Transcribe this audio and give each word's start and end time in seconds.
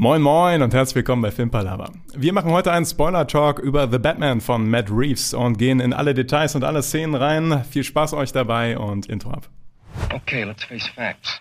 Moin 0.00 0.22
Moin 0.22 0.62
und 0.62 0.72
herzlich 0.74 0.94
willkommen 0.94 1.22
bei 1.22 1.32
Filmpalava. 1.32 1.90
Wir 2.14 2.32
machen 2.32 2.52
heute 2.52 2.70
einen 2.70 2.86
Spoiler-Talk 2.86 3.58
über 3.58 3.90
The 3.90 3.98
Batman 3.98 4.40
von 4.40 4.70
Matt 4.70 4.92
Reeves 4.92 5.34
und 5.34 5.58
gehen 5.58 5.80
in 5.80 5.92
alle 5.92 6.14
Details 6.14 6.54
und 6.54 6.62
alle 6.62 6.84
Szenen 6.84 7.16
rein. 7.16 7.64
Viel 7.68 7.82
Spaß 7.82 8.12
euch 8.12 8.30
dabei 8.30 8.78
und 8.78 9.06
Intro 9.06 9.32
ab. 9.32 9.48
Okay, 10.14 10.44
let's 10.44 10.62
face 10.62 10.86
facts. 10.86 11.40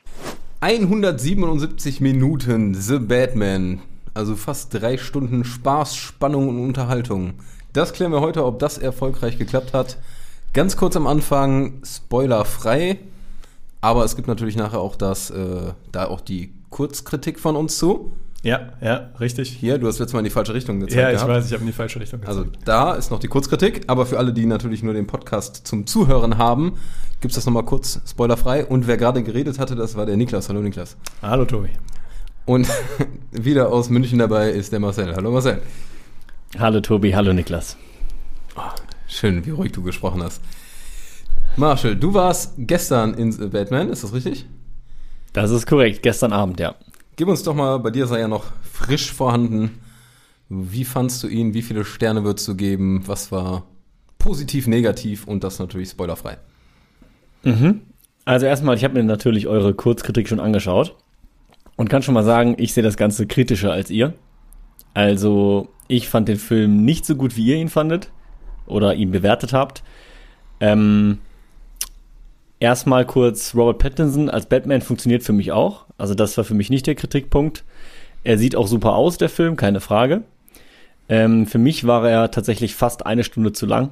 177 0.62 2.02
Minuten 2.02 2.74
The 2.74 2.98
Batman. 2.98 3.80
Also 4.16 4.36
fast 4.36 4.74
drei 4.74 4.98
Stunden 4.98 5.46
Spaß, 5.46 5.96
Spannung 5.96 6.50
und 6.50 6.60
Unterhaltung. 6.60 7.36
Das 7.74 7.94
klären 7.94 8.12
wir 8.12 8.22
heute, 8.22 8.44
ob 8.44 8.58
das 8.58 8.80
erfolgreich 8.80 9.38
geklappt 9.38 9.76
hat. 9.76 10.00
Ganz 10.54 10.78
kurz 10.78 10.96
am 10.96 11.06
Anfang, 11.06 11.84
spoilerfrei. 11.86 12.98
Aber 13.82 14.04
es 14.04 14.16
gibt 14.16 14.28
natürlich 14.28 14.56
nachher 14.56 14.80
auch 14.80 14.96
das, 14.96 15.30
äh, 15.30 15.74
da 15.92 16.08
auch 16.08 16.22
die 16.22 16.56
Kurzkritik 16.72 17.40
von 17.40 17.56
uns 17.56 17.78
zu. 17.78 18.14
Ja, 18.44 18.70
ja, 18.82 19.10
richtig. 19.20 19.50
Hier, 19.50 19.78
du 19.78 19.88
hast 19.88 20.00
letztes 20.00 20.14
Mal 20.14 20.20
in 20.20 20.26
die 20.26 20.32
falsche 20.32 20.54
Richtung 20.54 20.80
gezeigt. 20.80 20.96
Ja, 21.02 21.10
ich 21.10 21.16
gehabt. 21.16 21.30
weiß, 21.32 21.48
ich 21.48 21.54
habe 21.54 21.62
in 21.62 21.68
die 21.68 21.74
falsche 21.74 22.00
Richtung 22.00 22.22
gezeigt. 22.22 22.38
Also 22.38 22.52
da 22.66 22.94
ist 22.94 23.10
noch 23.12 23.20
die 23.20 23.28
Kurzkritik, 23.28 23.82
aber 23.88 24.06
für 24.06 24.18
alle, 24.20 24.32
die 24.32 24.46
natürlich 24.46 24.84
nur 24.84 24.94
den 24.94 25.08
Podcast 25.08 25.68
zum 25.68 25.88
Zuhören 25.88 26.38
haben, 26.38 26.78
gibt's 27.20 27.36
das 27.36 27.46
nochmal 27.46 27.64
kurz 27.66 28.00
spoilerfrei. 28.08 28.66
Und 28.66 28.88
wer 28.88 28.98
gerade 28.98 29.24
geredet 29.24 29.60
hatte, 29.60 29.76
das 29.76 29.96
war 29.96 30.06
der 30.06 30.18
Niklas. 30.18 30.50
Hallo 30.50 30.62
Niklas. 30.62 30.98
Hallo 31.22 31.46
Tobi. 31.46 31.70
Und 32.46 32.68
wieder 33.32 33.70
aus 33.72 33.90
München 33.90 34.20
dabei 34.20 34.52
ist 34.52 34.72
der 34.72 34.80
Marcel. 34.80 35.16
Hallo 35.16 35.32
Marcel. 35.32 35.62
Hallo 36.58 36.80
Tobi, 36.80 37.14
hallo 37.14 37.34
Niklas. 37.34 37.76
Schön, 39.08 39.46
wie 39.46 39.50
ruhig 39.52 39.72
du 39.72 39.84
gesprochen 39.84 40.22
hast. 40.24 40.42
Marshall, 41.56 41.96
du 41.96 42.14
warst 42.14 42.54
gestern 42.58 43.16
in 43.16 43.32
The 43.32 43.48
Batman, 43.48 43.90
ist 43.90 44.04
das 44.04 44.14
richtig? 44.14 44.46
Das 45.34 45.50
ist 45.52 45.66
korrekt, 45.66 46.04
gestern 46.04 46.32
Abend, 46.34 46.60
ja. 46.60 46.76
Gib 47.18 47.28
uns 47.28 47.42
doch 47.42 47.56
mal, 47.56 47.80
bei 47.80 47.90
dir 47.90 48.06
sei 48.06 48.20
ja 48.20 48.28
noch 48.28 48.46
frisch 48.62 49.12
vorhanden. 49.12 49.80
Wie 50.50 50.86
fandst 50.86 51.24
du 51.24 51.28
ihn? 51.28 51.56
Wie 51.56 51.64
viele 51.64 51.84
Sterne 51.84 52.24
würdest 52.24 52.48
du 52.48 52.56
geben? 52.56 53.02
Was 53.08 53.32
war 53.32 53.64
positiv, 54.20 54.68
negativ 54.68 55.28
und 55.28 55.44
das 55.44 55.58
natürlich 55.58 55.90
spoilerfrei? 55.90 56.38
Mhm. 57.42 57.82
Also 58.24 58.46
erstmal, 58.46 58.76
ich 58.76 58.84
habe 58.84 58.94
mir 58.94 59.04
natürlich 59.04 59.48
eure 59.48 59.74
Kurzkritik 59.74 60.30
schon 60.30 60.40
angeschaut 60.40 60.96
und 61.76 61.90
kann 61.90 62.04
schon 62.04 62.14
mal 62.14 62.24
sagen, 62.24 62.56
ich 62.60 62.74
sehe 62.74 62.84
das 62.84 62.98
Ganze 62.98 63.26
kritischer 63.26 63.72
als 63.72 63.90
ihr. 63.90 64.14
Also 64.94 65.70
ich 65.88 66.10
fand 66.10 66.30
den 66.30 66.38
Film 66.38 66.86
nicht 66.86 67.04
so 67.04 67.16
gut, 67.16 67.36
wie 67.36 67.48
ihr 67.48 67.56
ihn 67.56 67.70
fandet 67.70 68.12
oder 68.68 68.94
ihn 68.94 69.10
bewertet 69.10 69.54
habt. 69.54 69.84
Ähm, 70.60 71.18
erstmal 72.60 73.08
kurz, 73.08 73.56
Robert 73.56 73.80
Pattinson 73.80 74.30
als 74.30 74.46
Batman 74.46 74.82
funktioniert 74.82 75.24
für 75.24 75.34
mich 75.34 75.52
auch. 75.52 75.87
Also 75.98 76.14
das 76.14 76.38
war 76.38 76.44
für 76.44 76.54
mich 76.54 76.70
nicht 76.70 76.88
der 76.88 76.96
Kritikpunkt. 76.96 77.64
Er 78.24 78.38
sieht 78.38 78.56
auch 78.56 78.68
super 78.68 78.96
aus, 78.96 79.18
der 79.18 79.30
Film, 79.30 79.56
keine 79.56 79.80
Frage. 79.80 80.24
Ähm, 81.10 81.46
für 81.46 81.58
mich 81.58 81.88
war 81.88 82.08
er 82.08 82.32
tatsächlich 82.32 82.76
fast 82.76 83.06
eine 83.06 83.24
Stunde 83.24 83.54
zu 83.54 83.66
lang. 83.66 83.92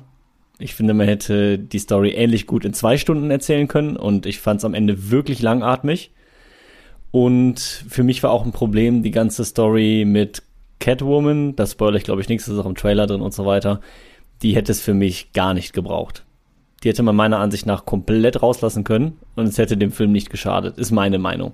Ich 0.58 0.76
finde, 0.76 0.94
man 0.94 1.08
hätte 1.08 1.60
die 1.60 1.80
Story 1.80 2.12
ähnlich 2.12 2.48
gut 2.48 2.66
in 2.66 2.74
zwei 2.74 2.98
Stunden 2.98 3.30
erzählen 3.32 3.68
können 3.68 3.98
und 3.98 4.26
ich 4.26 4.40
fand 4.40 4.60
es 4.60 4.66
am 4.66 4.74
Ende 4.74 5.10
wirklich 5.12 5.42
langatmig. 5.42 6.12
Und 7.12 7.60
für 7.60 8.04
mich 8.04 8.24
war 8.24 8.32
auch 8.32 8.46
ein 8.46 8.52
Problem 8.52 9.04
die 9.04 9.12
ganze 9.12 9.46
Story 9.46 10.04
mit 10.06 10.44
Catwoman, 10.80 11.56
das 11.56 11.72
spoilere 11.72 11.98
ich 11.98 12.04
glaube 12.04 12.22
ich 12.22 12.30
nichts, 12.30 12.48
ist 12.48 12.60
auch 12.60 12.66
im 12.66 12.76
Trailer 12.76 13.08
drin 13.08 13.22
und 13.22 13.34
so 13.34 13.46
weiter. 13.46 13.80
Die 14.42 14.56
hätte 14.56 14.72
es 14.72 14.82
für 14.82 14.94
mich 14.94 15.32
gar 15.32 15.54
nicht 15.54 15.72
gebraucht. 15.74 16.26
Die 16.84 16.90
hätte 16.90 17.04
man 17.04 17.16
meiner 17.16 17.40
Ansicht 17.40 17.66
nach 17.66 17.86
komplett 17.86 18.42
rauslassen 18.42 18.84
können 18.84 19.18
und 19.36 19.48
es 19.48 19.58
hätte 19.58 19.78
dem 19.78 19.92
Film 19.92 20.12
nicht 20.12 20.30
geschadet, 20.30 20.78
ist 20.78 20.92
meine 20.92 21.18
Meinung. 21.18 21.54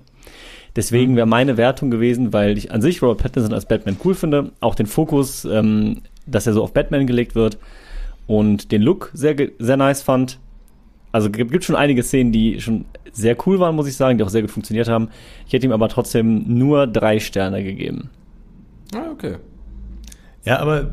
Deswegen 0.74 1.16
wäre 1.16 1.26
meine 1.26 1.56
Wertung 1.56 1.90
gewesen, 1.90 2.32
weil 2.32 2.56
ich 2.56 2.72
an 2.72 2.80
sich 2.80 3.02
Robert 3.02 3.18
Pattinson 3.18 3.52
als 3.52 3.66
Batman 3.66 3.96
cool 4.04 4.14
finde, 4.14 4.52
auch 4.60 4.74
den 4.74 4.86
Fokus, 4.86 5.44
ähm, 5.44 6.02
dass 6.26 6.46
er 6.46 6.54
so 6.54 6.62
auf 6.62 6.72
Batman 6.72 7.06
gelegt 7.06 7.34
wird 7.34 7.58
und 8.26 8.72
den 8.72 8.82
Look 8.82 9.10
sehr, 9.12 9.36
sehr 9.58 9.76
nice 9.76 10.02
fand. 10.02 10.38
Also 11.12 11.30
gibt, 11.30 11.52
gibt 11.52 11.64
schon 11.64 11.76
einige 11.76 12.02
Szenen, 12.02 12.32
die 12.32 12.60
schon 12.60 12.86
sehr 13.12 13.36
cool 13.46 13.58
waren, 13.58 13.76
muss 13.76 13.86
ich 13.86 13.96
sagen, 13.96 14.16
die 14.16 14.24
auch 14.24 14.30
sehr 14.30 14.40
gut 14.40 14.50
funktioniert 14.50 14.88
haben. 14.88 15.08
Ich 15.46 15.52
hätte 15.52 15.66
ihm 15.66 15.72
aber 15.72 15.88
trotzdem 15.88 16.44
nur 16.46 16.86
drei 16.86 17.18
Sterne 17.20 17.62
gegeben. 17.62 18.08
Ah, 18.94 19.10
okay. 19.12 19.36
Ja, 20.44 20.58
aber 20.58 20.90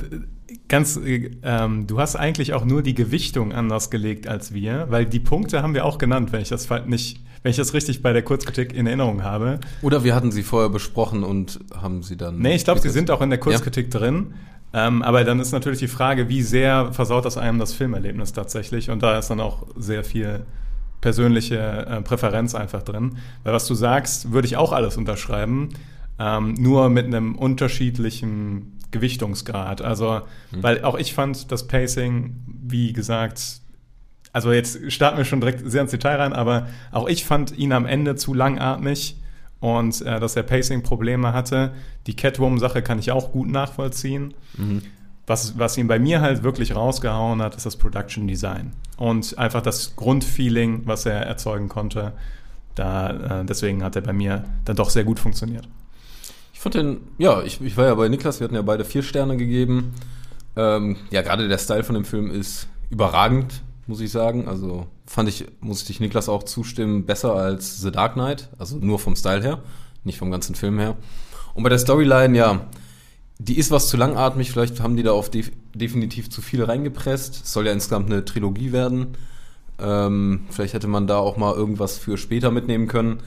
ganz, 0.68 0.98
äh, 0.98 1.32
ähm, 1.44 1.88
du 1.88 2.00
hast 2.00 2.16
eigentlich 2.16 2.54
auch 2.54 2.66
nur 2.66 2.82
die 2.82 2.96
Gewichtung 2.96 3.52
anders 3.52 3.90
gelegt 3.90 4.28
als 4.28 4.54
wir, 4.54 4.88
weil 4.90 5.06
die 5.06 5.20
Punkte 5.20 5.62
haben 5.62 5.74
wir 5.74 5.86
auch 5.86 5.98
genannt, 5.98 6.32
wenn 6.32 6.42
ich 6.42 6.50
das 6.50 6.68
nicht, 6.86 7.22
wenn 7.44 7.52
ich 7.52 7.58
das 7.58 7.74
richtig 7.74 8.02
bei 8.02 8.14
der 8.14 8.24
Kurzkritik 8.24 8.74
in 8.74 8.88
Erinnerung 8.88 9.24
habe. 9.24 9.60
Oder 9.82 10.04
wir 10.04 10.16
hatten 10.16 10.32
sie 10.32 10.44
vorher 10.44 10.70
besprochen 10.70 11.24
und 11.24 11.60
haben 11.76 12.04
sie 12.04 12.18
dann. 12.18 12.40
Nee, 12.40 12.56
ich 12.56 12.64
glaube, 12.64 12.80
sie 12.80 12.90
sind 12.90 13.12
auch 13.12 13.22
in 13.22 13.30
der 13.30 13.40
Kurzkritik 13.40 13.92
drin. 13.92 14.34
Ähm, 14.72 15.02
aber 15.02 15.24
dann 15.24 15.40
ist 15.40 15.52
natürlich 15.52 15.80
die 15.80 15.88
Frage, 15.88 16.30
wie 16.30 16.44
sehr 16.44 16.94
versaut 16.94 17.26
das 17.26 17.38
einem 17.38 17.58
das 17.58 17.74
Filmerlebnis 17.74 18.34
tatsächlich? 18.34 18.92
Und 18.92 19.02
da 19.02 19.18
ist 19.18 19.30
dann 19.30 19.40
auch 19.40 19.66
sehr 19.76 20.04
viel 20.04 20.46
persönliche 21.02 21.58
äh, 21.58 22.02
Präferenz 22.02 22.56
einfach 22.56 22.84
drin. 22.84 23.18
Weil 23.44 23.54
was 23.54 23.66
du 23.68 23.74
sagst, 23.74 24.31
würde 24.31 24.48
ich 24.48 24.58
auch 24.58 24.72
alles 24.72 24.98
unterschreiben, 24.98 25.70
ähm, 26.20 26.54
nur 26.56 26.90
mit 26.90 27.06
einem 27.06 27.36
unterschiedlichen 27.36 28.78
Gewichtungsgrad. 28.91 29.81
Also, 29.81 30.22
weil 30.51 30.83
auch 30.83 30.97
ich 30.97 31.13
fand 31.13 31.51
das 31.51 31.67
Pacing, 31.67 32.35
wie 32.47 32.94
gesagt, 32.94 33.61
also 34.31 34.51
jetzt 34.51 34.91
starten 34.91 35.17
wir 35.17 35.25
schon 35.25 35.41
direkt 35.41 35.69
sehr 35.69 35.81
ins 35.81 35.91
Detail 35.91 36.17
rein, 36.17 36.33
aber 36.33 36.67
auch 36.91 37.07
ich 37.07 37.25
fand 37.25 37.57
ihn 37.57 37.72
am 37.72 37.85
Ende 37.85 38.16
zu 38.16 38.33
langatmig 38.33 39.17
und 39.59 40.01
äh, 40.01 40.19
dass 40.19 40.35
er 40.35 40.44
Pacing-Probleme 40.44 41.33
hatte. 41.33 41.73
Die 42.07 42.16
Catwoman-Sache 42.16 42.81
kann 42.81 43.00
ich 43.00 43.11
auch 43.11 43.31
gut 43.31 43.50
nachvollziehen. 43.50 44.33
Was, 45.27 45.59
was 45.59 45.77
ihn 45.77 45.88
bei 45.88 46.00
mir 46.00 46.21
halt 46.21 46.44
wirklich 46.44 46.75
rausgehauen 46.75 47.41
hat, 47.41 47.56
ist 47.56 47.66
das 47.66 47.75
Production 47.75 48.27
Design. 48.27 48.73
Und 48.97 49.38
einfach 49.38 49.61
das 49.61 49.95
Grundfeeling, 49.95 50.83
was 50.85 51.06
er 51.06 51.21
erzeugen 51.21 51.69
konnte. 51.69 52.13
Da, 52.75 53.41
äh, 53.41 53.45
deswegen 53.45 53.83
hat 53.83 53.95
er 53.95 54.01
bei 54.01 54.13
mir 54.13 54.45
dann 54.66 54.75
doch 54.75 54.89
sehr 54.89 55.03
gut 55.03 55.19
funktioniert. 55.19 55.67
Ich 56.59 56.64
fand 56.64 56.75
den, 56.75 57.00
ja, 57.18 57.42
ich, 57.42 57.62
ich 57.62 57.78
war 57.78 57.86
ja 57.86 57.96
bei 57.96 58.09
Niklas, 58.09 58.42
wir 58.42 58.44
hatten 58.44 58.56
ja 58.56 58.62
beide 58.62 58.84
vier 58.84 59.02
Sterne 59.02 59.38
gegeben. 59.38 59.94
Ähm, 60.58 60.97
ja, 61.09 61.22
gerade 61.22 61.47
der 61.47 61.58
Style 61.58 61.86
von 61.86 61.96
dem 61.96 62.03
Film 62.03 62.30
ist 62.30 62.68
überragend, 62.90 63.62
muss 63.88 64.02
ich 64.02 64.12
sagen. 64.12 64.46
Also 64.46 64.86
fand 65.06 65.30
ich, 65.30 65.46
muss 65.62 65.90
ich 65.90 66.02
Niklas 66.02 66.28
auch 66.28 66.44
zustimmen, 66.44 67.06
besser 67.06 67.34
als 67.34 67.80
The 67.80 67.92
Dark 67.92 68.16
Knight. 68.16 68.50
Also 68.58 68.75
nur 68.75 69.00
vom 69.00 69.16
Style 69.16 69.42
her, 69.42 69.64
nicht 70.03 70.18
vom 70.18 70.31
ganzen 70.31 70.53
Film 70.53 70.80
her. 70.80 70.98
Und 71.53 71.64
bei 71.64 71.69
der 71.69 71.80
Storyline, 71.80 72.38
ja, 72.38 72.68
die 73.38 73.58
ist 73.58 73.72
was 73.72 73.88
zu 73.88 73.96
langatmig. 73.96 74.52
Vielleicht 74.52 74.81
haben 74.81 74.98
die 74.98 75.03
da 75.03 75.14
auf 75.14 75.30
def 75.30 75.53
definitiv 75.74 76.30
zu 76.30 76.42
viel 76.42 76.62
reingepresst. 76.62 77.46
Es 77.46 77.53
soll 77.53 77.68
ja 77.68 77.72
insgesamt 77.72 78.12
eine 78.12 78.25
Trilogie 78.25 78.74
werden. 78.74 79.16
Ähm, 79.80 80.42
vielleicht 80.50 80.74
hätte 80.74 80.88
man 80.88 81.08
da 81.08 81.19
auch 81.19 81.38
mal 81.38 81.56
irgendwas 81.56 81.98
für 81.98 82.18
später 82.18 82.52
mitnehmen 82.52 82.90
können. 82.90 83.22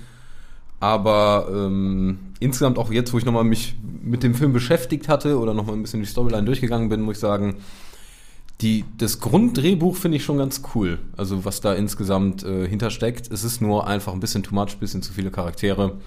Aber 0.83 1.47
ähm, 1.49 2.19
insgesamt 2.41 2.77
auch 2.77 2.91
jetzt, 2.91 3.13
wo 3.13 3.19
ich 3.19 3.25
nochmal 3.25 3.45
mich 3.45 3.77
mit 4.03 4.25
dem 4.25 4.35
Film 4.35 4.53
beschäftigt 4.53 5.09
hatte 5.09 5.39
oder 5.39 5.55
nochmal 5.55 5.77
ein 5.77 5.83
bisschen 5.83 6.01
die 6.01 6.07
Storyline 6.07 6.43
durchgegangen 6.43 6.89
bin, 6.89 7.03
muss 7.03 7.19
ich 7.19 7.21
sagen, 7.21 7.59
die, 8.61 8.85
das 8.99 9.21
Grunddrehbuch 9.21 9.95
finde 9.95 10.17
ich 10.17 10.25
schon 10.25 10.39
ganz 10.39 10.61
cool. 10.75 10.99
Also 11.17 11.45
was 11.45 11.61
da 11.61 11.73
insgesamt 11.73 12.43
äh, 12.43 12.67
hintersteckt. 12.67 13.31
Es 13.31 13.45
ist 13.45 13.63
nur 13.63 13.87
einfach 13.87 14.13
ein 14.13 14.19
bisschen 14.19 14.43
too 14.43 14.57
much, 14.57 14.77
bisschen 14.81 15.03
zu 15.03 15.13
viele 15.13 15.31
Charaktere. 15.31 16.01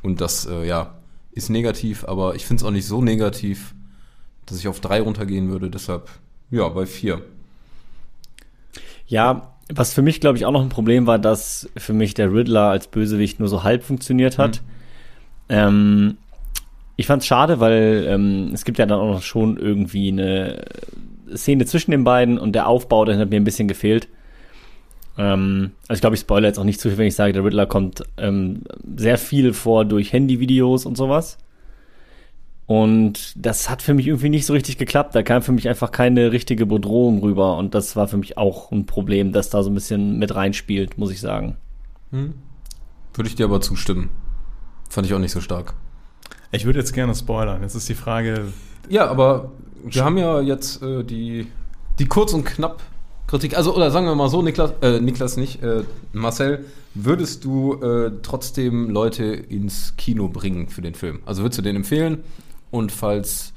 Und 0.00 0.20
das, 0.20 0.46
äh, 0.46 0.64
ja, 0.64 0.94
ist 1.32 1.50
negativ, 1.50 2.04
aber 2.04 2.36
ich 2.36 2.46
finde 2.46 2.60
es 2.60 2.64
auch 2.64 2.70
nicht 2.70 2.86
so 2.86 3.02
negativ, 3.02 3.74
dass 4.46 4.58
ich 4.60 4.68
auf 4.68 4.78
drei 4.78 5.00
runtergehen 5.00 5.50
würde. 5.50 5.70
Deshalb, 5.70 6.08
ja, 6.52 6.68
bei 6.68 6.86
vier. 6.86 7.20
Ja, 9.08 9.53
was 9.72 9.94
für 9.94 10.02
mich, 10.02 10.20
glaube 10.20 10.36
ich, 10.36 10.46
auch 10.46 10.52
noch 10.52 10.62
ein 10.62 10.68
Problem 10.68 11.06
war, 11.06 11.18
dass 11.18 11.68
für 11.76 11.92
mich 11.92 12.14
der 12.14 12.32
Riddler 12.32 12.68
als 12.68 12.86
Bösewicht 12.88 13.40
nur 13.40 13.48
so 13.48 13.62
halb 13.62 13.82
funktioniert 13.82 14.38
hat. 14.38 14.62
Ähm, 15.48 16.18
ich 16.96 17.06
fand 17.06 17.22
es 17.22 17.26
schade, 17.26 17.60
weil 17.60 18.06
ähm, 18.08 18.50
es 18.52 18.64
gibt 18.64 18.78
ja 18.78 18.86
dann 18.86 19.00
auch 19.00 19.14
noch 19.14 19.22
schon 19.22 19.56
irgendwie 19.56 20.08
eine 20.08 20.64
Szene 21.34 21.64
zwischen 21.66 21.90
den 21.90 22.04
beiden 22.04 22.38
und 22.38 22.52
der 22.52 22.68
Aufbau, 22.68 23.04
der 23.04 23.18
hat 23.18 23.30
mir 23.30 23.36
ein 23.36 23.44
bisschen 23.44 23.68
gefehlt. 23.68 24.08
Ähm, 25.16 25.72
also 25.88 25.98
ich 25.98 26.00
glaube, 26.00 26.14
ich 26.14 26.20
spoilere 26.20 26.48
jetzt 26.48 26.58
auch 26.58 26.64
nicht 26.64 26.80
zu 26.80 26.88
viel, 26.88 26.98
wenn 26.98 27.06
ich 27.06 27.14
sage, 27.14 27.32
der 27.32 27.44
Riddler 27.44 27.66
kommt 27.66 28.04
ähm, 28.16 28.62
sehr 28.96 29.18
viel 29.18 29.52
vor 29.52 29.84
durch 29.84 30.12
Handyvideos 30.12 30.86
und 30.86 30.96
sowas. 30.96 31.38
Und 32.66 33.34
das 33.36 33.68
hat 33.68 33.82
für 33.82 33.92
mich 33.92 34.06
irgendwie 34.06 34.30
nicht 34.30 34.46
so 34.46 34.54
richtig 34.54 34.78
geklappt. 34.78 35.14
Da 35.14 35.22
kam 35.22 35.42
für 35.42 35.52
mich 35.52 35.68
einfach 35.68 35.92
keine 35.92 36.32
richtige 36.32 36.64
Bedrohung 36.64 37.20
rüber. 37.20 37.58
Und 37.58 37.74
das 37.74 37.94
war 37.94 38.08
für 38.08 38.16
mich 38.16 38.38
auch 38.38 38.72
ein 38.72 38.86
Problem, 38.86 39.32
das 39.32 39.50
da 39.50 39.62
so 39.62 39.70
ein 39.70 39.74
bisschen 39.74 40.18
mit 40.18 40.34
reinspielt, 40.34 40.96
muss 40.96 41.10
ich 41.10 41.20
sagen. 41.20 41.56
Würde 43.14 43.28
ich 43.28 43.34
dir 43.34 43.44
aber 43.44 43.60
zustimmen. 43.60 44.08
Fand 44.88 45.06
ich 45.06 45.12
auch 45.12 45.18
nicht 45.18 45.32
so 45.32 45.40
stark. 45.40 45.74
Ich 46.52 46.64
würde 46.64 46.78
jetzt 46.78 46.92
gerne 46.94 47.14
spoilern. 47.14 47.62
Jetzt 47.62 47.74
ist 47.74 47.88
die 47.88 47.94
Frage, 47.94 48.52
Ja, 48.88 49.08
aber 49.08 49.52
wir 49.84 50.04
haben 50.04 50.16
ja 50.16 50.40
jetzt 50.40 50.82
äh, 50.82 51.04
die, 51.04 51.46
die 51.98 52.06
kurz 52.06 52.32
und 52.32 52.44
knapp 52.44 52.82
Kritik. 53.26 53.56
Also, 53.56 53.74
oder 53.74 53.90
sagen 53.90 54.06
wir 54.06 54.14
mal 54.14 54.28
so, 54.28 54.42
Niklas, 54.42 54.72
äh, 54.80 55.00
Niklas 55.00 55.36
nicht, 55.36 55.62
äh, 55.62 55.82
Marcel, 56.12 56.64
würdest 56.94 57.44
du 57.44 57.74
äh, 57.82 58.12
trotzdem 58.22 58.90
Leute 58.90 59.24
ins 59.24 59.96
Kino 59.96 60.28
bringen 60.28 60.68
für 60.68 60.82
den 60.82 60.94
Film? 60.94 61.20
Also 61.26 61.42
würdest 61.42 61.58
du 61.58 61.62
den 61.62 61.76
empfehlen? 61.76 62.18
Und 62.74 62.90
falls, 62.90 63.52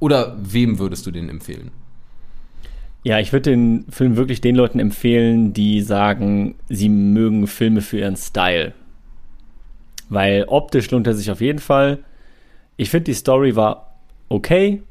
oder 0.00 0.36
wem 0.38 0.78
würdest 0.78 1.06
du 1.06 1.10
den 1.10 1.30
empfehlen? 1.30 1.70
Ja, 3.04 3.18
ich 3.18 3.32
würde 3.32 3.52
den 3.52 3.86
Film 3.88 4.18
wirklich 4.18 4.42
den 4.42 4.54
Leuten 4.54 4.78
empfehlen, 4.78 5.54
die 5.54 5.80
sagen, 5.80 6.56
sie 6.68 6.90
mögen 6.90 7.46
Filme 7.46 7.80
für 7.80 8.00
ihren 8.00 8.18
Style. 8.18 8.74
Weil 10.10 10.44
optisch 10.46 10.90
lohnt 10.90 11.06
er 11.06 11.14
sich 11.14 11.30
auf 11.30 11.40
jeden 11.40 11.58
Fall. 11.58 12.00
Ich 12.76 12.90
finde, 12.90 13.04
die 13.04 13.14
Story 13.14 13.56
war 13.56 13.94
okay. 14.28 14.82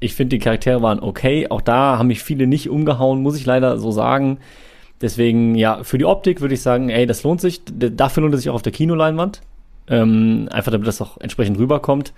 Ich 0.00 0.14
finde, 0.14 0.36
die 0.36 0.42
Charaktere 0.42 0.80
waren 0.80 1.00
okay. 1.00 1.48
Auch 1.50 1.60
da 1.60 1.98
haben 1.98 2.06
mich 2.06 2.22
viele 2.22 2.46
nicht 2.46 2.70
umgehauen, 2.70 3.20
muss 3.20 3.36
ich 3.36 3.44
leider 3.44 3.78
so 3.78 3.90
sagen. 3.90 4.38
Deswegen, 5.02 5.56
ja, 5.56 5.84
für 5.84 5.98
die 5.98 6.06
Optik 6.06 6.40
würde 6.40 6.54
ich 6.54 6.62
sagen, 6.62 6.88
ey, 6.88 7.04
das 7.04 7.22
lohnt 7.22 7.42
sich. 7.42 7.60
Dafür 7.66 8.22
lohnt 8.22 8.34
es 8.34 8.40
sich 8.40 8.48
auch 8.48 8.54
auf 8.54 8.62
der 8.62 8.72
Kinoleinwand. 8.72 9.42
Ähm, 9.88 10.48
einfach 10.50 10.72
damit 10.72 10.88
das 10.88 11.00
auch 11.00 11.18
entsprechend 11.18 11.58
rüberkommt. 11.58 12.12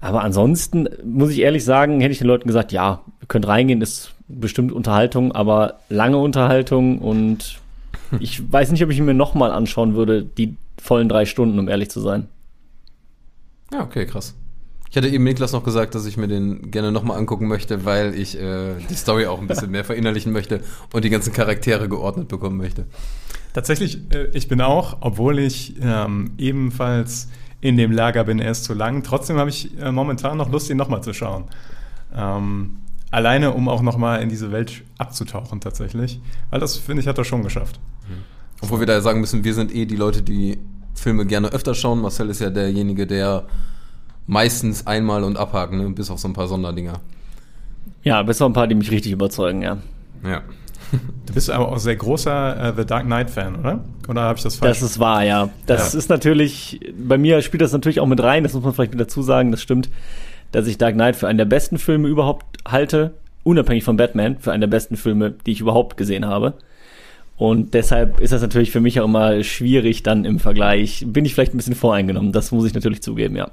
Aber 0.00 0.22
ansonsten 0.24 0.88
muss 1.04 1.30
ich 1.30 1.38
ehrlich 1.38 1.64
sagen, 1.64 2.00
hätte 2.00 2.12
ich 2.12 2.18
den 2.18 2.26
Leuten 2.26 2.48
gesagt, 2.48 2.72
ja, 2.72 3.02
ihr 3.20 3.28
könnt 3.28 3.46
reingehen, 3.46 3.80
ist 3.80 4.14
bestimmt 4.26 4.72
Unterhaltung, 4.72 5.32
aber 5.32 5.78
lange 5.88 6.18
Unterhaltung 6.18 6.98
und 6.98 7.60
ich 8.20 8.52
weiß 8.52 8.72
nicht, 8.72 8.82
ob 8.82 8.90
ich 8.90 9.00
mir 9.00 9.14
nochmal 9.14 9.52
anschauen 9.52 9.94
würde, 9.94 10.24
die 10.24 10.56
vollen 10.76 11.08
drei 11.08 11.24
Stunden, 11.24 11.58
um 11.58 11.68
ehrlich 11.68 11.90
zu 11.90 12.00
sein. 12.00 12.26
Ja, 13.72 13.82
okay, 13.82 14.04
krass. 14.04 14.34
Ich 14.92 14.96
hatte 14.98 15.08
eben 15.08 15.24
Niklas 15.24 15.52
noch 15.52 15.64
gesagt, 15.64 15.94
dass 15.94 16.04
ich 16.04 16.18
mir 16.18 16.28
den 16.28 16.70
gerne 16.70 16.92
nochmal 16.92 17.16
angucken 17.16 17.48
möchte, 17.48 17.86
weil 17.86 18.14
ich 18.14 18.38
äh, 18.38 18.74
die 18.90 18.94
Story 18.94 19.24
auch 19.24 19.40
ein 19.40 19.46
bisschen 19.46 19.70
mehr 19.70 19.86
verinnerlichen 19.86 20.34
möchte 20.34 20.60
und 20.92 21.02
die 21.02 21.08
ganzen 21.08 21.32
Charaktere 21.32 21.88
geordnet 21.88 22.28
bekommen 22.28 22.58
möchte. 22.58 22.84
Tatsächlich, 23.54 24.00
äh, 24.12 24.26
ich 24.34 24.48
bin 24.48 24.60
auch, 24.60 24.98
obwohl 25.00 25.38
ich 25.38 25.76
ähm, 25.80 26.32
ebenfalls 26.36 27.30
in 27.62 27.78
dem 27.78 27.90
Lager 27.90 28.24
bin, 28.24 28.38
er 28.38 28.50
ist 28.50 28.64
zu 28.64 28.74
lang. 28.74 29.02
Trotzdem 29.02 29.38
habe 29.38 29.48
ich 29.48 29.80
äh, 29.80 29.90
momentan 29.90 30.36
noch 30.36 30.50
Lust, 30.50 30.68
ihn 30.68 30.76
nochmal 30.76 31.02
zu 31.02 31.14
schauen. 31.14 31.44
Ähm, 32.14 32.76
alleine, 33.10 33.52
um 33.52 33.70
auch 33.70 33.80
nochmal 33.80 34.20
in 34.20 34.28
diese 34.28 34.52
Welt 34.52 34.82
abzutauchen 34.98 35.62
tatsächlich. 35.62 36.20
Weil 36.50 36.60
das, 36.60 36.76
finde 36.76 37.00
ich, 37.00 37.08
hat 37.08 37.16
er 37.16 37.24
schon 37.24 37.42
geschafft. 37.42 37.80
Mhm. 38.06 38.24
Obwohl 38.60 38.80
wir 38.80 38.86
da 38.86 39.00
sagen 39.00 39.20
müssen, 39.20 39.42
wir 39.42 39.54
sind 39.54 39.74
eh 39.74 39.86
die 39.86 39.96
Leute, 39.96 40.20
die 40.20 40.58
Filme 40.92 41.24
gerne 41.24 41.48
öfter 41.48 41.74
schauen. 41.74 42.02
Marcel 42.02 42.28
ist 42.28 42.42
ja 42.42 42.50
derjenige, 42.50 43.06
der 43.06 43.46
meistens 44.26 44.86
einmal 44.86 45.24
und 45.24 45.36
abhaken, 45.36 45.78
ne? 45.78 45.90
bis 45.90 46.10
auf 46.10 46.18
so 46.18 46.28
ein 46.28 46.32
paar 46.32 46.48
Sonderdinger. 46.48 47.00
Ja, 48.02 48.22
bis 48.22 48.40
auf 48.42 48.50
ein 48.50 48.54
paar, 48.54 48.66
die 48.66 48.74
mich 48.74 48.90
richtig 48.90 49.12
überzeugen, 49.12 49.62
ja. 49.62 49.78
Ja. 50.24 50.42
Du 51.26 51.32
bist 51.32 51.50
aber 51.50 51.68
auch 51.68 51.78
sehr 51.78 51.96
großer 51.96 52.68
äh, 52.68 52.72
The 52.76 52.84
Dark 52.84 53.06
Knight-Fan, 53.06 53.56
oder? 53.56 53.84
Oder 54.08 54.22
habe 54.22 54.36
ich 54.36 54.42
das 54.42 54.56
falsch? 54.56 54.80
Das 54.80 54.90
ist 54.90 54.98
wahr, 54.98 55.24
ja. 55.24 55.48
Das 55.66 55.92
ja. 55.92 55.98
ist 55.98 56.10
natürlich, 56.10 56.80
bei 56.98 57.16
mir 57.16 57.40
spielt 57.40 57.62
das 57.62 57.72
natürlich 57.72 58.00
auch 58.00 58.06
mit 58.06 58.22
rein, 58.22 58.42
das 58.42 58.52
muss 58.52 58.62
man 58.62 58.74
vielleicht 58.74 58.92
mit 58.92 59.00
dazu 59.00 59.22
sagen, 59.22 59.50
das 59.50 59.62
stimmt, 59.62 59.88
dass 60.50 60.66
ich 60.66 60.76
Dark 60.76 60.94
Knight 60.94 61.16
für 61.16 61.28
einen 61.28 61.38
der 61.38 61.46
besten 61.46 61.78
Filme 61.78 62.08
überhaupt 62.08 62.58
halte, 62.68 63.14
unabhängig 63.42 63.84
von 63.84 63.96
Batman, 63.96 64.38
für 64.38 64.52
einen 64.52 64.60
der 64.60 64.68
besten 64.68 64.96
Filme, 64.96 65.34
die 65.46 65.52
ich 65.52 65.60
überhaupt 65.60 65.96
gesehen 65.96 66.26
habe. 66.26 66.54
Und 67.38 67.74
deshalb 67.74 68.20
ist 68.20 68.32
das 68.32 68.42
natürlich 68.42 68.70
für 68.70 68.80
mich 68.80 69.00
auch 69.00 69.06
immer 69.06 69.42
schwierig, 69.42 70.02
dann 70.02 70.24
im 70.24 70.38
Vergleich, 70.38 71.04
bin 71.08 71.24
ich 71.24 71.34
vielleicht 71.34 71.54
ein 71.54 71.56
bisschen 71.56 71.74
voreingenommen, 71.74 72.32
das 72.32 72.52
muss 72.52 72.66
ich 72.66 72.74
natürlich 72.74 73.02
zugeben, 73.02 73.34
ja. 73.36 73.50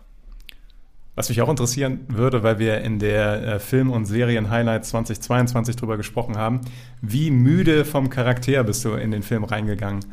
Was 1.20 1.28
mich 1.28 1.42
auch 1.42 1.50
interessieren 1.50 2.06
würde, 2.08 2.44
weil 2.44 2.60
wir 2.60 2.80
in 2.80 2.98
der 2.98 3.44
äh, 3.44 3.60
Film- 3.60 3.92
und 3.92 4.06
Serien-Highlights 4.06 4.92
2022 4.92 5.76
drüber 5.76 5.98
gesprochen 5.98 6.38
haben, 6.38 6.62
wie 7.02 7.30
müde 7.30 7.84
vom 7.84 8.10
Charakter 8.10 8.64
bist 8.64 8.86
du 8.86 8.94
in 8.94 9.12
den 9.12 9.22
Film 9.22 9.44
reingegangen? 9.44 10.06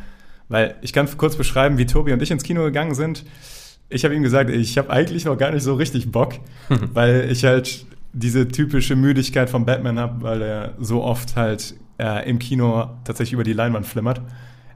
Weil 0.48 0.74
ich 0.80 0.92
kann 0.92 1.08
kurz 1.16 1.36
beschreiben, 1.36 1.78
wie 1.78 1.86
Tobi 1.86 2.12
und 2.12 2.20
ich 2.22 2.32
ins 2.32 2.42
Kino 2.42 2.64
gegangen 2.64 2.96
sind. 2.96 3.24
Ich 3.88 4.04
habe 4.04 4.16
ihm 4.16 4.24
gesagt, 4.24 4.50
ich 4.50 4.76
habe 4.78 4.90
eigentlich 4.90 5.26
noch 5.26 5.38
gar 5.38 5.52
nicht 5.52 5.62
so 5.62 5.74
richtig 5.74 6.10
Bock, 6.10 6.40
weil 6.92 7.30
ich 7.30 7.44
halt 7.44 7.86
diese 8.12 8.48
typische 8.48 8.96
Müdigkeit 8.96 9.48
von 9.48 9.64
Batman 9.64 10.00
habe, 10.00 10.22
weil 10.22 10.42
er 10.42 10.74
so 10.80 11.04
oft 11.04 11.36
halt 11.36 11.76
äh, 12.00 12.28
im 12.28 12.40
Kino 12.40 12.90
tatsächlich 13.04 13.34
über 13.34 13.44
die 13.44 13.52
Leinwand 13.52 13.86
flimmert. 13.86 14.22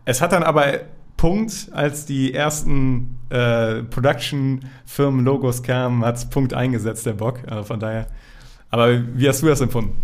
Es 0.04 0.22
hat 0.22 0.30
dann 0.30 0.44
aber 0.44 0.78
Punkt, 1.16 1.70
als 1.72 2.06
die 2.06 2.32
ersten 2.32 3.18
äh, 3.30 3.82
Production-Firmen-Logos 3.84 5.62
kamen, 5.62 6.04
hat 6.04 6.16
es 6.16 6.28
Punkt 6.28 6.54
eingesetzt, 6.54 7.06
der 7.06 7.14
Bock. 7.14 7.40
Also 7.48 7.64
von 7.64 7.80
daher. 7.80 8.06
Aber 8.70 9.00
wie 9.14 9.28
hast 9.28 9.42
du 9.42 9.46
das 9.46 9.60
empfunden? 9.60 9.96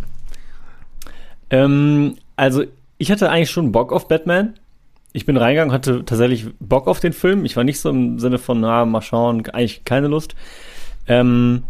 Ähm, 1.51 2.17
also, 2.37 2.65
ich 2.99 3.11
hatte 3.11 3.31
eigentlich 3.31 3.51
schon 3.51 3.73
Bock 3.73 3.93
auf 3.93 4.09
Batman. 4.09 4.55
Ich 5.13 5.27
bin 5.27 5.37
reingegangen, 5.37 5.73
hatte 5.73 6.05
tatsächlich 6.05 6.47
Bock 6.59 6.89
auf 6.89 7.01
den 7.01 7.13
Film. 7.13 7.45
Ich 7.45 7.57
war 7.57 7.65
nicht 7.65 7.81
so 7.81 7.89
im 7.91 8.19
Sinne 8.19 8.39
von, 8.39 8.61
na, 8.61 8.85
mal 8.85 9.03
schauen, 9.03 9.47
eigentlich 9.47 9.85
keine 9.85 10.09
Lust. 10.09 10.35
Ähm, 11.07 11.63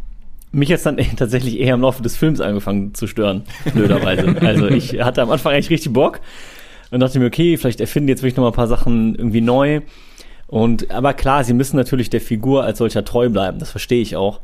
mich 0.52 0.68
jetzt 0.68 0.86
dann 0.86 0.96
tatsächlich 1.16 1.60
eher 1.60 1.74
im 1.74 1.82
Laufe 1.82 2.02
des 2.02 2.16
Films 2.16 2.40
angefangen 2.40 2.94
zu 2.94 3.06
stören, 3.06 3.44
blöderweise. 3.72 4.36
also 4.40 4.68
ich 4.68 5.00
hatte 5.00 5.22
am 5.22 5.30
Anfang 5.30 5.52
eigentlich 5.52 5.70
richtig 5.70 5.92
Bock 5.92 6.20
und 6.90 7.00
dachte 7.00 7.18
mir, 7.18 7.26
okay, 7.26 7.56
vielleicht 7.56 7.80
erfinden 7.80 8.08
jetzt 8.08 8.22
wirklich 8.22 8.36
noch 8.36 8.44
mal 8.44 8.50
ein 8.50 8.54
paar 8.54 8.68
Sachen 8.68 9.14
irgendwie 9.14 9.40
neu. 9.40 9.82
Und 10.48 10.90
aber 10.90 11.14
klar, 11.14 11.44
sie 11.44 11.54
müssen 11.54 11.76
natürlich 11.76 12.10
der 12.10 12.20
Figur 12.20 12.64
als 12.64 12.78
solcher 12.78 13.04
treu 13.04 13.28
bleiben. 13.28 13.58
Das 13.58 13.70
verstehe 13.70 14.02
ich 14.02 14.16
auch, 14.16 14.40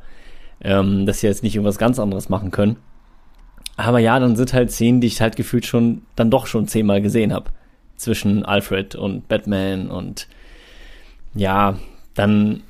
ähm, 0.60 1.06
dass 1.06 1.20
sie 1.20 1.26
jetzt 1.26 1.42
nicht 1.42 1.54
irgendwas 1.54 1.78
ganz 1.78 1.98
anderes 1.98 2.28
machen 2.28 2.50
können. 2.50 2.76
Aber 3.76 3.98
ja, 3.98 4.18
dann 4.18 4.36
sind 4.36 4.52
halt 4.52 4.70
Szenen, 4.70 5.00
die 5.00 5.06
ich 5.06 5.20
halt 5.20 5.36
gefühlt 5.36 5.64
schon 5.64 6.02
dann 6.16 6.30
doch 6.30 6.46
schon 6.46 6.68
zehnmal 6.68 7.00
gesehen 7.00 7.32
habe 7.32 7.50
zwischen 7.96 8.44
Alfred 8.44 8.94
und 8.94 9.28
Batman 9.28 9.90
und 9.90 10.26
ja, 11.34 11.78
dann 12.14 12.62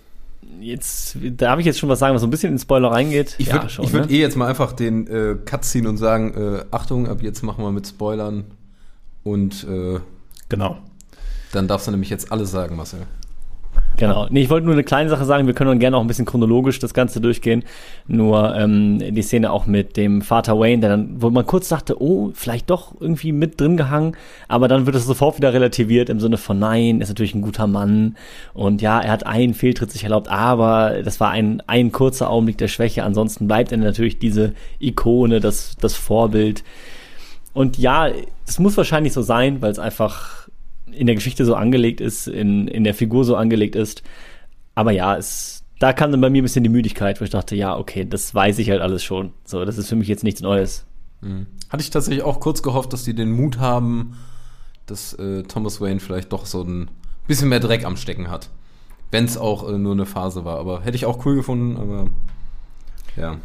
jetzt 0.61 1.17
darf 1.23 1.59
ich 1.59 1.67
jetzt 1.67 1.79
schon 1.79 1.89
was 1.89 1.99
sagen, 1.99 2.15
was 2.15 2.21
so 2.21 2.27
ein 2.27 2.31
bisschen 2.31 2.53
in 2.53 2.59
Spoiler 2.59 2.93
reingeht. 2.93 3.35
Ich 3.39 3.53
würde 3.53 3.67
ja, 3.67 3.93
würd 3.93 4.11
ne? 4.11 4.17
eh 4.17 4.21
jetzt 4.21 4.37
mal 4.37 4.47
einfach 4.47 4.73
den 4.73 5.07
äh, 5.07 5.37
Cut 5.45 5.65
ziehen 5.65 5.87
und 5.87 5.97
sagen, 5.97 6.35
äh, 6.35 6.65
Achtung, 6.71 7.09
ab 7.09 7.23
jetzt 7.23 7.43
machen 7.43 7.65
wir 7.65 7.73
mit 7.73 7.87
Spoilern 7.87 8.45
und 9.25 9.65
äh, 9.65 9.99
genau. 10.49 10.79
Dann 11.53 11.69
darfst 11.69 11.87
du 11.87 11.91
nämlich 11.91 12.11
jetzt 12.11 12.31
alles 12.31 12.51
sagen, 12.51 12.77
Marcel. 12.77 13.07
Genau. 13.97 14.27
Nee, 14.31 14.43
ich 14.43 14.51
wollte 14.51 14.65
nur 14.67 14.75
eine 14.75 14.85
kleine 14.85 15.11
Sache 15.11 15.25
sagen, 15.25 15.47
wir 15.47 15.55
können 15.55 15.69
dann 15.69 15.79
gerne 15.79 15.97
auch 15.97 16.01
ein 16.01 16.07
bisschen 16.07 16.25
chronologisch 16.25 16.79
das 16.79 16.95
Ganze 16.95 17.21
durchgehen. 17.21 17.63
Nur 18.07 18.55
ähm, 18.57 18.99
die 18.99 19.23
Szene 19.23 19.53
auch 19.53 19.67
mit 19.67 19.97
dem 19.97 20.23
Vater 20.23 20.59
Wayne, 20.59 20.81
der 20.81 20.91
dann, 20.91 21.21
wo 21.21 21.31
man 21.31 21.47
kurz 21.47 21.69
dachte, 21.69 22.01
oh, 22.01 22.31
vielleicht 22.35 22.71
doch 22.71 22.95
irgendwie 23.01 23.33
mit 23.33 23.61
drin 23.61 23.77
gehangen, 23.77 24.17
aber 24.49 24.69
dann 24.69 24.87
wird 24.87 24.97
es 24.97 25.05
sofort 25.05 25.37
wieder 25.37 25.53
relativiert 25.53 26.09
im 26.09 26.21
Sinne 26.21 26.37
von 26.37 26.59
nein, 26.59 27.01
ist 27.01 27.09
natürlich 27.09 27.35
ein 27.35 27.43
guter 27.43 27.67
Mann 27.67 28.17
und 28.55 28.83
ja, 28.83 29.01
er 29.01 29.13
hat 29.13 29.27
einen 29.27 29.55
Fehltritt 29.55 29.91
sich 29.91 30.05
erlaubt, 30.05 30.29
aber 30.29 31.03
das 31.05 31.21
war 31.21 31.31
ein, 31.31 31.63
ein 31.67 31.93
kurzer 31.93 32.31
Augenblick 32.31 32.59
der 32.59 32.69
Schwäche, 32.69 33.05
ansonsten 33.05 33.47
bleibt 33.47 33.73
er 33.73 33.79
natürlich 33.79 34.19
diese 34.19 34.55
Ikone, 34.81 35.41
das, 35.41 35.77
das 35.81 35.95
Vorbild. 35.95 36.65
Und 37.55 37.79
ja, 37.79 38.09
es 38.47 38.59
muss 38.59 38.77
wahrscheinlich 38.77 39.13
so 39.13 39.23
sein, 39.23 39.61
weil 39.61 39.71
es 39.71 39.79
einfach 39.79 40.49
in 40.93 41.07
der 41.07 41.15
Geschichte 41.15 41.45
so 41.45 41.55
angelegt 41.55 42.01
ist, 42.01 42.27
in, 42.29 42.69
in 42.69 42.85
der 42.85 42.95
Figur 42.95 43.25
so 43.25 43.37
angelegt 43.37 43.77
ist. 43.77 44.03
Aber 44.75 44.93
ja, 44.93 45.17
es, 45.17 45.65
da 45.79 45.93
kam 45.93 46.11
dann 46.11 46.21
bei 46.21 46.31
mir 46.31 46.43
ein 46.43 46.45
bisschen 46.45 46.65
die 46.65 46.71
Müdigkeit, 46.71 47.21
wo 47.21 47.25
ich 47.25 47.31
dachte, 47.31 47.57
ja, 47.57 47.77
okay, 47.77 48.05
das 48.05 48.35
weiß 48.35 48.59
ich 48.59 48.71
halt 48.71 48.81
alles 48.81 49.03
schon. 49.03 49.33
So, 49.45 49.65
das 49.65 49.79
ist 49.79 49.89
für 49.89 49.97
mich 49.97 50.09
jetzt 50.09 50.25
nichts 50.25 50.41
Neues. 50.41 50.87
Mhm. 51.21 51.47
Hatte 51.71 51.83
ich 51.83 51.91
tatsächlich 51.91 52.25
auch 52.25 52.41
kurz 52.41 52.63
gehofft, 52.63 52.93
dass 52.93 53.05
die 53.05 53.15
den 53.15 53.33
Mut 53.33 53.59
haben, 53.59 54.17
dass 54.87 55.15
äh, 55.15 55.43
Thomas 55.45 55.81
Wayne 55.81 56.01
vielleicht 56.01 56.33
doch 56.33 56.47
so 56.47 56.63
ein 56.63 56.91
bisschen 57.27 57.49
mehr 57.49 57.61
Dreck 57.61 57.85
am 57.85 57.97
Stecken 57.97 58.31
hat. 58.31 58.51
Wenn 59.11 59.25
es 59.25 59.37
auch 59.37 59.69
äh, 59.69 59.79
nur 59.79 59.93
eine 59.93 60.07
Phase 60.07 60.45
war. 60.45 60.59
Aber 60.59 60.83
hätte 60.83 60.97
ich 60.97 61.07
auch 61.07 61.25
cool 61.27 61.37
gefunden, 61.37 61.77
aber 61.77 62.09
ja. 63.17 63.39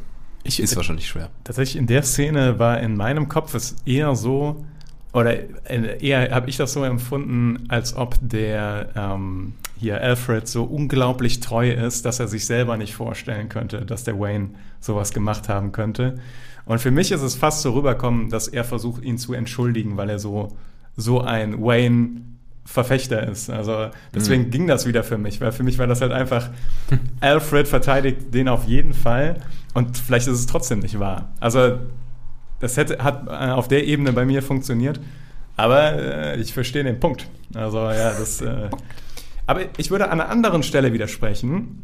Ich, 0.44 0.62
ist 0.62 0.76
wahrscheinlich 0.76 1.08
schwer. 1.08 1.30
Tatsächlich 1.44 1.76
in 1.76 1.88
der 1.88 2.04
Szene 2.04 2.58
war 2.58 2.80
in 2.80 2.96
meinem 2.96 3.28
Kopf 3.28 3.54
es 3.54 3.76
eher 3.86 4.16
so, 4.16 4.66
oder 5.18 5.36
eher 6.00 6.30
habe 6.30 6.48
ich 6.48 6.58
das 6.58 6.74
so 6.74 6.84
empfunden, 6.84 7.66
als 7.70 7.96
ob 7.96 8.16
der 8.22 8.90
ähm, 8.96 9.54
hier 9.80 10.00
Alfred 10.00 10.48
so 10.48 10.64
unglaublich 10.64 11.40
treu 11.40 11.72
ist, 11.72 12.06
dass 12.06 12.20
er 12.20 12.28
sich 12.28 12.46
selber 12.46 12.78
nicht 12.78 12.94
vorstellen 12.94 13.50
könnte, 13.50 13.84
dass 13.84 14.04
der 14.04 14.20
Wayne 14.20 14.52
sowas 14.80 15.12
gemacht 15.14 15.50
haben 15.50 15.72
könnte. 15.72 16.20
Und 16.66 16.80
für 16.82 16.92
mich 16.92 17.12
ist 17.12 17.24
es 17.24 17.36
fast 17.36 17.64
so 17.64 17.72
rüberkommen, 17.72 18.30
dass 18.30 18.48
er 18.48 18.64
versucht, 18.64 19.04
ihn 19.04 19.18
zu 19.18 19.34
entschuldigen, 19.34 19.98
weil 19.98 20.12
er 20.12 20.20
so, 20.20 20.56
so 20.96 21.22
ein 21.22 21.64
Wayne 21.64 22.22
Verfechter 22.66 23.28
ist. 23.28 23.50
Also 23.50 23.88
deswegen 24.14 24.44
mhm. 24.44 24.52
ging 24.52 24.68
das 24.68 24.86
wieder 24.86 25.04
für 25.04 25.18
mich, 25.18 25.42
weil 25.42 25.52
für 25.52 25.64
mich 25.64 25.80
war 25.80 25.88
das 25.88 26.02
halt 26.02 26.12
einfach, 26.12 26.52
Alfred 27.22 27.68
verteidigt 27.68 28.36
den 28.36 28.50
auf 28.50 28.66
jeden 28.66 28.94
Fall 28.94 29.38
und 29.74 29.98
vielleicht 29.98 30.28
ist 30.28 30.38
es 30.38 30.46
trotzdem 30.46 30.80
nicht 30.80 31.00
wahr. 31.00 31.30
Also 31.40 31.80
das 32.60 32.78
hätte, 32.78 33.04
hat 33.04 33.28
äh, 33.28 33.52
auf 33.52 33.68
der 33.68 33.86
Ebene 33.86 34.14
bei 34.14 34.26
mir 34.26 34.42
funktioniert, 34.42 35.00
aber 35.56 35.94
äh, 35.94 36.40
ich 36.40 36.54
verstehe 36.54 36.84
den 36.84 37.00
Punkt. 37.00 37.28
Also 37.54 37.78
ja, 37.78 38.12
das. 38.12 38.42
Äh, 38.42 38.70
aber 39.46 39.62
ich 39.78 39.92
würde 39.92 40.10
an 40.10 40.20
einer 40.20 40.30
anderen 40.30 40.62
Stelle 40.62 40.92
widersprechen. 40.92 41.84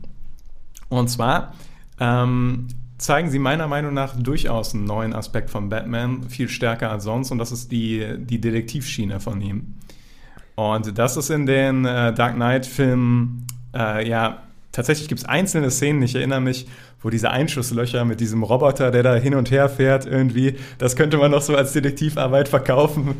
Und 0.89 1.09
zwar, 1.09 1.53
ähm, 1.99 2.67
zeigen 2.97 3.29
sie 3.29 3.39
meiner 3.39 3.67
Meinung 3.67 3.93
nach 3.93 4.15
durchaus 4.15 4.73
einen 4.73 4.85
neuen 4.85 5.13
Aspekt 5.13 5.49
von 5.49 5.69
Batman, 5.69 6.29
viel 6.29 6.49
stärker 6.49 6.91
als 6.91 7.03
sonst, 7.03 7.31
und 7.31 7.37
das 7.37 7.51
ist 7.51 7.71
die, 7.71 8.17
die 8.17 8.39
Detektivschiene 8.39 9.19
von 9.19 9.41
ihm. 9.41 9.75
Und 10.55 10.97
das 10.97 11.17
ist 11.17 11.29
in 11.29 11.45
den 11.45 11.85
äh, 11.85 12.13
Dark 12.13 12.35
Knight-Filmen, 12.35 13.47
äh, 13.73 14.07
ja, 14.07 14.43
tatsächlich 14.71 15.07
gibt 15.07 15.21
es 15.21 15.25
einzelne 15.25 15.71
Szenen, 15.71 16.01
ich 16.03 16.15
erinnere 16.15 16.41
mich, 16.41 16.67
wo 17.03 17.09
diese 17.09 17.29
Einschusslöcher 17.29 18.05
mit 18.05 18.19
diesem 18.19 18.41
Roboter, 18.43 18.89
der 18.89 19.03
da 19.03 19.15
hin 19.15 19.35
und 19.35 19.51
her 19.51 19.69
fährt, 19.69 20.05
irgendwie, 20.05 20.55
das 20.77 20.95
könnte 20.95 21.17
man 21.17 21.31
noch 21.31 21.41
so 21.41 21.55
als 21.55 21.73
Detektivarbeit 21.73 22.47
verkaufen, 22.47 23.15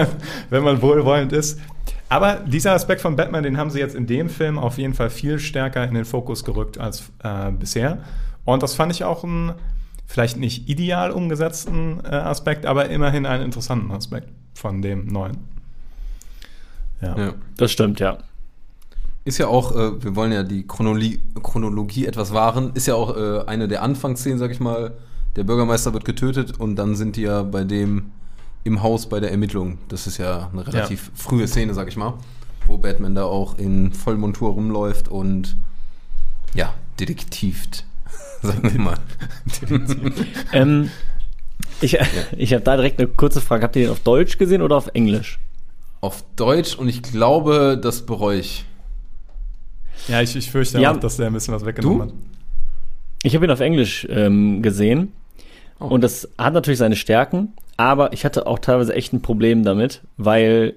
wenn 0.50 0.62
man 0.62 0.80
wohlwollend 0.80 1.32
ist. 1.32 1.60
Aber 2.08 2.36
dieser 2.46 2.72
Aspekt 2.72 3.00
von 3.00 3.16
Batman, 3.16 3.42
den 3.42 3.58
haben 3.58 3.70
sie 3.70 3.80
jetzt 3.80 3.94
in 3.94 4.06
dem 4.06 4.30
Film 4.30 4.58
auf 4.58 4.78
jeden 4.78 4.94
Fall 4.94 5.10
viel 5.10 5.38
stärker 5.38 5.84
in 5.84 5.94
den 5.94 6.04
Fokus 6.04 6.44
gerückt 6.44 6.78
als 6.78 7.10
äh, 7.22 7.50
bisher. 7.50 7.98
Und 8.44 8.62
das 8.62 8.74
fand 8.74 8.92
ich 8.92 9.04
auch 9.04 9.24
einen 9.24 9.54
vielleicht 10.06 10.36
nicht 10.36 10.68
ideal 10.68 11.10
umgesetzten 11.10 12.00
äh, 12.04 12.08
Aspekt, 12.08 12.66
aber 12.66 12.88
immerhin 12.88 13.26
einen 13.26 13.42
interessanten 13.42 13.90
Aspekt 13.90 14.28
von 14.54 14.80
dem 14.80 15.06
neuen. 15.06 15.38
Ja. 17.00 17.18
ja. 17.18 17.34
Das 17.56 17.72
stimmt, 17.72 18.00
ja. 18.00 18.18
Ist 19.24 19.38
ja 19.38 19.46
auch, 19.46 19.74
äh, 19.74 20.02
wir 20.02 20.16
wollen 20.16 20.32
ja 20.32 20.42
die 20.42 20.66
Chronologie, 20.66 21.20
Chronologie 21.42 22.06
etwas 22.06 22.34
wahren, 22.34 22.72
ist 22.74 22.86
ja 22.86 22.94
auch 22.94 23.16
äh, 23.16 23.44
eine 23.46 23.68
der 23.68 23.82
Anfangsszenen, 23.82 24.38
sag 24.38 24.50
ich 24.50 24.60
mal. 24.60 24.92
Der 25.36 25.44
Bürgermeister 25.44 25.92
wird 25.92 26.04
getötet 26.04 26.60
und 26.60 26.76
dann 26.76 26.94
sind 26.94 27.16
die 27.16 27.22
ja 27.22 27.42
bei 27.42 27.64
dem 27.64 28.12
im 28.64 28.82
Haus 28.82 29.08
bei 29.08 29.20
der 29.20 29.30
Ermittlung. 29.30 29.78
Das 29.88 30.06
ist 30.06 30.18
ja 30.18 30.48
eine 30.52 30.66
relativ 30.66 31.06
ja. 31.06 31.12
frühe 31.14 31.48
Szene, 31.48 31.74
sag 31.74 31.88
ich 31.88 31.96
mal, 31.96 32.14
wo 32.66 32.78
Batman 32.78 33.14
da 33.14 33.24
auch 33.24 33.58
in 33.58 33.92
Vollmontur 33.92 34.50
rumläuft 34.52 35.08
und 35.08 35.56
ja, 36.54 36.74
detektivt 37.00 37.84
sagen 38.42 38.72
wir 38.72 38.80
mal. 38.80 38.98
ähm, 40.52 40.90
ich 41.80 41.92
ja. 41.92 42.00
ich 42.36 42.52
habe 42.52 42.62
da 42.62 42.76
direkt 42.76 42.98
eine 42.98 43.08
kurze 43.08 43.40
Frage. 43.40 43.64
Habt 43.64 43.76
ihr 43.76 43.82
den 43.86 43.90
auf 43.90 44.00
Deutsch 44.00 44.38
gesehen 44.38 44.62
oder 44.62 44.76
auf 44.76 44.88
Englisch? 44.94 45.38
Auf 46.00 46.24
Deutsch 46.36 46.76
und 46.76 46.88
ich 46.88 47.02
glaube, 47.02 47.78
das 47.80 48.06
bereue 48.06 48.40
ich. 48.40 48.66
Ja, 50.08 50.20
ich, 50.20 50.36
ich 50.36 50.50
fürchte 50.50 50.80
ja, 50.80 50.92
auch, 50.92 50.96
dass 50.98 51.16
der 51.16 51.28
ein 51.28 51.32
bisschen 51.32 51.54
was 51.54 51.64
weggenommen 51.64 52.08
du? 52.08 52.14
hat. 52.14 52.20
Ich 53.22 53.34
habe 53.34 53.46
ihn 53.46 53.50
auf 53.50 53.60
Englisch 53.60 54.06
ähm, 54.10 54.62
gesehen 54.62 55.12
oh. 55.80 55.86
und 55.86 56.02
das 56.02 56.28
hat 56.36 56.52
natürlich 56.52 56.78
seine 56.78 56.96
Stärken, 56.96 57.54
aber 57.76 58.12
ich 58.12 58.24
hatte 58.24 58.46
auch 58.46 58.58
teilweise 58.58 58.94
echt 58.94 59.12
ein 59.12 59.22
Problem 59.22 59.64
damit, 59.64 60.02
weil 60.16 60.74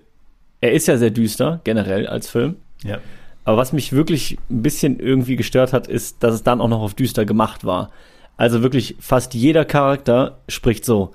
er 0.61 0.71
ist 0.71 0.87
ja 0.87 0.97
sehr 0.97 1.11
düster 1.11 1.59
generell 1.63 2.07
als 2.07 2.29
Film. 2.29 2.55
Ja. 2.83 2.99
Aber 3.43 3.57
was 3.57 3.73
mich 3.73 3.93
wirklich 3.93 4.37
ein 4.49 4.61
bisschen 4.61 4.99
irgendwie 4.99 5.35
gestört 5.35 5.71
hat, 5.73 5.87
ist, 5.87 6.23
dass 6.23 6.33
es 6.33 6.43
dann 6.43 6.59
auch 6.59 6.67
noch 6.67 6.81
auf 6.81 6.93
düster 6.93 7.25
gemacht 7.25 7.63
war. 7.63 7.91
Also 8.35 8.61
wirklich 8.61 8.95
fast 8.99 9.33
jeder 9.33 9.65
Charakter 9.65 10.39
spricht 10.47 10.85
so, 10.85 11.13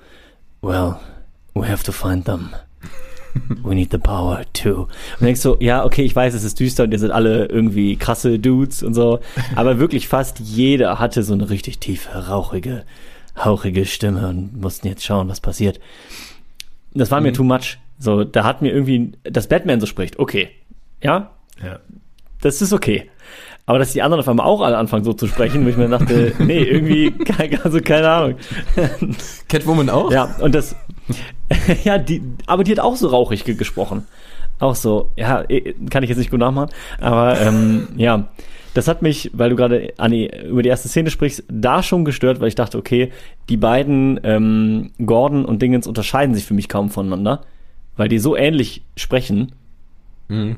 well, 0.61 0.95
we 1.53 1.67
have 1.67 1.83
to 1.83 1.91
find 1.91 2.25
them. 2.25 2.49
We 3.63 3.75
need 3.75 3.91
the 3.91 3.97
power 3.97 4.43
too. 4.53 4.87
Und 5.19 5.21
denkst 5.21 5.41
so, 5.41 5.57
ja, 5.59 5.85
okay, 5.85 6.03
ich 6.03 6.15
weiß, 6.15 6.33
es 6.33 6.43
ist 6.43 6.59
düster 6.59 6.83
und 6.83 6.91
ihr 6.91 6.99
seid 6.99 7.11
alle 7.11 7.45
irgendwie 7.45 7.95
krasse 7.95 8.39
Dudes 8.39 8.83
und 8.83 8.93
so. 8.93 9.19
Aber 9.55 9.79
wirklich 9.79 10.07
fast 10.07 10.39
jeder 10.39 10.99
hatte 10.99 11.23
so 11.23 11.33
eine 11.33 11.49
richtig 11.49 11.79
tiefe, 11.79 12.27
rauchige, 12.27 12.85
hauchige 13.37 13.85
Stimme 13.85 14.27
und 14.29 14.59
mussten 14.59 14.87
jetzt 14.87 15.03
schauen, 15.03 15.29
was 15.29 15.41
passiert. 15.41 15.79
Das 16.93 17.11
war 17.11 17.19
mhm. 17.19 17.27
mir 17.27 17.33
too 17.33 17.43
much. 17.43 17.77
So, 17.99 18.23
da 18.23 18.43
hat 18.43 18.61
mir 18.61 18.73
irgendwie, 18.73 19.13
dass 19.23 19.47
Batman 19.47 19.79
so 19.79 19.85
spricht, 19.85 20.19
okay. 20.19 20.49
Ja? 21.01 21.31
Ja 21.63 21.79
das 22.43 22.61
ist 22.61 22.73
okay. 22.73 23.09
Aber 23.65 23.79
dass 23.79 23.93
die 23.93 24.01
anderen 24.01 24.19
auf 24.19 24.27
einmal 24.27 24.45
auch 24.45 24.61
alle 24.61 24.77
anfangen 24.77 25.05
so 25.05 25.13
zu 25.13 25.27
sprechen, 25.27 25.63
wo 25.65 25.69
ich 25.69 25.77
mir 25.77 25.87
dachte, 25.87 26.33
nee, 26.39 26.63
irgendwie, 26.63 27.13
also 27.63 27.79
keine 27.79 28.09
Ahnung. 28.09 28.35
Catwoman 29.47 29.89
auch? 29.89 30.11
Ja, 30.11 30.35
und 30.41 30.53
das, 30.53 30.75
ja, 31.83 31.97
die, 31.97 32.21
aber 32.45 32.63
die 32.63 32.71
hat 32.71 32.79
auch 32.79 32.95
so 32.95 33.07
rauchig 33.07 33.45
gesprochen. 33.45 34.05
Auch 34.59 34.75
so, 34.75 35.11
ja, 35.15 35.43
eh, 35.49 35.73
kann 35.89 36.03
ich 36.03 36.09
jetzt 36.09 36.19
nicht 36.19 36.31
gut 36.31 36.39
nachmachen, 36.39 36.69
aber 36.99 37.39
ähm, 37.39 37.87
ja, 37.95 38.29
das 38.73 38.87
hat 38.87 39.01
mich, 39.01 39.31
weil 39.33 39.49
du 39.49 39.55
gerade 39.55 39.93
Anni, 39.97 40.29
über 40.45 40.63
die 40.63 40.69
erste 40.69 40.87
Szene 40.87 41.09
sprichst, 41.09 41.43
da 41.47 41.83
schon 41.83 42.05
gestört, 42.05 42.39
weil 42.39 42.47
ich 42.47 42.55
dachte, 42.55 42.77
okay, 42.77 43.11
die 43.49 43.57
beiden 43.57 44.19
ähm, 44.23 44.91
Gordon 45.05 45.45
und 45.45 45.61
Dingens 45.61 45.87
unterscheiden 45.87 46.33
sich 46.33 46.45
für 46.45 46.53
mich 46.53 46.69
kaum 46.69 46.89
voneinander, 46.89 47.41
weil 47.97 48.09
die 48.09 48.19
so 48.19 48.35
ähnlich 48.35 48.81
sprechen. 48.95 49.53
Mhm. 50.27 50.55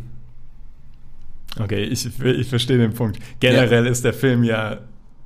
Okay, 1.59 1.83
ich, 1.83 2.07
ich 2.21 2.49
verstehe 2.49 2.77
den 2.77 2.93
Punkt. 2.93 3.19
Generell 3.39 3.85
ja. 3.85 3.91
ist 3.91 4.03
der 4.03 4.13
Film 4.13 4.43
ja 4.43 4.79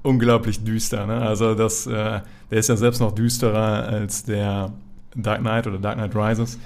unglaublich 0.03 0.63
düster. 0.63 1.05
Ne? 1.05 1.21
Also 1.21 1.55
das, 1.55 1.87
äh, 1.87 2.21
der 2.51 2.59
ist 2.59 2.69
ja 2.69 2.75
selbst 2.75 2.99
noch 2.99 3.13
düsterer 3.13 3.87
als 3.87 4.23
der 4.23 4.71
Dark 5.15 5.39
Knight 5.39 5.67
oder 5.67 5.77
Dark 5.77 5.95
Knight 5.95 6.15
Rises. 6.15 6.59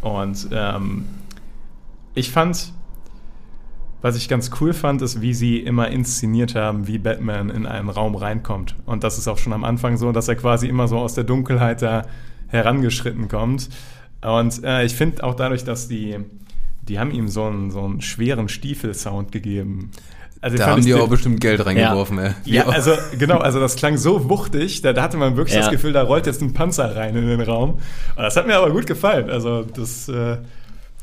Und 0.00 0.48
ähm, 0.52 1.04
ich 2.14 2.30
fand, 2.30 2.72
was 4.02 4.16
ich 4.16 4.28
ganz 4.28 4.50
cool 4.60 4.72
fand, 4.72 5.02
ist, 5.02 5.20
wie 5.20 5.34
sie 5.34 5.58
immer 5.58 5.88
inszeniert 5.88 6.54
haben, 6.54 6.86
wie 6.86 6.98
Batman 6.98 7.50
in 7.50 7.66
einen 7.66 7.88
Raum 7.88 8.14
reinkommt. 8.14 8.74
Und 8.86 9.04
das 9.04 9.18
ist 9.18 9.28
auch 9.28 9.38
schon 9.38 9.52
am 9.52 9.64
Anfang 9.64 9.96
so, 9.96 10.12
dass 10.12 10.28
er 10.28 10.36
quasi 10.36 10.68
immer 10.68 10.88
so 10.88 10.98
aus 10.98 11.14
der 11.14 11.24
Dunkelheit 11.24 11.82
da 11.82 12.06
herangeschritten 12.48 13.28
kommt. 13.28 13.68
Und 14.20 14.64
äh, 14.64 14.84
ich 14.84 14.94
finde 14.94 15.24
auch 15.24 15.34
dadurch, 15.34 15.64
dass 15.64 15.88
die 15.88 16.16
die 16.88 16.98
haben 16.98 17.10
ihm 17.10 17.28
so 17.28 17.44
einen, 17.44 17.70
so 17.70 17.82
einen 17.84 18.00
schweren 18.00 18.48
Stiefelsound 18.48 19.32
gegeben. 19.32 19.90
Also 20.40 20.58
da 20.58 20.66
haben 20.66 20.84
die 20.84 20.94
auch 20.94 21.08
bestimmt 21.08 21.40
Geld 21.40 21.64
reingeworfen, 21.64 22.18
ja. 22.18 22.24
ey. 22.24 22.34
Ja, 22.44 22.68
also 22.68 22.92
genau, 23.18 23.38
also 23.38 23.58
das 23.58 23.74
klang 23.76 23.96
so 23.96 24.28
wuchtig, 24.28 24.82
da, 24.82 24.92
da 24.92 25.02
hatte 25.02 25.16
man 25.16 25.36
wirklich 25.36 25.56
ja. 25.56 25.62
das 25.62 25.70
Gefühl, 25.70 25.92
da 25.92 26.02
rollt 26.02 26.26
jetzt 26.26 26.42
ein 26.42 26.52
Panzer 26.52 26.94
rein 26.94 27.16
in 27.16 27.26
den 27.26 27.40
Raum. 27.40 27.70
Und 28.14 28.22
das 28.22 28.36
hat 28.36 28.46
mir 28.46 28.56
aber 28.56 28.70
gut 28.70 28.86
gefallen. 28.86 29.30
Also 29.30 29.62
das, 29.62 30.08
äh, 30.08 30.36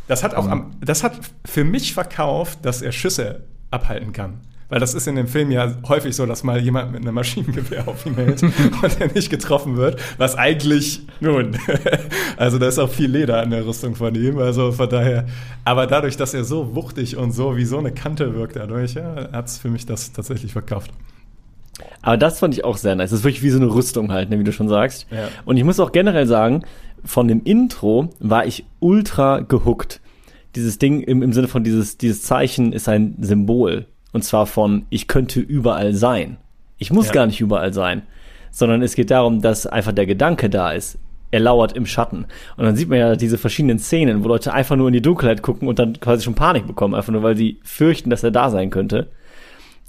das 0.08 0.24
hat 0.24 0.36
auch, 0.36 0.46
mhm. 0.46 0.52
am, 0.52 0.72
das 0.82 1.04
hat 1.04 1.20
für 1.46 1.64
mich 1.64 1.94
verkauft, 1.94 2.60
dass 2.62 2.82
er 2.82 2.92
Schüsse 2.92 3.42
abhalten 3.72 4.14
kann. 4.14 4.40
Weil 4.74 4.80
das 4.80 4.96
ist 4.96 5.08
in 5.08 5.16
dem 5.16 5.28
Film 5.28 5.52
ja 5.52 5.72
häufig 5.88 6.16
so, 6.16 6.26
dass 6.26 6.44
mal 6.44 6.60
jemand 6.60 6.94
mit 6.94 7.04
einem 7.04 7.14
Maschinengewehr 7.14 7.88
auf 7.88 8.08
ihn 8.08 8.16
hält 8.16 8.42
und 8.82 9.00
er 9.00 9.14
nicht 9.14 9.30
getroffen 9.30 9.78
wird. 9.78 10.02
Was 10.18 10.36
eigentlich, 10.36 11.04
nun, 11.20 11.56
also 12.38 12.58
da 12.58 12.68
ist 12.68 12.80
auch 12.80 12.90
viel 12.90 13.12
Leder 13.12 13.40
an 13.40 13.52
der 13.52 13.68
Rüstung 13.68 13.94
von 13.94 14.16
ihm. 14.16 14.40
Also 14.40 14.72
von 14.72 14.90
daher, 14.90 15.28
aber 15.64 15.86
dadurch, 15.86 16.18
dass 16.18 16.34
er 16.34 16.44
so 16.44 16.74
wuchtig 16.74 17.18
und 17.18 17.34
so 17.34 17.56
wie 17.56 17.66
so 17.66 17.78
eine 17.78 17.92
Kante 17.92 18.34
wirkt 18.34 18.56
dadurch, 18.56 18.96
ja, 18.96 19.32
hat 19.32 19.46
es 19.46 19.60
für 19.60 19.70
mich 19.70 19.86
das 19.86 20.12
tatsächlich 20.12 20.54
verkauft. 20.54 20.90
Aber 22.02 22.18
das 22.18 22.40
fand 22.40 22.56
ich 22.56 22.66
auch 22.66 22.78
sehr 22.78 22.96
nice. 22.96 23.12
Das 23.12 23.20
ist 23.20 23.26
wirklich 23.26 23.44
wie 23.44 23.52
so 23.52 23.60
eine 23.60 23.72
Rüstung 23.72 24.12
halt, 24.12 24.32
ne, 24.32 24.40
wie 24.40 24.44
du 24.44 24.52
schon 24.52 24.70
sagst. 24.70 25.06
Ja. 25.12 25.28
Und 25.46 25.58
ich 25.58 25.64
muss 25.64 25.80
auch 25.80 25.92
generell 25.92 26.26
sagen, 26.26 26.64
von 27.06 27.28
dem 27.28 27.44
Intro 27.44 28.10
war 28.20 28.48
ich 28.48 28.66
ultra 28.80 29.42
gehuckt. 29.42 30.02
Dieses 30.56 30.80
Ding 30.80 31.02
im, 31.02 31.22
im 31.22 31.32
Sinne 31.32 31.48
von 31.48 31.64
dieses, 31.64 32.00
dieses 32.00 32.24
Zeichen 32.24 32.74
ist 32.74 32.90
ein 32.90 33.18
Symbol. 33.22 33.86
Und 34.14 34.24
zwar 34.24 34.46
von, 34.46 34.86
ich 34.90 35.08
könnte 35.08 35.42
überall 35.42 35.94
sein. 35.94 36.38
Ich 36.78 36.92
muss 36.92 37.08
ja. 37.08 37.14
gar 37.14 37.26
nicht 37.26 37.42
überall 37.42 37.74
sein. 37.74 38.04
Sondern 38.52 38.82
es 38.82 38.96
geht 38.96 39.12
darum, 39.12 39.42
dass 39.42 39.68
einfach 39.68 39.92
der 39.92 40.06
Gedanke 40.06 40.50
da 40.50 40.72
ist. 40.72 40.98
Er 41.32 41.40
lauert 41.40 41.74
im 41.74 41.88
Schatten. 41.88 42.28
Und 42.56 42.66
dann 42.66 42.76
sieht 42.76 42.90
man 42.90 43.00
ja 43.00 43.16
diese 43.16 43.40
verschiedenen 43.40 43.80
Szenen, 43.80 44.24
wo 44.24 44.28
Leute 44.28 44.54
einfach 44.54 44.76
nur 44.76 44.88
in 44.88 44.94
die 44.94 45.02
Dunkelheit 45.02 45.42
gucken 45.42 45.68
und 45.68 45.80
dann 45.80 46.00
quasi 46.00 46.24
schon 46.24 46.36
Panik 46.36 46.68
bekommen, 46.68 46.94
einfach 46.94 47.12
nur 47.12 47.24
weil 47.24 47.36
sie 47.36 47.60
fürchten, 47.64 48.12
dass 48.12 48.24
er 48.24 48.30
da 48.30 48.52
sein 48.52 48.70
könnte. 48.70 49.10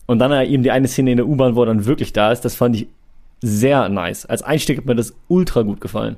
Und 0.07 0.19
dann 0.19 0.33
eben 0.47 0.63
die 0.63 0.71
eine 0.71 0.89
Szene 0.89 1.11
in 1.13 1.19
der 1.19 1.29
U-Bahn, 1.29 1.55
wo 1.55 1.63
er 1.63 1.67
dann 1.67 1.85
wirklich 1.85 2.15
da 2.15 2.33
ist, 2.33 2.47
das 2.47 2.55
fand 2.55 2.77
ich 2.77 2.89
sehr 3.43 3.91
nice. 3.91 4.25
Als 4.25 4.43
Einstieg 4.43 4.79
hat 4.79 4.87
mir 4.87 4.95
das 4.95 5.15
ultra 5.29 5.63
gut 5.63 5.83
gefallen. 5.83 6.17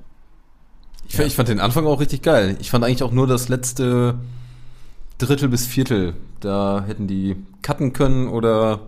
Ich, 1.08 1.18
ja. 1.18 1.24
ich 1.24 1.34
fand 1.34 1.48
den 1.48 1.60
Anfang 1.60 1.86
auch 1.86 2.00
richtig 2.00 2.22
geil. 2.22 2.56
Ich 2.60 2.70
fand 2.70 2.84
eigentlich 2.84 3.02
auch 3.02 3.12
nur 3.12 3.26
das 3.26 3.48
letzte 3.48 4.14
Drittel 5.18 5.48
bis 5.48 5.66
Viertel. 5.66 6.14
Da 6.40 6.84
hätten 6.86 7.06
die 7.06 7.36
cutten 7.62 7.92
können 7.92 8.28
oder 8.28 8.80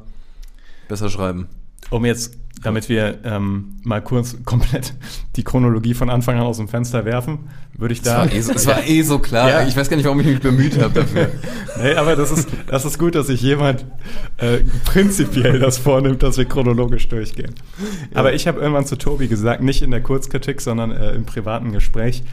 besser 0.88 1.08
schreiben. 1.08 1.48
Um 1.90 2.04
jetzt, 2.04 2.37
damit 2.62 2.88
wir 2.88 3.18
ähm, 3.24 3.76
mal 3.84 4.02
kurz 4.02 4.36
komplett 4.44 4.94
die 5.36 5.44
Chronologie 5.44 5.94
von 5.94 6.10
Anfang 6.10 6.36
an 6.36 6.42
aus 6.42 6.56
dem 6.56 6.68
Fenster 6.68 7.04
werfen, 7.04 7.50
würde 7.76 7.94
ich 7.94 8.02
da. 8.02 8.24
Es 8.24 8.30
war, 8.30 8.34
eh 8.34 8.40
so, 8.40 8.52
es 8.52 8.66
war 8.66 8.86
eh 8.86 9.02
so 9.02 9.18
klar. 9.18 9.48
Ja. 9.48 9.66
Ich 9.66 9.76
weiß 9.76 9.88
gar 9.88 9.96
nicht, 9.96 10.06
warum 10.06 10.20
ich 10.20 10.26
mich 10.26 10.40
bemüht 10.40 10.80
habe 10.80 11.00
dafür. 11.00 11.28
nee, 11.82 11.94
aber 11.94 12.16
das 12.16 12.30
ist, 12.30 12.48
das 12.66 12.84
ist 12.84 12.98
gut, 12.98 13.14
dass 13.14 13.28
sich 13.28 13.40
jemand 13.40 13.84
äh, 14.38 14.58
prinzipiell 14.84 15.58
das 15.58 15.78
vornimmt, 15.78 16.22
dass 16.22 16.38
wir 16.38 16.44
chronologisch 16.44 17.08
durchgehen. 17.08 17.54
Ja. 18.12 18.20
Aber 18.20 18.34
ich 18.34 18.48
habe 18.48 18.60
irgendwann 18.60 18.86
zu 18.86 18.96
Tobi 18.96 19.28
gesagt, 19.28 19.62
nicht 19.62 19.82
in 19.82 19.90
der 19.90 20.02
Kurzkritik, 20.02 20.60
sondern 20.60 20.90
äh, 20.90 21.12
im 21.12 21.24
privaten 21.24 21.72
Gespräch, 21.72 22.24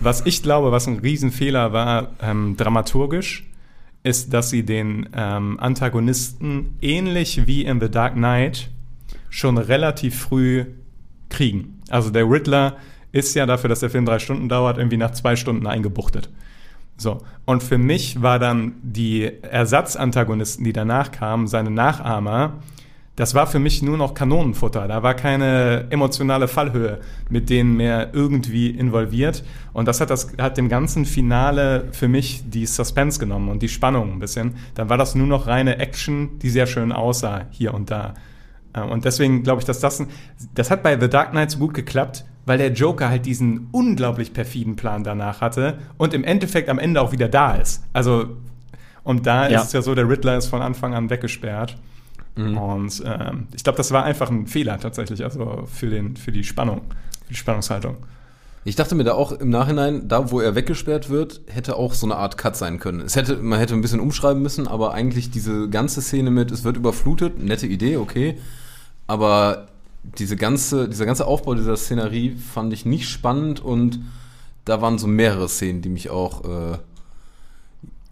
was 0.00 0.22
ich 0.26 0.42
glaube, 0.42 0.72
was 0.72 0.86
ein 0.86 0.98
Riesenfehler 0.98 1.72
war, 1.72 2.12
ähm, 2.20 2.56
dramaturgisch, 2.56 3.44
ist, 4.02 4.34
dass 4.34 4.50
sie 4.50 4.64
den 4.64 5.08
ähm, 5.16 5.58
Antagonisten 5.58 6.76
ähnlich 6.82 7.46
wie 7.46 7.64
in 7.64 7.80
The 7.80 7.90
Dark 7.90 8.14
Knight 8.14 8.68
schon 9.34 9.58
relativ 9.58 10.16
früh 10.16 10.64
kriegen. 11.28 11.80
Also 11.90 12.10
der 12.10 12.30
Riddler 12.30 12.76
ist 13.10 13.34
ja 13.34 13.46
dafür, 13.46 13.68
dass 13.68 13.80
der 13.80 13.90
Film 13.90 14.06
drei 14.06 14.20
Stunden 14.20 14.48
dauert, 14.48 14.78
irgendwie 14.78 14.96
nach 14.96 15.10
zwei 15.10 15.34
Stunden 15.34 15.66
eingebuchtet. 15.66 16.30
So. 16.96 17.20
Und 17.44 17.64
für 17.64 17.76
mich 17.76 18.22
war 18.22 18.38
dann 18.38 18.74
die 18.82 19.30
Ersatzantagonisten, 19.42 20.64
die 20.64 20.72
danach 20.72 21.10
kamen, 21.10 21.48
seine 21.48 21.72
Nachahmer, 21.72 22.60
das 23.16 23.34
war 23.34 23.48
für 23.48 23.58
mich 23.58 23.82
nur 23.82 23.96
noch 23.96 24.14
Kanonenfutter. 24.14 24.86
Da 24.86 25.02
war 25.02 25.14
keine 25.14 25.86
emotionale 25.90 26.46
Fallhöhe 26.46 27.00
mit 27.28 27.50
denen 27.50 27.76
mehr 27.76 28.10
irgendwie 28.12 28.70
involviert. 28.70 29.44
Und 29.72 29.86
das 29.88 30.00
hat, 30.00 30.10
das 30.10 30.32
hat 30.38 30.56
dem 30.56 30.68
ganzen 30.68 31.06
Finale 31.06 31.88
für 31.90 32.08
mich 32.08 32.44
die 32.48 32.66
Suspense 32.66 33.18
genommen 33.18 33.48
und 33.48 33.62
die 33.62 33.68
Spannung 33.68 34.12
ein 34.12 34.18
bisschen. 34.20 34.54
Dann 34.74 34.88
war 34.88 34.98
das 34.98 35.16
nur 35.16 35.26
noch 35.26 35.48
reine 35.48 35.78
Action, 35.78 36.38
die 36.40 36.50
sehr 36.50 36.66
schön 36.66 36.92
aussah 36.92 37.46
hier 37.50 37.74
und 37.74 37.90
da. 37.90 38.14
Äh, 38.74 38.82
und 38.82 39.04
deswegen 39.04 39.42
glaube 39.42 39.60
ich, 39.60 39.66
dass 39.66 39.80
das, 39.80 40.02
das 40.54 40.70
hat 40.70 40.82
bei 40.82 40.98
The 41.00 41.08
Dark 41.08 41.30
Knight 41.30 41.50
so 41.50 41.58
gut 41.58 41.74
geklappt, 41.74 42.24
weil 42.46 42.58
der 42.58 42.72
Joker 42.72 43.08
halt 43.08 43.24
diesen 43.26 43.68
unglaublich 43.72 44.32
perfiden 44.32 44.76
Plan 44.76 45.02
danach 45.02 45.40
hatte 45.40 45.78
und 45.96 46.12
im 46.12 46.24
Endeffekt 46.24 46.68
am 46.68 46.78
Ende 46.78 47.00
auch 47.00 47.12
wieder 47.12 47.28
da 47.28 47.54
ist. 47.54 47.82
Also, 47.92 48.36
und 49.02 49.26
da 49.26 49.48
ja. 49.48 49.60
ist 49.60 49.68
es 49.68 49.72
ja 49.72 49.82
so, 49.82 49.94
der 49.94 50.08
Riddler 50.08 50.36
ist 50.36 50.46
von 50.46 50.60
Anfang 50.60 50.94
an 50.94 51.10
weggesperrt. 51.10 51.76
Mhm. 52.36 52.58
Und 52.58 53.02
ähm, 53.06 53.46
ich 53.54 53.62
glaube, 53.64 53.76
das 53.76 53.92
war 53.92 54.04
einfach 54.04 54.30
ein 54.30 54.46
Fehler 54.46 54.78
tatsächlich, 54.78 55.22
also 55.24 55.66
für, 55.72 55.88
den, 55.88 56.16
für 56.16 56.32
die 56.32 56.44
Spannung, 56.44 56.82
für 57.26 57.30
die 57.30 57.36
Spannungshaltung. 57.36 57.96
Ich 58.66 58.76
dachte 58.76 58.94
mir 58.94 59.04
da 59.04 59.12
auch 59.12 59.32
im 59.32 59.50
Nachhinein, 59.50 60.08
da 60.08 60.30
wo 60.30 60.40
er 60.40 60.54
weggesperrt 60.54 61.10
wird, 61.10 61.42
hätte 61.48 61.76
auch 61.76 61.92
so 61.92 62.06
eine 62.06 62.16
Art 62.16 62.38
Cut 62.38 62.56
sein 62.56 62.78
können. 62.78 63.00
Es 63.00 63.14
hätte, 63.14 63.36
man 63.36 63.58
hätte 63.58 63.74
ein 63.74 63.82
bisschen 63.82 64.00
umschreiben 64.00 64.42
müssen, 64.42 64.66
aber 64.66 64.94
eigentlich 64.94 65.30
diese 65.30 65.68
ganze 65.68 66.00
Szene 66.00 66.30
mit, 66.30 66.50
es 66.50 66.64
wird 66.64 66.78
überflutet, 66.78 67.42
nette 67.42 67.66
Idee, 67.66 67.98
okay. 67.98 68.38
Aber 69.06 69.68
diese 70.02 70.36
ganze, 70.36 70.88
dieser 70.88 71.06
ganze 71.06 71.26
Aufbau 71.26 71.54
dieser 71.54 71.76
Szenerie 71.76 72.36
fand 72.36 72.72
ich 72.72 72.84
nicht 72.84 73.08
spannend 73.08 73.60
und 73.60 74.00
da 74.64 74.80
waren 74.80 74.98
so 74.98 75.06
mehrere 75.06 75.48
Szenen, 75.48 75.82
die 75.82 75.88
mich 75.88 76.10
auch 76.10 76.44
äh, 76.44 76.78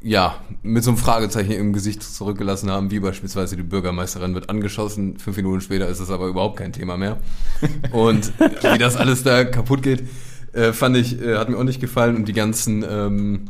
ja, 0.03 0.35
mit 0.63 0.83
so 0.83 0.91
einem 0.91 0.99
Fragezeichen 0.99 1.53
im 1.53 1.73
Gesicht 1.73 2.03
zurückgelassen 2.03 2.71
haben, 2.71 2.91
wie 2.91 3.01
beispielsweise 3.01 3.57
die 3.57 3.63
Bürgermeisterin 3.63 4.35
wird 4.35 4.51
angeschossen, 4.51 5.19
fünf 5.19 5.37
Minuten 5.37 5.61
später 5.61 5.89
ist 5.89 6.01
es 6.01 6.11
aber 6.11 6.27
überhaupt 6.27 6.57
kein 6.57 6.73
Thema 6.73 6.97
mehr. 6.97 7.19
Und 7.93 8.33
wie 8.39 8.79
das 8.79 8.97
alles 8.97 9.23
da 9.23 9.45
kaputt 9.45 9.83
geht, 9.83 10.05
äh, 10.53 10.73
fand 10.73 10.97
ich, 10.97 11.21
äh, 11.21 11.37
hat 11.37 11.49
mir 11.49 11.57
auch 11.57 11.65
nicht 11.65 11.81
gefallen 11.81 12.17
und 12.17 12.29
die 12.29 12.35
ganzen, 12.35 12.85
ähm, 12.87 13.45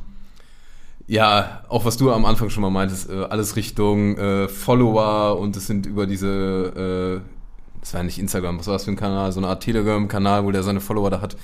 ja, 1.06 1.64
auch 1.68 1.84
was 1.84 1.96
du 1.96 2.12
am 2.12 2.24
Anfang 2.24 2.50
schon 2.50 2.62
mal 2.62 2.70
meintest, 2.70 3.10
äh, 3.10 3.24
alles 3.24 3.56
Richtung 3.56 4.16
äh, 4.16 4.48
Follower 4.48 5.38
und 5.38 5.56
es 5.56 5.66
sind 5.66 5.86
über 5.86 6.06
diese, 6.06 7.22
äh, 7.22 7.80
das 7.80 7.94
war 7.94 8.02
nicht 8.02 8.18
Instagram, 8.18 8.58
was 8.58 8.66
war 8.66 8.74
das 8.74 8.84
für 8.84 8.92
ein 8.92 8.96
Kanal, 8.96 9.32
so 9.32 9.40
eine 9.40 9.48
Art 9.48 9.62
Telegram-Kanal, 9.62 10.44
wo 10.44 10.50
der 10.50 10.62
seine 10.62 10.80
Follower 10.80 11.10
da 11.10 11.20
hat. 11.20 11.36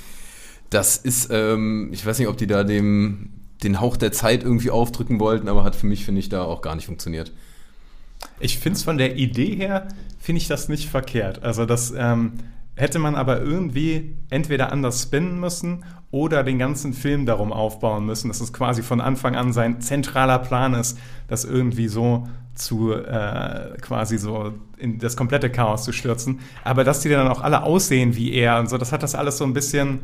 Das 0.71 0.97
ist, 0.97 1.31
ähm, 1.33 1.91
ich 1.93 2.05
weiß 2.05 2.19
nicht, 2.19 2.29
ob 2.29 2.37
die 2.37 2.47
da 2.47 2.65
dem 2.65 3.31
den 3.63 3.81
Hauch 3.81 3.97
der 3.97 4.13
Zeit 4.13 4.43
irgendwie 4.43 4.71
aufdrücken 4.71 5.19
wollten, 5.21 5.49
aber 5.49 5.65
hat 5.65 5.75
für 5.75 5.87
mich, 5.87 6.05
finde 6.05 6.21
ich, 6.21 6.29
da 6.29 6.43
auch 6.43 6.63
gar 6.63 6.75
nicht 6.75 6.87
funktioniert. 6.87 7.33
Ich 8.41 8.59
finde 8.59 8.77
es 8.77 8.85
von 8.85 8.99
der 8.99 9.17
Idee 9.17 9.57
her, 9.57 9.89
finde 10.19 10.41
ich 10.41 10.49
das 10.49 10.69
nicht 10.69 10.89
verkehrt. 10.89 11.43
Also 11.43 11.67
das 11.67 11.93
ähm, 11.97 12.35
hätte 12.79 12.99
man 12.99 13.15
aber 13.15 13.41
irgendwie 13.41 14.17
entweder 14.31 14.73
anders 14.73 15.03
spinnen 15.03 15.41
müssen 15.41 15.85
oder 16.11 16.43
den 16.43 16.59
ganzen 16.59 16.93
Film 16.95 17.27
darum 17.27 17.53
aufbauen 17.53 18.07
müssen, 18.07 18.29
dass 18.29 18.41
es 18.41 18.53
quasi 18.53 18.83
von 18.83 19.01
Anfang 19.01 19.37
an 19.37 19.53
sein 19.53 19.81
zentraler 19.81 20.39
Plan 20.39 20.75
ist, 20.75 20.99
das 21.27 21.45
irgendwie 21.45 21.89
so 21.89 22.29
zu 22.55 22.93
äh, 22.93 23.77
quasi 23.81 24.19
so 24.19 24.53
in 24.79 24.99
das 24.99 25.17
komplette 25.17 25.51
Chaos 25.51 25.85
zu 25.85 25.93
stürzen. 25.93 26.41
Aber 26.65 26.85
dass 26.85 27.01
die 27.01 27.09
dann 27.09 27.29
auch 27.29 27.41
alle 27.41 27.63
aussehen 27.63 28.17
wie 28.17 28.33
er 28.33 28.59
und 28.59 28.71
so, 28.71 28.79
das 28.79 28.93
hat 28.93 29.03
das 29.03 29.15
alles 29.15 29.39
so 29.39 29.45
ein 29.45 29.53
bisschen 29.53 30.01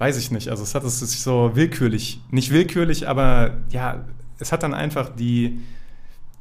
weiß 0.00 0.16
ich 0.16 0.30
nicht. 0.30 0.48
Also 0.48 0.62
es 0.62 0.74
hat 0.74 0.82
es 0.82 0.98
sich 0.98 1.20
so 1.20 1.52
willkürlich, 1.54 2.22
nicht 2.30 2.50
willkürlich, 2.50 3.06
aber 3.06 3.58
ja, 3.68 4.06
es 4.38 4.50
hat 4.50 4.62
dann 4.62 4.72
einfach 4.72 5.10
die, 5.14 5.60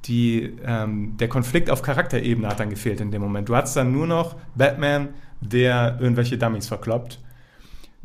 die, 0.05 0.53
ähm, 0.65 1.17
der 1.17 1.27
Konflikt 1.27 1.69
auf 1.69 1.81
Charakterebene 1.81 2.47
hat 2.47 2.61
dann 2.61 2.69
gefehlt 2.69 3.01
in 3.01 3.11
dem 3.11 3.21
Moment. 3.21 3.49
Du 3.49 3.55
hattest 3.57 3.75
dann 3.75 3.91
nur 3.91 4.07
noch 4.07 4.37
Batman, 4.55 5.09
der 5.41 5.97
irgendwelche 5.99 6.37
Dummies 6.37 6.67
verkloppt. 6.67 7.19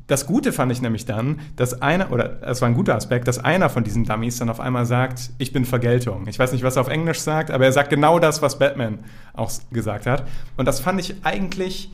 Das 0.07 0.27
Gute 0.27 0.53
fand 0.53 0.71
ich 0.71 0.83
nämlich 0.83 1.07
dann, 1.07 1.41
dass 1.57 1.81
einer, 1.81 2.13
oder 2.13 2.43
es 2.43 2.61
war 2.61 2.69
ein 2.69 2.75
guter 2.75 2.95
Aspekt, 2.95 3.27
dass 3.27 3.39
einer 3.39 3.71
von 3.71 3.85
diesen 3.85 4.05
Dummies 4.05 4.37
dann 4.37 4.51
auf 4.51 4.61
einmal 4.61 4.85
sagt, 4.85 5.31
ich 5.39 5.53
bin 5.53 5.65
Vergeltung. 5.65 6.27
Ich 6.29 6.39
weiß 6.39 6.53
nicht, 6.53 6.63
was 6.63 6.77
er 6.77 6.83
auf 6.83 6.89
Englisch 6.89 7.21
sagt, 7.21 7.51
aber 7.51 7.65
er 7.65 7.73
sagt 7.73 7.89
genau 7.89 8.19
das, 8.19 8.43
was 8.43 8.59
Batman 8.59 8.99
auch 9.33 9.51
gesagt 9.73 10.07
hat. 10.07 10.25
Und 10.59 10.67
das 10.67 10.81
fand 10.81 11.01
ich 11.01 11.17
eigentlich 11.25 11.91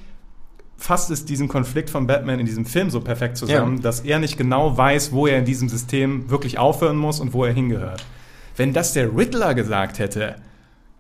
fasst 0.80 1.10
es 1.10 1.24
diesen 1.26 1.46
Konflikt 1.46 1.90
von 1.90 2.06
Batman 2.06 2.40
in 2.40 2.46
diesem 2.46 2.64
Film 2.64 2.90
so 2.90 3.00
perfekt 3.00 3.36
zusammen, 3.36 3.76
ja. 3.76 3.82
dass 3.82 4.00
er 4.00 4.18
nicht 4.18 4.38
genau 4.38 4.76
weiß, 4.76 5.12
wo 5.12 5.26
er 5.26 5.38
in 5.38 5.44
diesem 5.44 5.68
System 5.68 6.30
wirklich 6.30 6.58
aufhören 6.58 6.96
muss 6.96 7.20
und 7.20 7.34
wo 7.34 7.44
er 7.44 7.52
hingehört. 7.52 8.04
Wenn 8.56 8.72
das 8.72 8.94
der 8.94 9.14
Riddler 9.14 9.54
gesagt 9.54 9.98
hätte, 9.98 10.36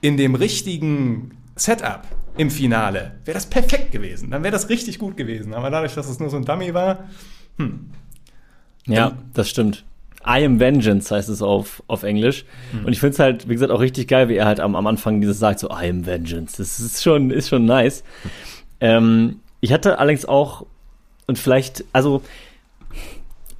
in 0.02 0.16
dem 0.16 0.34
richtigen 0.34 1.30
Setup 1.56 2.02
im 2.36 2.50
Finale, 2.50 3.12
wäre 3.24 3.34
das 3.34 3.46
perfekt 3.46 3.92
gewesen. 3.92 4.30
Dann 4.30 4.42
wäre 4.42 4.52
das 4.52 4.68
richtig 4.68 4.98
gut 4.98 5.16
gewesen. 5.16 5.54
Aber 5.54 5.70
dadurch, 5.70 5.94
dass 5.94 6.08
es 6.08 6.20
nur 6.20 6.30
so 6.30 6.36
ein 6.36 6.44
Dummy 6.44 6.74
war, 6.74 7.04
hm. 7.56 7.90
Ja, 8.86 9.12
das 9.34 9.48
stimmt. 9.48 9.84
I 10.26 10.44
am 10.44 10.60
Vengeance 10.60 11.14
heißt 11.14 11.28
es 11.28 11.40
auf, 11.40 11.82
auf 11.86 12.02
Englisch. 12.02 12.44
Mhm. 12.72 12.86
Und 12.86 12.92
ich 12.92 13.00
finde 13.00 13.14
es 13.14 13.18
halt, 13.18 13.48
wie 13.48 13.54
gesagt, 13.54 13.72
auch 13.72 13.80
richtig 13.80 14.08
geil, 14.08 14.28
wie 14.28 14.36
er 14.36 14.46
halt 14.46 14.60
am, 14.60 14.76
am 14.76 14.86
Anfang 14.86 15.20
dieses 15.20 15.38
sagt, 15.38 15.60
so 15.60 15.68
I 15.68 15.88
am 15.88 16.04
Vengeance. 16.04 16.56
Das 16.58 16.78
ist 16.80 17.02
schon, 17.02 17.30
ist 17.30 17.48
schon 17.48 17.64
nice. 17.64 18.04
Ähm, 18.80 19.40
ich 19.60 19.72
hatte 19.72 19.98
allerdings 19.98 20.26
auch, 20.26 20.66
und 21.26 21.38
vielleicht, 21.38 21.84
also, 21.92 22.22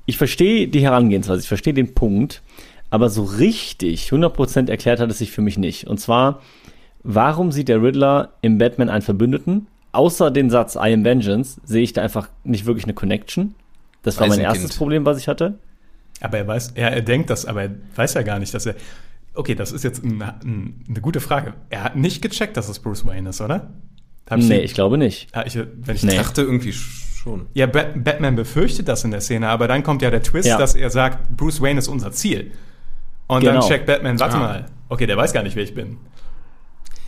ich 0.07 0.19
verstehe 0.19 0.69
die 0.69 0.81
Herangehensweise, 0.81 1.41
ich 1.41 1.49
verstehe 1.49 1.75
den 1.75 1.95
Punkt, 1.95 2.43
aber 2.91 3.09
so 3.09 3.23
richtig 3.23 4.11
100% 4.11 4.69
erklärt 4.69 5.01
hat 5.01 5.11
es 5.11 5.19
sich 5.19 5.31
für 5.31 5.43
mich 5.43 5.57
nicht. 5.57 5.87
Und 5.87 5.99
zwar, 5.99 6.43
warum 7.03 7.53
sieht 7.53 7.69
der 7.69 7.83
Riddler 7.83 8.31
im 8.41 8.59
Batman 8.59 8.89
einen 8.89 9.03
Verbündeten? 9.03 9.67
Außer 9.93 10.31
den 10.31 10.51
Satz 10.51 10.77
I 10.77 10.93
am 10.93 11.05
Vengeance 11.05 11.61
sehe 11.65 11.83
ich 11.83 11.93
da 11.93 12.03
einfach 12.03 12.29
nicht 12.45 12.67
wirklich 12.67 12.85
eine 12.85 12.95
Connection. 12.95 13.55
Das 14.03 14.21
war 14.21 14.29
mein 14.29 14.41
erstes 14.41 14.77
Problem, 14.77 15.05
was 15.05 15.19
ich 15.19 15.29
hatte. 15.29 15.59
Aber 16.21 16.39
er 16.39 16.47
weiß, 16.47 16.73
er, 16.75 16.93
er 16.93 17.03
denkt 17.03 17.31
das, 17.31 17.47
aber 17.47 17.63
er 17.63 17.71
weiß 17.97 18.15
ja 18.15 18.23
gar 18.23 18.39
nicht, 18.39 18.55
dass 18.55 18.67
er. 18.67 18.75
Okay, 19.35 19.55
das 19.55 19.73
ist 19.73 19.85
jetzt 19.85 20.05
ein, 20.05 20.21
ein, 20.23 20.85
eine 20.89 21.01
gute 21.01 21.21
Frage. 21.21 21.55
Er 21.71 21.85
hat 21.85 21.97
nicht 21.97 22.21
gecheckt, 22.21 22.57
dass 22.57 22.69
es 22.69 22.79
Bruce 22.79 23.07
Wayne 23.07 23.31
ist, 23.31 23.41
oder? 23.41 23.71
Hab 24.29 24.39
nee, 24.39 24.61
ich 24.61 24.75
glaube 24.75 24.99
nicht. 24.99 25.35
Ja, 25.35 25.45
ich, 25.45 25.57
wenn 25.57 25.97
ich 25.97 26.03
nee. 26.03 26.17
dachte 26.17 26.43
irgendwie 26.43 26.73
schon. 26.73 27.47
Ja, 27.55 27.67
Bat 27.67 28.05
Batman 28.05 28.37
befürchtet 28.37 28.89
das 28.89 29.05
in 29.05 29.11
der 29.11 29.21
Szene, 29.21 29.49
aber 29.49 29.67
dann 29.67 29.83
kommt 29.83 30.03
ja 30.03 30.11
der 30.11 30.23
Twist, 30.23 30.49
ja. 30.49 30.59
dass 30.59 30.75
er 30.75 30.91
sagt, 30.91 31.37
Bruce 31.37 31.61
Wayne 31.61 31.79
ist 31.79 31.89
unser 31.89 32.13
Ziel. 32.13 32.53
Und 33.27 33.41
genau. 33.41 33.61
dann 33.61 33.69
checkt 33.69 33.87
Batman, 33.87 34.19
warte 34.21 34.37
ah. 34.37 34.41
mal, 34.41 34.67
okay, 34.89 35.07
der 35.07 35.17
weiß 35.17 35.33
gar 35.33 35.43
nicht, 35.43 35.57
wer 35.57 35.63
ich 35.63 35.75
bin. 35.75 35.99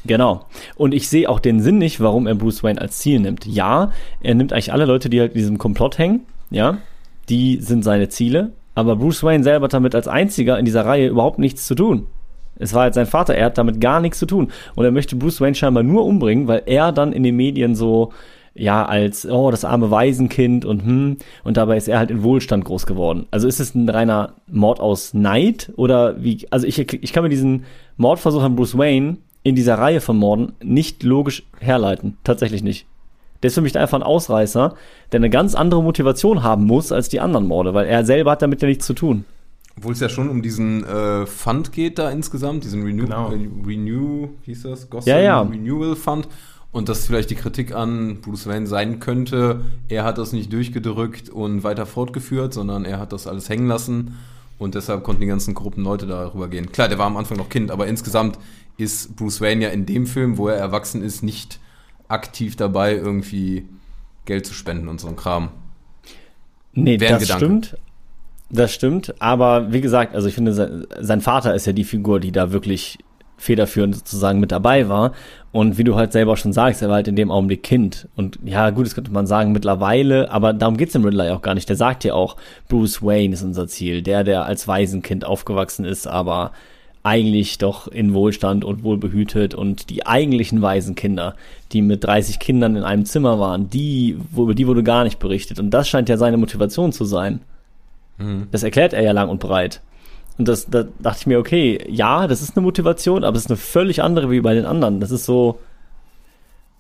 Genau. 0.05 0.47
Und 0.77 0.95
ich 0.95 1.09
sehe 1.09 1.29
auch 1.29 1.39
den 1.39 1.61
Sinn 1.61 1.79
nicht, 1.79 2.01
warum 2.01 2.27
er 2.27 2.35
Bruce 2.35 2.63
Wayne 2.63 2.81
als 2.81 2.99
Ziel 2.99 3.21
nimmt. 3.21 3.47
Ja, 3.47 3.93
er 4.21 4.35
nimmt 4.35 4.53
eigentlich 4.53 4.73
alle 4.73 4.85
Leute, 4.85 5.09
die 5.09 5.21
halt 5.21 5.33
in 5.33 5.39
diesem 5.39 5.59
Komplott 5.59 5.99
hängen, 5.99 6.21
ja, 6.51 6.79
die 7.29 7.59
sind 7.61 7.85
seine 7.85 8.09
Ziele, 8.09 8.53
aber 8.75 8.97
Bruce 8.97 9.23
Wayne 9.23 9.45
selber 9.45 9.65
hat 9.65 9.75
damit 9.75 9.95
als 9.95 10.09
einziger 10.09 10.59
in 10.59 10.65
dieser 10.65 10.85
Reihe 10.85 11.09
überhaupt 11.09 11.39
nichts 11.39 11.67
zu 11.67 11.75
tun. 11.75 12.07
Es 12.57 12.75
war 12.75 12.83
halt 12.83 12.95
sein 12.95 13.07
Vater, 13.07 13.35
er 13.35 13.47
hat 13.47 13.59
damit 13.59 13.81
gar 13.81 14.01
nichts 14.01 14.19
zu 14.19 14.27
tun. 14.27 14.49
Und 14.75 14.85
er 14.85 14.91
möchte 14.91 15.17
Bruce 15.17 15.41
Wayne 15.41 15.55
scheinbar 15.55 15.83
nur 15.83 16.05
umbringen, 16.05 16.49
weil 16.49 16.63
er 16.67 16.93
dann 16.93 17.13
in 17.13 17.23
den 17.23 17.37
Medien 17.37 17.75
so, 17.75 18.13
ja, 18.55 18.85
als, 18.85 19.27
oh, 19.27 19.51
das 19.51 19.65
arme 19.65 19.91
Waisenkind 19.91 20.65
und 20.65 20.85
hm, 20.85 21.17
und 21.45 21.57
dabei 21.57 21.77
ist 21.77 21.89
er 21.89 21.99
halt 21.99 22.11
in 22.11 22.23
Wohlstand 22.23 22.65
groß 22.65 22.87
geworden. 22.87 23.27
Also 23.31 23.49
ist 23.49 23.61
es 23.61 23.75
ein 23.75 23.89
reiner 23.89 24.35
Mord 24.47 24.81
aus 24.81 25.15
Neid 25.15 25.73
oder 25.77 26.23
wie, 26.23 26.47
also 26.51 26.67
ich, 26.67 26.79
ich 26.79 27.13
kann 27.13 27.23
mir 27.23 27.31
diesen 27.31 27.65
Mordversuch 27.97 28.43
an 28.43 28.57
Bruce 28.57 28.77
Wayne 28.77 29.17
in 29.43 29.55
dieser 29.55 29.79
Reihe 29.79 30.01
von 30.01 30.17
Morden 30.17 30.53
nicht 30.63 31.03
logisch 31.03 31.45
herleiten. 31.59 32.17
Tatsächlich 32.25 32.63
nicht. 32.63 32.87
Der 33.43 33.49
ist 33.49 33.55
für 33.55 33.61
mich 33.61 33.77
einfach 33.77 33.99
ein 33.99 34.05
Ausreißer, 34.05 34.75
der 35.11 35.19
eine 35.19 35.31
ganz 35.31 35.55
andere 35.55 35.83
Motivation 35.83 36.43
haben 36.43 36.65
muss 36.65 36.93
als 36.93 37.09
die 37.09 37.21
anderen 37.21 37.47
Morde, 37.47 37.75
weil 37.75 37.87
er 37.87 38.05
selber 38.05 38.33
hat 38.33 38.43
damit 38.43 38.63
ja 38.63 38.69
nichts 38.69 38.87
zu 38.87 38.95
tun. 38.95 39.25
Obwohl 39.77 39.95
es 39.95 40.01
ja 40.01 40.09
schon 40.09 40.29
um 40.29 40.43
diesen 40.43 40.85
äh, 40.85 41.27
Fund 41.27 41.73
geht 41.73 41.99
da 41.99 42.11
insgesamt, 42.11 42.65
diesen 42.65 42.85
Renew, 42.85 43.05
genau. 43.05 43.33
äh, 43.33 43.49
Renew 43.67 44.29
hieß 44.43 44.63
das? 44.65 44.91
Gotham 44.91 45.09
ja, 45.09 45.19
ja. 45.19 45.41
Renewal 45.41 45.97
Fund. 45.97 46.29
Und 46.71 46.89
dass 46.89 47.07
vielleicht 47.07 47.31
die 47.31 47.35
Kritik 47.35 47.75
an 47.75 48.23
Bruce 48.23 48.47
Wayne 48.47 48.67
sein 48.67 48.99
könnte, 48.99 49.61
er 49.89 50.05
hat 50.05 50.17
das 50.17 50.33
nicht 50.33 50.53
durchgedrückt 50.53 51.29
und 51.29 51.65
weiter 51.65 51.85
fortgeführt, 51.85 52.55
sondern 52.55 52.87
er 52.87 52.99
hat 52.99 53.13
das 53.13 53.27
alles 53.27 53.51
hängen 53.51 53.67
lassen. 53.67 54.17
Und 54.63 54.77
deshalb 54.77 55.03
konnten 55.03 55.23
die 55.23 55.27
ganzen 55.27 55.55
Gruppen 55.55 55.83
Leute 55.83 56.07
darüber 56.07 56.47
gehen. 56.49 56.71
Klar, 56.71 56.89
der 56.89 56.99
war 56.99 57.07
am 57.07 57.17
Anfang 57.17 57.37
noch 57.37 57.49
Kind, 57.49 57.71
aber 57.73 57.89
insgesamt 57.89 58.39
ist 58.77 59.17
Bruce 59.17 59.41
Wayne 59.41 59.65
ja 59.65 59.71
in 59.71 59.87
dem 59.87 60.07
Film, 60.07 60.39
wo 60.39 60.47
er 60.49 60.57
erwachsen 60.57 61.03
ist, 61.03 61.23
nicht 61.23 61.59
aktiv 62.07 62.55
dabei, 62.55 62.95
irgendwie 62.95 63.67
Geld 64.25 64.47
zu 64.47 64.55
spenden 64.55 64.87
und 64.89 65.01
so 65.01 65.09
ein 65.09 65.17
Kram. 65.17 65.49
Nee, 66.75 67.01
Wäre 67.01 67.15
das 67.15 67.23
Gedanke. 67.23 67.45
stimmt. 67.45 67.77
Das 68.51 68.73
stimmt, 68.73 69.15
aber 69.21 69.73
wie 69.73 69.81
gesagt, 69.81 70.15
also 70.15 70.29
ich 70.29 70.35
finde, 70.35 70.53
sein, 70.53 70.87
sein 71.01 71.23
Vater 71.23 71.55
ist 71.55 71.67
ja 71.67 71.73
die 71.73 71.85
Figur, 71.85 72.21
die 72.21 72.33
da 72.33 72.53
wirklich 72.53 72.99
federführend 73.43 73.97
sozusagen 73.97 74.41
mit 74.41 74.53
dabei 74.53 74.89
war. 74.89 75.13
Und 75.51 75.77
wie 75.77 75.85
du 75.85 75.97
halt 75.97 76.13
selber 76.13 76.37
schon 76.37 76.53
sagst, 76.53 76.81
er 76.81 76.89
war 76.89 76.97
halt 76.97 77.09
in 77.09 77.17
dem 77.17 77.31
Augenblick 77.31 77.63
Kind. 77.63 78.09
Und 78.17 78.39
ja, 78.45 78.71
gut, 78.71 78.87
das 78.87 78.95
könnte 78.95 79.13
man 79.13 79.27
sagen 79.27 79.53
mittlerweile, 79.53 80.31
aber 80.31 80.53
darum 80.53 80.77
geht's 80.77 80.93
dem 80.93 81.05
Riddler 81.05 81.27
ja 81.27 81.35
auch 81.35 81.43
gar 81.43 81.55
nicht. 81.55 81.69
Der 81.69 81.77
sagt 81.77 82.05
ja 82.05 82.15
auch, 82.15 82.37
Bruce 82.69 83.03
Wayne 83.03 83.35
ist 83.35 83.43
unser 83.43 83.69
Ziel. 83.69 84.01
Der, 84.03 84.25
der 84.25 84.47
als 84.47 84.67
Waisenkind 84.67 85.27
aufgewachsen 85.27 85.85
ist, 85.85 86.07
aber 86.07 86.53
eigentlich 87.03 87.59
doch 87.59 87.89
in 87.89 88.15
Wohlstand 88.15 88.65
und 88.65 88.85
wohlbehütet 88.85 89.55
und 89.55 89.91
die 89.91 90.07
eigentlichen 90.07 90.63
Waisenkinder, 90.63 91.35
die 91.73 91.83
mit 91.83 92.05
30 92.05 92.39
Kindern 92.39 92.77
in 92.77 92.85
einem 92.85 93.05
Zimmer 93.05 93.41
waren, 93.41 93.69
die, 93.69 94.17
über 94.37 94.55
die 94.55 94.69
wurde 94.69 94.85
gar 94.85 95.03
nicht 95.03 95.19
berichtet. 95.19 95.59
Und 95.59 95.71
das 95.71 95.89
scheint 95.89 96.09
ja 96.09 96.17
seine 96.17 96.37
Motivation 96.37 96.93
zu 96.93 97.05
sein. 97.05 97.41
Mhm. 98.19 98.47
Das 98.53 98.63
erklärt 98.63 98.93
er 98.93 99.03
ja 99.03 99.13
lang 99.13 99.29
und 99.29 99.41
breit. 99.41 99.81
Und 100.39 100.49
das, 100.49 100.67
da 100.71 100.85
dachte 101.01 101.21
ich 101.21 101.27
mir, 101.27 101.39
okay, 101.39 101.85
ja, 101.89 102.27
das 102.27 102.43
ist 102.43 102.57
eine 102.57 102.65
Motivation, 102.65 103.25
aber 103.25 103.37
es 103.37 103.45
ist 103.45 103.51
eine 103.51 103.59
völlig 103.59 104.03
andere 104.03 104.31
wie 104.31 104.41
bei 104.41 104.55
den 104.55 104.65
anderen. 104.65 105.01
Das 105.01 105.11
ist 105.11 105.27
so, 105.27 105.59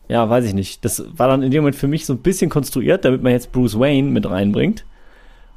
ja, 0.09 0.29
weiß 0.29 0.45
ich 0.45 0.55
nicht. 0.55 0.85
Das 0.85 1.05
war 1.17 1.29
dann 1.29 1.43
in 1.43 1.51
dem 1.51 1.62
Moment 1.62 1.77
für 1.77 1.88
mich 1.88 2.07
so 2.07 2.15
ein 2.15 2.19
bisschen 2.19 2.51
konstruiert, 2.51 3.05
damit 3.05 3.23
man 3.23 3.33
jetzt 3.33 3.53
Bruce 3.53 3.79
Wayne 3.79 4.11
mit 4.11 4.29
reinbringt 4.29 4.85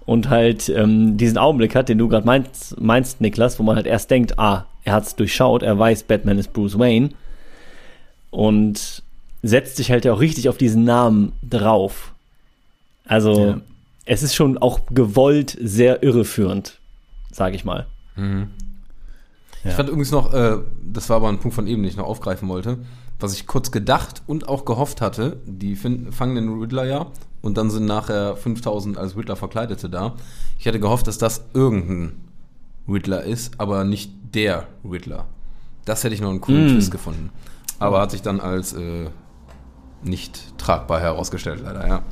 und 0.06 0.30
halt 0.30 0.70
ähm, 0.70 1.18
diesen 1.18 1.38
Augenblick 1.38 1.76
hat, 1.76 1.90
den 1.90 1.98
du 1.98 2.08
gerade 2.08 2.26
meinst, 2.26 2.80
meinst, 2.80 3.22
Niklas, 3.22 3.60
wo 3.60 3.64
man 3.64 3.76
halt 3.76 3.88
erst 3.88 4.12
denkt, 4.12 4.38
ah, 4.40 4.66
er 4.84 4.94
hat 4.94 5.04
es 5.04 5.16
durchschaut, 5.16 5.64
er 5.64 5.78
weiß, 5.78 6.04
Batman 6.04 6.38
ist 6.38 6.54
Bruce 6.54 6.78
Wayne 6.78 7.10
und 8.30 9.04
setzt 9.42 9.78
sich 9.78 9.92
halt 9.92 10.06
ja 10.06 10.14
auch 10.14 10.20
richtig 10.20 10.48
auf 10.50 10.58
diesen 10.58 10.84
Namen 10.84 11.34
drauf. 11.42 12.14
Also 13.08 13.48
ja. 13.48 13.62
es 14.06 14.24
ist 14.24 14.36
schon 14.36 14.58
auch 14.58 14.82
gewollt 14.92 15.58
sehr 15.60 16.04
irreführend, 16.04 16.80
sage 17.36 17.56
ich 17.56 17.66
mal. 17.66 17.86
Mhm. 18.16 18.48
Ja. 19.64 19.72
Ich 19.72 19.76
fand 19.76 19.90
übrigens 19.90 20.12
noch, 20.12 20.34
äh, 20.34 20.60
das 20.84 21.10
war 21.10 21.18
aber 21.18 21.28
ein 21.28 21.40
Punkt 21.40 21.54
von 21.54 21.68
eben, 21.68 21.82
den 21.82 21.90
ich 21.90 21.98
noch 21.98 22.06
aufgreifen 22.06 22.48
wollte, 22.48 22.78
was 23.20 23.34
ich 23.34 23.46
kurz 23.46 23.72
gedacht 23.72 24.22
und 24.26 24.48
auch 24.48 24.64
gehofft 24.64 25.02
hatte, 25.02 25.38
die 25.46 25.76
finden, 25.76 26.12
fangen 26.12 26.36
den 26.36 26.60
Riddler 26.60 26.86
ja 26.86 27.08
und 27.42 27.58
dann 27.58 27.70
sind 27.70 27.86
nachher 27.86 28.38
5000 28.38 28.98
als 28.98 29.18
Riddler 29.18 29.36
Verkleidete 29.36 29.90
da. 29.90 30.16
Ich 30.58 30.66
hätte 30.66 30.80
gehofft, 30.80 31.08
dass 31.08 31.18
das 31.18 31.44
irgendein 31.54 32.14
Riddler 32.88 33.24
ist, 33.24 33.60
aber 33.60 33.84
nicht 33.84 34.12
der 34.34 34.68
Riddler. 34.90 35.26
Das 35.84 36.04
hätte 36.04 36.16
ich 36.16 36.22
noch 36.22 36.30
einen 36.30 36.42
coolen 36.42 36.68
mm. 36.68 36.70
Twist 36.70 36.92
gefunden. 36.92 37.32
Aber 37.80 38.00
hat 38.00 38.12
sich 38.12 38.22
dann 38.22 38.40
als 38.40 38.74
äh, 38.74 39.10
nicht 40.04 40.58
tragbar 40.58 41.02
herausgestellt, 41.02 41.62
leider, 41.64 41.86
ja. 41.86 42.04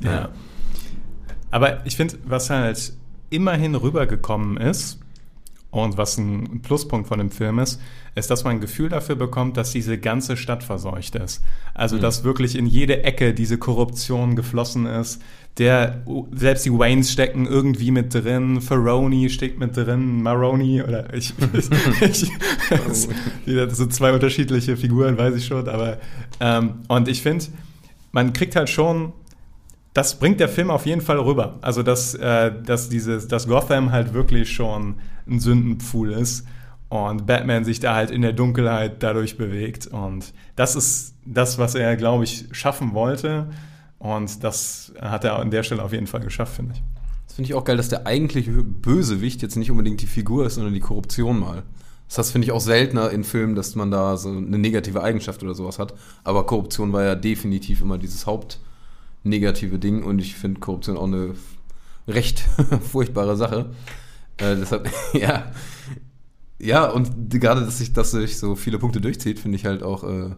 ja. 0.02 0.28
Aber 1.50 1.84
ich 1.86 1.96
finde, 1.96 2.18
was 2.24 2.50
halt 2.50 2.94
immerhin 3.30 3.74
rübergekommen 3.74 4.56
ist, 4.56 5.00
und 5.70 5.96
was 5.96 6.18
ein 6.18 6.62
Pluspunkt 6.62 7.08
von 7.08 7.18
dem 7.18 7.30
Film 7.30 7.60
ist, 7.60 7.80
ist, 8.16 8.30
dass 8.30 8.42
man 8.42 8.54
ein 8.54 8.60
Gefühl 8.60 8.88
dafür 8.88 9.14
bekommt, 9.14 9.56
dass 9.56 9.70
diese 9.70 9.98
ganze 9.98 10.36
Stadt 10.36 10.64
verseucht 10.64 11.14
ist. 11.14 11.42
Also, 11.74 11.96
mhm. 11.96 12.00
dass 12.00 12.24
wirklich 12.24 12.56
in 12.56 12.66
jede 12.66 13.04
Ecke 13.04 13.34
diese 13.34 13.56
Korruption 13.56 14.34
geflossen 14.34 14.86
ist. 14.86 15.22
Der, 15.58 16.02
selbst 16.32 16.64
die 16.64 16.72
Waynes 16.72 17.12
stecken 17.12 17.46
irgendwie 17.46 17.90
mit 17.90 18.14
drin, 18.14 18.60
Ferroni 18.60 19.28
steckt 19.30 19.58
mit 19.58 19.76
drin, 19.76 20.22
Maroni 20.22 20.82
oder 20.82 21.12
ich, 21.14 21.34
ich, 21.52 21.70
ich 22.00 22.30
das, 23.46 23.76
sind 23.76 23.92
zwei 23.92 24.12
unterschiedliche 24.12 24.76
Figuren, 24.76 25.18
weiß 25.18 25.34
ich 25.34 25.46
schon, 25.46 25.68
aber 25.68 25.98
ähm, 26.40 26.74
und 26.88 27.08
ich 27.08 27.22
finde, 27.22 27.46
man 28.12 28.32
kriegt 28.32 28.54
halt 28.56 28.70
schon 28.70 29.12
das 29.92 30.18
bringt 30.18 30.40
der 30.40 30.48
Film 30.48 30.70
auf 30.70 30.86
jeden 30.86 31.00
Fall 31.00 31.18
rüber. 31.18 31.58
Also, 31.62 31.82
dass, 31.82 32.14
äh, 32.14 32.52
dass, 32.64 32.88
dieses, 32.88 33.28
dass 33.28 33.48
Gotham 33.48 33.90
halt 33.92 34.14
wirklich 34.14 34.52
schon 34.52 34.96
ein 35.26 35.40
Sündenpfuhl 35.40 36.12
ist 36.12 36.46
und 36.88 37.26
Batman 37.26 37.64
sich 37.64 37.80
da 37.80 37.94
halt 37.94 38.10
in 38.10 38.22
der 38.22 38.32
Dunkelheit 38.32 39.02
dadurch 39.02 39.36
bewegt. 39.36 39.86
Und 39.88 40.32
das 40.56 40.76
ist 40.76 41.14
das, 41.24 41.58
was 41.58 41.74
er, 41.74 41.96
glaube 41.96 42.24
ich, 42.24 42.46
schaffen 42.52 42.94
wollte. 42.94 43.50
Und 43.98 44.42
das 44.44 44.92
hat 45.00 45.24
er 45.24 45.38
an 45.38 45.50
der 45.50 45.62
Stelle 45.62 45.82
auf 45.82 45.92
jeden 45.92 46.06
Fall 46.06 46.20
geschafft, 46.20 46.56
finde 46.56 46.74
ich. 46.74 46.82
Das 47.26 47.36
finde 47.36 47.48
ich 47.48 47.54
auch 47.54 47.64
geil, 47.64 47.76
dass 47.76 47.88
der 47.88 48.06
eigentliche 48.06 48.50
Bösewicht 48.50 49.42
jetzt 49.42 49.56
nicht 49.56 49.70
unbedingt 49.70 50.02
die 50.02 50.06
Figur 50.06 50.46
ist, 50.46 50.54
sondern 50.54 50.74
die 50.74 50.80
Korruption 50.80 51.38
mal. 51.38 51.62
Das 52.14 52.32
finde 52.32 52.46
ich 52.46 52.52
auch 52.52 52.60
seltener 52.60 53.10
in 53.10 53.22
Filmen, 53.22 53.54
dass 53.54 53.76
man 53.76 53.92
da 53.92 54.16
so 54.16 54.30
eine 54.30 54.58
negative 54.58 55.02
Eigenschaft 55.02 55.42
oder 55.44 55.54
sowas 55.54 55.78
hat. 55.78 55.94
Aber 56.24 56.44
Korruption 56.44 56.92
war 56.92 57.04
ja 57.04 57.14
definitiv 57.14 57.82
immer 57.82 57.98
dieses 57.98 58.26
hauptnegative 59.20 59.78
Ding 59.78 60.02
und 60.02 60.18
ich 60.18 60.34
finde 60.34 60.60
Korruption 60.60 60.96
auch 60.96 61.04
eine 61.06 61.34
recht 62.08 62.40
furchtbare 62.90 63.36
Sache. 63.36 63.70
Äh, 64.38 64.56
deshalb, 64.56 64.90
ja. 65.12 65.52
Ja, 66.58 66.90
und 66.90 67.30
gerade, 67.30 67.62
dass 67.62 67.78
sich, 67.78 67.92
dass 67.92 68.10
sich 68.10 68.38
so 68.38 68.54
viele 68.54 68.78
Punkte 68.78 69.00
durchzieht, 69.00 69.38
finde 69.38 69.56
ich 69.56 69.64
halt 69.64 69.82
auch 69.82 70.04
äh, 70.04 70.30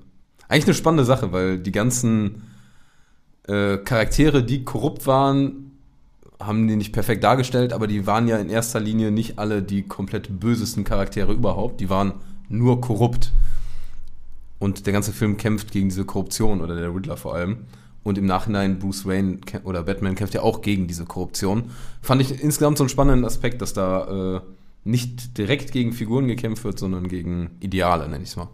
eigentlich 0.49 0.66
eine 0.66 0.75
spannende 0.75 1.05
Sache, 1.05 1.33
weil 1.33 1.59
die 1.59 1.73
ganzen 1.73 2.42
äh, 3.49 3.79
Charaktere, 3.79 4.45
die 4.45 4.64
korrupt 4.64 5.07
waren, 5.07 5.73
haben 6.38 6.68
die 6.68 6.77
nicht 6.77 6.92
perfekt 6.92 7.25
dargestellt, 7.25 7.73
aber 7.73 7.87
die 7.87 8.07
waren 8.07 8.29
ja 8.29 8.37
in 8.37 8.51
erster 8.51 8.79
Linie 8.81 9.11
nicht 9.11 9.38
alle 9.38 9.62
die 9.62 9.83
komplett 9.83 10.40
bösesten 10.40 10.85
Charaktere 10.85 11.33
überhaupt. 11.33 11.81
Die 11.81 11.90
waren 11.90 12.14
nur 12.49 12.81
korrupt. 12.81 13.33
Und 14.59 14.87
der 14.87 14.92
ganze 14.92 15.12
Film 15.12 15.37
kämpft 15.37 15.73
gegen 15.73 15.88
diese 15.88 16.05
Korruption 16.05 16.61
oder 16.61 16.77
der 16.77 16.95
Riddler 16.95 17.16
vor 17.16 17.35
allem. 17.35 17.66
Und 18.05 18.19
im 18.19 18.27
Nachhinein 18.27 18.79
Bruce 18.79 19.07
Wayne 19.07 19.38
oder 19.65 19.85
Batman 19.85 20.15
kämpft 20.15 20.35
ja 20.35 20.43
auch 20.43 20.61
gegen 20.61 20.88
diese 20.88 21.05
Korruption. 21.05 21.71
Fand 22.01 22.21
ich 22.21 22.43
insgesamt 22.43 22.79
so 22.79 22.85
einen 22.85 22.88
spannenden 22.88 23.25
Aspekt, 23.25 23.62
dass 23.62 23.75
da 23.75 24.37
äh, 24.37 24.41
nicht 24.85 25.38
direkt 25.38 25.73
gegen 25.73 25.93
Figuren 25.93 26.27
gekämpft 26.27 26.65
wird, 26.65 26.79
sondern 26.79 27.09
gegen 27.09 27.51
Ideale, 27.61 28.09
nenne 28.09 28.25
ich 28.25 28.31
es 28.31 28.37
mal. 28.37 28.49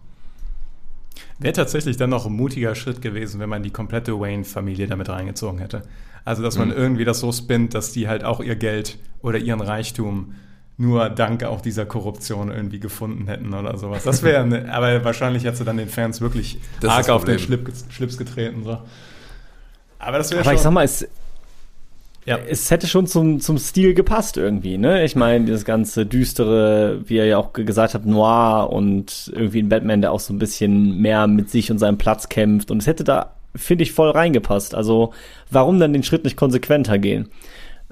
Wäre 1.38 1.54
tatsächlich 1.54 1.96
dann 1.96 2.10
noch 2.10 2.26
ein 2.26 2.32
mutiger 2.32 2.74
Schritt 2.74 3.00
gewesen, 3.00 3.40
wenn 3.40 3.48
man 3.48 3.62
die 3.62 3.70
komplette 3.70 4.18
Wayne-Familie 4.18 4.86
damit 4.86 5.08
reingezogen 5.08 5.60
hätte. 5.60 5.82
Also, 6.24 6.42
dass 6.42 6.58
man 6.58 6.68
mhm. 6.68 6.74
irgendwie 6.74 7.04
das 7.04 7.20
so 7.20 7.32
spinnt, 7.32 7.74
dass 7.74 7.92
die 7.92 8.08
halt 8.08 8.24
auch 8.24 8.40
ihr 8.40 8.56
Geld 8.56 8.98
oder 9.22 9.38
ihren 9.38 9.60
Reichtum 9.60 10.34
nur 10.76 11.10
dank 11.10 11.42
auch 11.42 11.60
dieser 11.60 11.86
Korruption 11.86 12.50
irgendwie 12.50 12.78
gefunden 12.78 13.26
hätten 13.26 13.52
oder 13.54 13.76
sowas. 13.78 14.04
Das 14.04 14.22
wäre, 14.22 14.46
ne, 14.48 14.72
aber 14.72 15.04
wahrscheinlich 15.04 15.44
hätte 15.44 15.64
dann 15.64 15.76
den 15.76 15.88
Fans 15.88 16.20
wirklich 16.20 16.60
das 16.80 16.90
arg 16.90 17.08
auf 17.08 17.24
den 17.24 17.38
Schlips 17.38 18.18
getreten. 18.18 18.62
So. 18.64 18.78
Aber 19.98 20.18
das 20.18 20.30
wäre 20.30 20.42
schon. 20.42 20.48
Aber 20.48 20.56
ich 20.56 20.62
sag 20.62 20.72
mal, 20.72 20.84
es, 20.84 21.06
ja. 22.24 22.38
es 22.48 22.70
hätte 22.70 22.86
schon 22.86 23.06
zum, 23.06 23.40
zum 23.40 23.58
Stil 23.58 23.94
gepasst 23.94 24.36
irgendwie, 24.36 24.78
ne? 24.78 25.04
Ich 25.04 25.16
meine, 25.16 25.44
dieses 25.44 25.64
ganze 25.64 26.06
düstere, 26.06 27.00
wie 27.08 27.16
er 27.16 27.26
ja 27.26 27.38
auch 27.38 27.52
gesagt 27.52 27.94
hat, 27.94 28.06
noir 28.06 28.70
und 28.70 29.30
irgendwie 29.34 29.60
ein 29.60 29.68
Batman, 29.68 30.00
der 30.00 30.12
auch 30.12 30.20
so 30.20 30.32
ein 30.32 30.38
bisschen 30.38 30.98
mehr 31.00 31.26
mit 31.26 31.50
sich 31.50 31.70
und 31.70 31.78
seinem 31.78 31.98
Platz 31.98 32.28
kämpft. 32.28 32.70
Und 32.70 32.78
es 32.78 32.86
hätte 32.86 33.04
da, 33.04 33.34
finde 33.54 33.82
ich, 33.82 33.92
voll 33.92 34.10
reingepasst. 34.10 34.74
Also, 34.74 35.12
warum 35.50 35.80
dann 35.80 35.92
den 35.92 36.02
Schritt 36.02 36.24
nicht 36.24 36.36
konsequenter 36.36 36.98
gehen? 36.98 37.28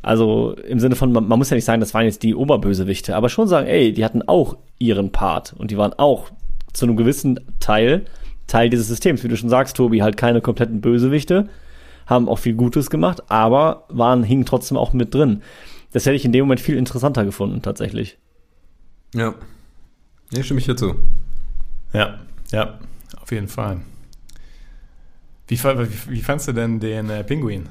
Also 0.03 0.55
im 0.69 0.79
Sinne 0.79 0.95
von, 0.95 1.11
man, 1.11 1.27
man, 1.27 1.38
muss 1.38 1.51
ja 1.51 1.57
nicht 1.57 1.64
sagen, 1.64 1.81
das 1.81 1.92
waren 1.92 2.05
jetzt 2.05 2.23
die 2.23 2.35
Oberbösewichte, 2.35 3.16
aber 3.16 3.29
schon 3.29 3.49
sagen, 3.49 3.66
ey, 3.66 3.92
die 3.92 4.05
hatten 4.05 4.23
auch 4.23 4.57
ihren 4.79 5.11
Part 5.11 5.55
und 5.59 5.73
die 5.73 5.79
waren 5.79 5.95
auch 5.95 6.31
zu 6.73 6.87
einem 6.87 6.97
gewissen 6.97 7.40
Teil 7.59 8.05
Teil 8.47 8.71
dieses 8.71 8.88
Systems. 8.88 9.25
Wie 9.25 9.29
du 9.29 9.37
schon 9.37 9.49
sagst, 9.49 9.77
Tobi, 9.77 10.03
halt 10.03 10.16
keine 10.16 10.40
kompletten 10.40 10.81
Bösewichte, 10.81 11.49
haben 12.07 12.29
auch 12.29 12.38
viel 12.38 12.55
Gutes 12.55 12.90
gemacht, 12.90 13.23
aber 13.29 13.85
waren, 13.88 14.23
hingen 14.23 14.47
trotzdem 14.47 14.77
auch 14.77 14.92
mit 14.92 15.14
drin. 15.14 15.42
Das 15.92 16.07
hätte 16.07 16.16
ich 16.16 16.25
in 16.25 16.33
dem 16.33 16.45
Moment 16.45 16.61
viel 16.61 16.77
interessanter 16.77 17.25
gefunden, 17.25 17.62
tatsächlich. 17.62 18.19
Ja. 19.14 19.35
Nee, 20.33 20.42
stimme 20.42 20.61
ich 20.61 20.66
hierzu. 20.66 20.95
Ja, 21.92 22.19
ja, 22.53 22.79
auf 23.21 23.31
jeden 23.31 23.49
Fall. 23.49 23.81
Wie, 25.49 25.57
wie, 25.57 26.11
wie 26.11 26.21
fandst 26.21 26.49
du 26.49 26.53
denn 26.53 26.81
den 26.81 27.09
äh, 27.11 27.23
Pinguin? 27.25 27.69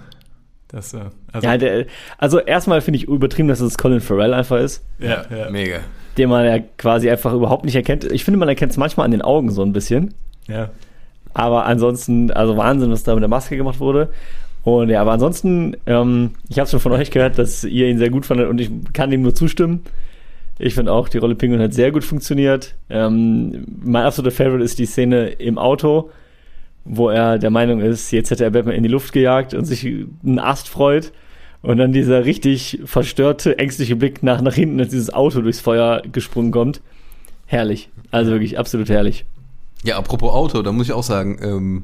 Das, 0.68 0.94
äh, 0.94 1.02
also, 1.32 1.48
ja, 1.48 1.58
der, 1.58 1.86
also 2.18 2.40
erstmal 2.40 2.82
finde 2.82 2.98
ich 2.98 3.08
übertrieben, 3.08 3.48
dass 3.48 3.60
es 3.60 3.78
Colin 3.78 4.02
Farrell 4.02 4.34
einfach 4.34 4.58
ist. 4.58 4.84
Ja, 5.00 5.26
ja. 5.30 5.50
mega. 5.50 5.80
Den 6.18 6.30
man 6.30 6.46
ja 6.46 6.60
quasi 6.78 7.10
einfach 7.10 7.34
überhaupt 7.34 7.66
nicht 7.66 7.76
erkennt. 7.76 8.06
Ich 8.06 8.24
finde, 8.24 8.40
man 8.40 8.48
erkennt 8.48 8.72
es 8.72 8.78
manchmal 8.78 9.06
an 9.06 9.12
den 9.12 9.22
Augen 9.22 9.52
so 9.52 9.62
ein 9.62 9.74
bisschen. 9.74 10.14
Ja. 10.48 10.70
Aber 11.36 11.66
ansonsten, 11.66 12.32
also 12.32 12.56
Wahnsinn, 12.56 12.90
was 12.90 13.04
da 13.04 13.14
mit 13.14 13.22
der 13.22 13.28
Maske 13.28 13.58
gemacht 13.58 13.82
wurde. 13.82 14.10
Und 14.64 14.90
ja, 14.90 15.02
aber 15.02 15.12
ansonsten, 15.12 15.76
ähm, 15.86 16.32
ich 16.50 16.58
habe 16.58 16.70
schon 16.70 16.80
von 16.80 16.94
euch 16.94 17.12
gehört, 17.12 17.38
dass 17.38 17.66
ihr 17.66 17.88
ihn 17.88 18.00
sehr 18.00 18.10
gut 18.10 18.26
fandet 18.26 18.50
und 18.50 18.60
ich 18.60 18.72
kann 18.94 19.12
ihm 19.12 19.22
nur 19.22 19.36
zustimmen. 19.36 19.82
Ich 20.58 20.74
finde 20.74 20.94
auch, 20.94 21.10
die 21.10 21.18
Rolle 21.18 21.36
Pinguin 21.36 21.62
hat 21.62 21.74
sehr 21.74 21.92
gut 21.92 22.06
funktioniert. 22.06 22.76
Ähm, 22.90 23.66
mein 23.84 24.06
absoluter 24.06 24.34
Favorite 24.34 24.64
ist 24.64 24.80
die 24.80 24.86
Szene 24.86 25.28
im 25.28 25.58
Auto, 25.58 26.10
wo 26.86 27.10
er 27.10 27.38
der 27.38 27.50
Meinung 27.50 27.82
ist, 27.82 28.12
jetzt 28.12 28.32
hätte 28.32 28.46
er 28.46 28.52
Batman 28.52 28.76
in 28.76 28.84
die 28.84 28.90
Luft 28.90 29.12
gejagt 29.12 29.54
und 29.54 29.66
sich 29.66 29.86
einen 29.86 30.40
Ast 30.40 30.70
freut. 30.70 31.12
Und 31.62 31.78
dann 31.78 31.92
dieser 31.92 32.24
richtig 32.24 32.80
verstörte, 32.86 33.60
ängstliche 33.60 33.98
Blick 33.98 34.24
nach, 34.24 34.40
nach 34.40 34.54
hinten, 34.54 34.80
als 34.80 34.90
dieses 34.90 35.14
Auto 35.14 35.42
durchs 35.42 35.60
Feuer 35.60 36.02
gesprungen 36.10 36.52
kommt. 36.52 36.80
Herrlich. 37.46 37.90
Also 38.12 38.32
wirklich 38.32 38.58
absolut 38.58 38.88
herrlich. 38.90 39.26
Ja, 39.86 39.98
apropos 39.98 40.34
Auto, 40.34 40.64
da 40.64 40.72
muss 40.72 40.88
ich 40.88 40.94
auch 40.94 41.04
sagen, 41.04 41.38
ähm, 41.42 41.84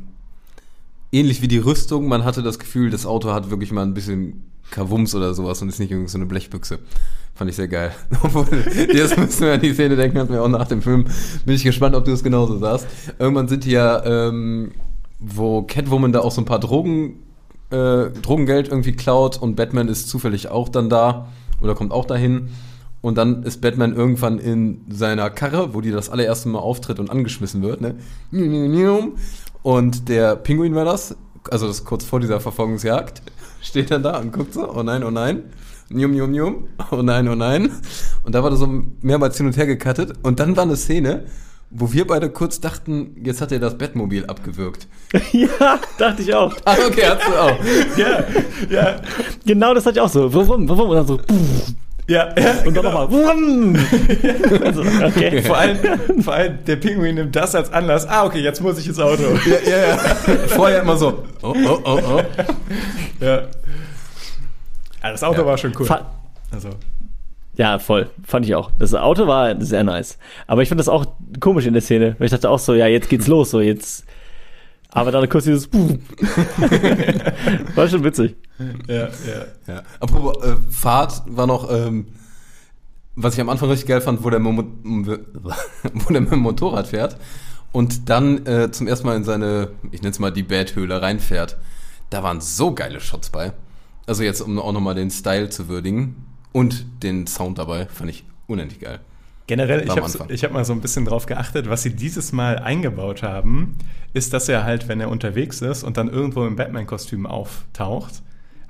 ähnlich 1.12 1.44
wie 1.44 1.48
die 1.48 1.60
Rüstung, 1.60 2.08
man 2.08 2.26
hatte 2.26 2.42
das 2.42 2.58
Gefühl, 2.58 2.90
das 2.90 3.06
Auto 3.06 3.32
hat 3.32 3.52
wirklich 3.52 3.72
mal 3.72 3.84
ein 3.84 3.94
bisschen 3.94 4.44
Kavums 4.72 5.14
oder 5.14 5.36
sowas 5.36 5.62
und 5.62 5.70
ist 5.70 5.80
nicht 5.80 5.92
irgendwie 5.92 6.10
so 6.10 6.18
eine 6.18 6.26
Blechbüchse. 6.26 6.80
Fand 7.36 7.52
ich 7.52 7.56
sehr 7.56 7.68
geil. 7.68 7.92
Obwohl, 8.24 8.48
jetzt 8.92 9.18
müssen 9.18 9.46
wir 9.46 9.54
an 9.54 9.62
die 9.62 9.74
Szene 9.74 9.96
denken, 9.96 10.18
hatten 10.18 10.34
wir 10.34 10.42
auch 10.42 10.48
nach 10.48 10.68
dem 10.68 10.82
Film. 10.82 11.06
Bin 11.46 11.56
ich 11.56 11.64
gespannt, 11.64 11.96
ob 11.96 12.06
du 12.06 12.12
es 12.12 12.24
genauso 12.24 12.58
sahst. 12.58 12.88
Irgendwann 13.20 13.48
sind 13.48 13.66
die 13.66 13.72
ja, 13.72 14.04
ähm, 14.04 14.72
wo 15.20 15.62
Catwoman 15.62 16.12
da 16.12 16.22
auch 16.22 16.32
so 16.32 16.42
ein 16.42 16.46
paar 16.46 16.60
Drogen, 16.60 17.20
äh, 17.70 18.10
Drogengeld 18.10 18.70
irgendwie 18.70 18.94
klaut 18.94 19.38
und 19.38 19.56
Batman 19.56 19.88
ist 19.90 20.10
zufällig 20.10 20.48
auch 20.48 20.70
dann 20.70 20.90
da 20.90 21.28
oder 21.62 21.76
kommt 21.76 21.92
auch 21.92 22.06
dahin. 22.06 22.50
Und 23.02 23.18
dann 23.18 23.44
ist 23.44 23.62
Batman 23.62 23.96
irgendwann 23.96 24.38
in 24.38 24.86
seiner 24.90 25.30
Karre, 25.32 25.74
wo 25.74 25.82
die 25.82 25.92
das 25.92 26.10
allererste 26.10 26.50
Mal 26.50 26.60
auftritt 26.60 27.00
und 27.00 27.10
angeschmissen 27.10 27.64
wird. 27.64 27.82
Ne? 27.82 27.96
Und 29.64 30.08
der 30.08 30.36
Pinguin 30.36 30.76
war 30.76 30.86
das, 30.86 31.16
also 31.50 31.68
das 31.68 31.84
kurz 31.84 32.06
vor 32.06 32.20
dieser 32.20 32.40
Verfolgungsjagd, 32.40 33.24
steht 33.62 33.90
dann 33.92 34.04
da 34.04 34.20
und 34.20 34.32
guckt 34.32 34.54
so, 34.54 34.72
oh 34.72 34.84
nein, 34.84 35.04
oh 35.04 35.12
nein. 35.12 35.44
Njum, 35.90 36.12
njum, 36.12 36.32
njum. 36.32 36.68
Oh 36.92 37.02
nein, 37.02 37.28
oh 37.28 37.36
nein. 37.36 37.72
Und 38.24 38.34
da 38.34 38.44
war 38.44 38.50
das 38.50 38.60
so 38.60 38.84
mehrmals 39.02 39.38
hin 39.38 39.48
und 39.48 39.58
her 39.58 39.66
gecuttet. 39.66 40.14
Und 40.22 40.40
dann 40.40 40.56
war 40.56 40.64
eine 40.64 40.78
Szene, 40.78 41.26
wo 41.70 41.92
wir 41.92 42.06
beide 42.06 42.30
kurz 42.30 42.62
dachten, 42.62 43.16
jetzt 43.24 43.42
hat 43.42 43.52
er 43.52 43.60
das 43.60 43.78
Bettmobil 43.78 44.26
abgewürgt. 44.26 44.88
ja, 45.32 45.80
dachte 45.98 46.22
ich 46.22 46.34
auch. 46.34 46.56
Ah, 46.66 46.76
okay, 46.88 47.04
hast 47.06 47.28
du 47.28 47.36
auch. 47.36 47.98
ja, 47.98 48.24
ja. 48.70 49.02
Genau 49.46 49.74
das 49.74 49.86
hatte 49.86 49.98
ich 49.98 50.02
auch 50.02 50.10
so. 50.10 50.34
Warum, 50.34 50.70
warum? 50.70 50.90
Und 50.90 50.96
dann 50.96 51.08
so, 51.08 51.18
pff. 51.18 51.74
Ja, 52.12 52.28
ja 52.38 52.52
und 52.66 52.76
dann 52.76 52.84
genau. 52.84 53.08
nochmal. 53.08 53.76
also, 54.66 54.82
okay. 54.82 55.42
vor, 55.48 55.58
allem, 55.58 55.78
vor 56.22 56.34
allem 56.34 56.60
der 56.66 56.76
Pinguin 56.76 57.16
nimmt 57.16 57.36
das 57.36 57.56
als 57.56 57.72
Anlass. 57.72 58.06
Ah, 58.06 58.26
okay, 58.26 58.40
jetzt 58.40 58.62
muss 58.62 58.78
ich 58.80 58.88
ins 58.88 59.00
Auto. 59.00 59.24
ja, 59.46 59.70
ja, 59.72 59.88
ja. 59.88 59.98
Vorher 60.48 60.82
immer 60.82 60.98
so. 60.98 61.24
Oh, 61.42 61.56
oh, 61.56 61.80
oh, 61.86 62.00
oh. 62.04 62.22
Ja. 63.24 63.44
Ja, 65.04 65.12
das 65.12 65.24
Auto 65.24 65.42
ja. 65.42 65.46
war 65.46 65.58
schon 65.58 65.74
cool. 65.80 65.86
Fa 65.86 66.12
also. 66.52 66.70
Ja, 67.56 67.80
voll. 67.80 68.10
Fand 68.26 68.46
ich 68.46 68.56
auch. 68.56 68.72
Das 68.78 68.94
Auto 68.94 69.28
war 69.28 69.60
sehr 69.62 69.86
nice. 69.86 70.18
Aber 70.48 70.64
ich 70.64 70.70
fand 70.70 70.80
das 70.80 70.90
auch 70.90 71.06
komisch 71.40 71.66
in 71.66 71.74
der 71.74 71.82
Szene. 71.82 72.16
Weil 72.18 72.26
ich 72.26 72.32
dachte 72.32 72.50
auch 72.50 72.60
so, 72.60 72.74
ja, 72.74 72.88
jetzt 72.88 73.10
geht's 73.10 73.28
los, 73.28 73.52
so 73.52 73.62
jetzt. 73.62 74.06
Aber 74.92 75.12
dann 75.12 75.28
kurz 75.30 75.46
dieses 75.46 75.72
War 77.76 77.88
schon 77.88 78.04
witzig. 78.04 78.36
Ja, 78.88 79.08
ja. 79.08 79.46
ja. 79.68 79.84
Apropos 80.00 80.44
äh, 80.44 80.56
Fahrt 80.70 81.24
war 81.28 81.48
noch, 81.48 81.72
ähm, 81.72 82.08
was 83.16 83.36
ich 83.36 83.42
am 83.42 83.50
Anfang 83.50 83.70
richtig 83.70 83.88
geil 83.88 84.02
fand, 84.02 84.24
wo 84.24 84.30
der, 84.30 84.40
Mo 84.40 84.64
wo 84.84 86.14
der 86.14 86.22
mit 86.22 86.32
dem 86.32 86.40
Motorrad 86.40 86.88
fährt 86.88 87.18
und 87.72 88.10
dann 88.10 88.46
äh, 88.46 88.72
zum 88.72 88.88
ersten 88.88 89.08
Mal 89.08 89.16
in 89.16 89.24
seine, 89.24 89.70
ich 89.92 90.02
nenne 90.02 90.12
es 90.12 90.20
mal 90.20 90.32
die 90.32 90.44
Bad-Höhle 90.44 91.02
reinfährt. 91.02 91.58
Da 92.10 92.24
waren 92.24 92.42
so 92.42 92.76
geile 92.76 93.00
Shots 93.00 93.30
bei. 93.30 93.54
Also 94.06 94.24
jetzt, 94.24 94.42
um 94.42 94.60
auch 94.60 94.74
nochmal 94.74 94.96
den 94.96 95.10
Style 95.10 95.50
zu 95.50 95.70
würdigen 95.70 96.26
und 96.52 96.86
den 97.04 97.28
Sound 97.28 97.60
dabei, 97.60 97.88
fand 97.88 98.10
ich 98.10 98.26
unendlich 98.48 98.82
geil. 98.82 99.00
Generell, 99.48 99.84
ich 99.84 99.90
habe 99.90 100.08
hab 100.08 100.52
mal 100.52 100.66
so 100.66 100.74
ein 100.74 100.82
bisschen 100.82 101.06
drauf 101.06 101.26
geachtet, 101.26 101.70
was 101.70 101.84
sie 101.84 101.96
dieses 101.96 102.32
Mal 102.32 102.60
eingebaut 102.60 103.24
haben, 103.24 103.78
ist, 104.14 104.34
dass 104.34 104.48
er 104.50 104.64
halt, 104.64 104.88
wenn 104.88 105.02
er 105.02 105.10
unterwegs 105.10 105.62
ist 105.62 105.84
und 105.84 105.98
dann 105.98 106.10
irgendwo 106.10 106.46
im 106.46 106.56
Batman-Kostüm 106.56 107.26
auftaucht, 107.26 108.22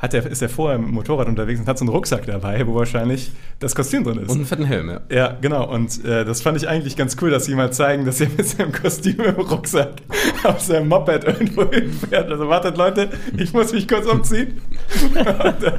hat 0.02 0.16
er, 0.16 0.26
ist 0.26 0.42
er 0.42 0.50
vorher 0.50 0.80
mit 0.80 0.88
dem 0.88 0.96
Motorrad 0.96 1.28
unterwegs 1.28 1.60
und 1.60 1.68
hat 1.68 1.78
so 1.78 1.86
einen 1.86 1.94
Rucksack 1.94 2.26
dabei, 2.26 2.66
wo 2.66 2.74
wahrscheinlich 2.74 3.32
das 3.60 3.76
Kostüm 3.76 4.04
drin 4.04 4.18
ist. 4.18 4.30
Und 4.30 4.38
einen 4.38 4.46
fetten 4.48 4.66
Helm, 4.66 4.90
ja. 4.90 5.02
Ja, 5.12 5.38
genau. 5.40 5.72
Und 5.72 6.04
äh, 6.04 6.26
das 6.26 6.42
fand 6.42 6.58
ich 6.58 6.68
eigentlich 6.68 6.96
ganz 6.96 7.16
cool, 7.22 7.30
dass 7.30 7.46
sie 7.46 7.54
mal 7.54 7.72
zeigen, 7.72 8.06
dass 8.06 8.20
er 8.20 8.30
mit 8.30 8.48
seinem 8.48 8.72
Kostüm 8.72 9.20
im 9.20 9.36
Rucksack 9.36 10.02
auf 10.44 10.60
seinem 10.60 10.88
Moped 10.88 11.24
irgendwo 11.24 11.70
hinfährt. 11.70 12.32
Also 12.32 12.50
wartet 12.50 12.78
Leute, 12.78 13.12
ich 13.38 13.54
muss 13.54 13.74
mich 13.74 13.88
kurz 13.88 14.08
umziehen. 14.08 14.60
und, 15.04 15.64
äh, 15.64 15.74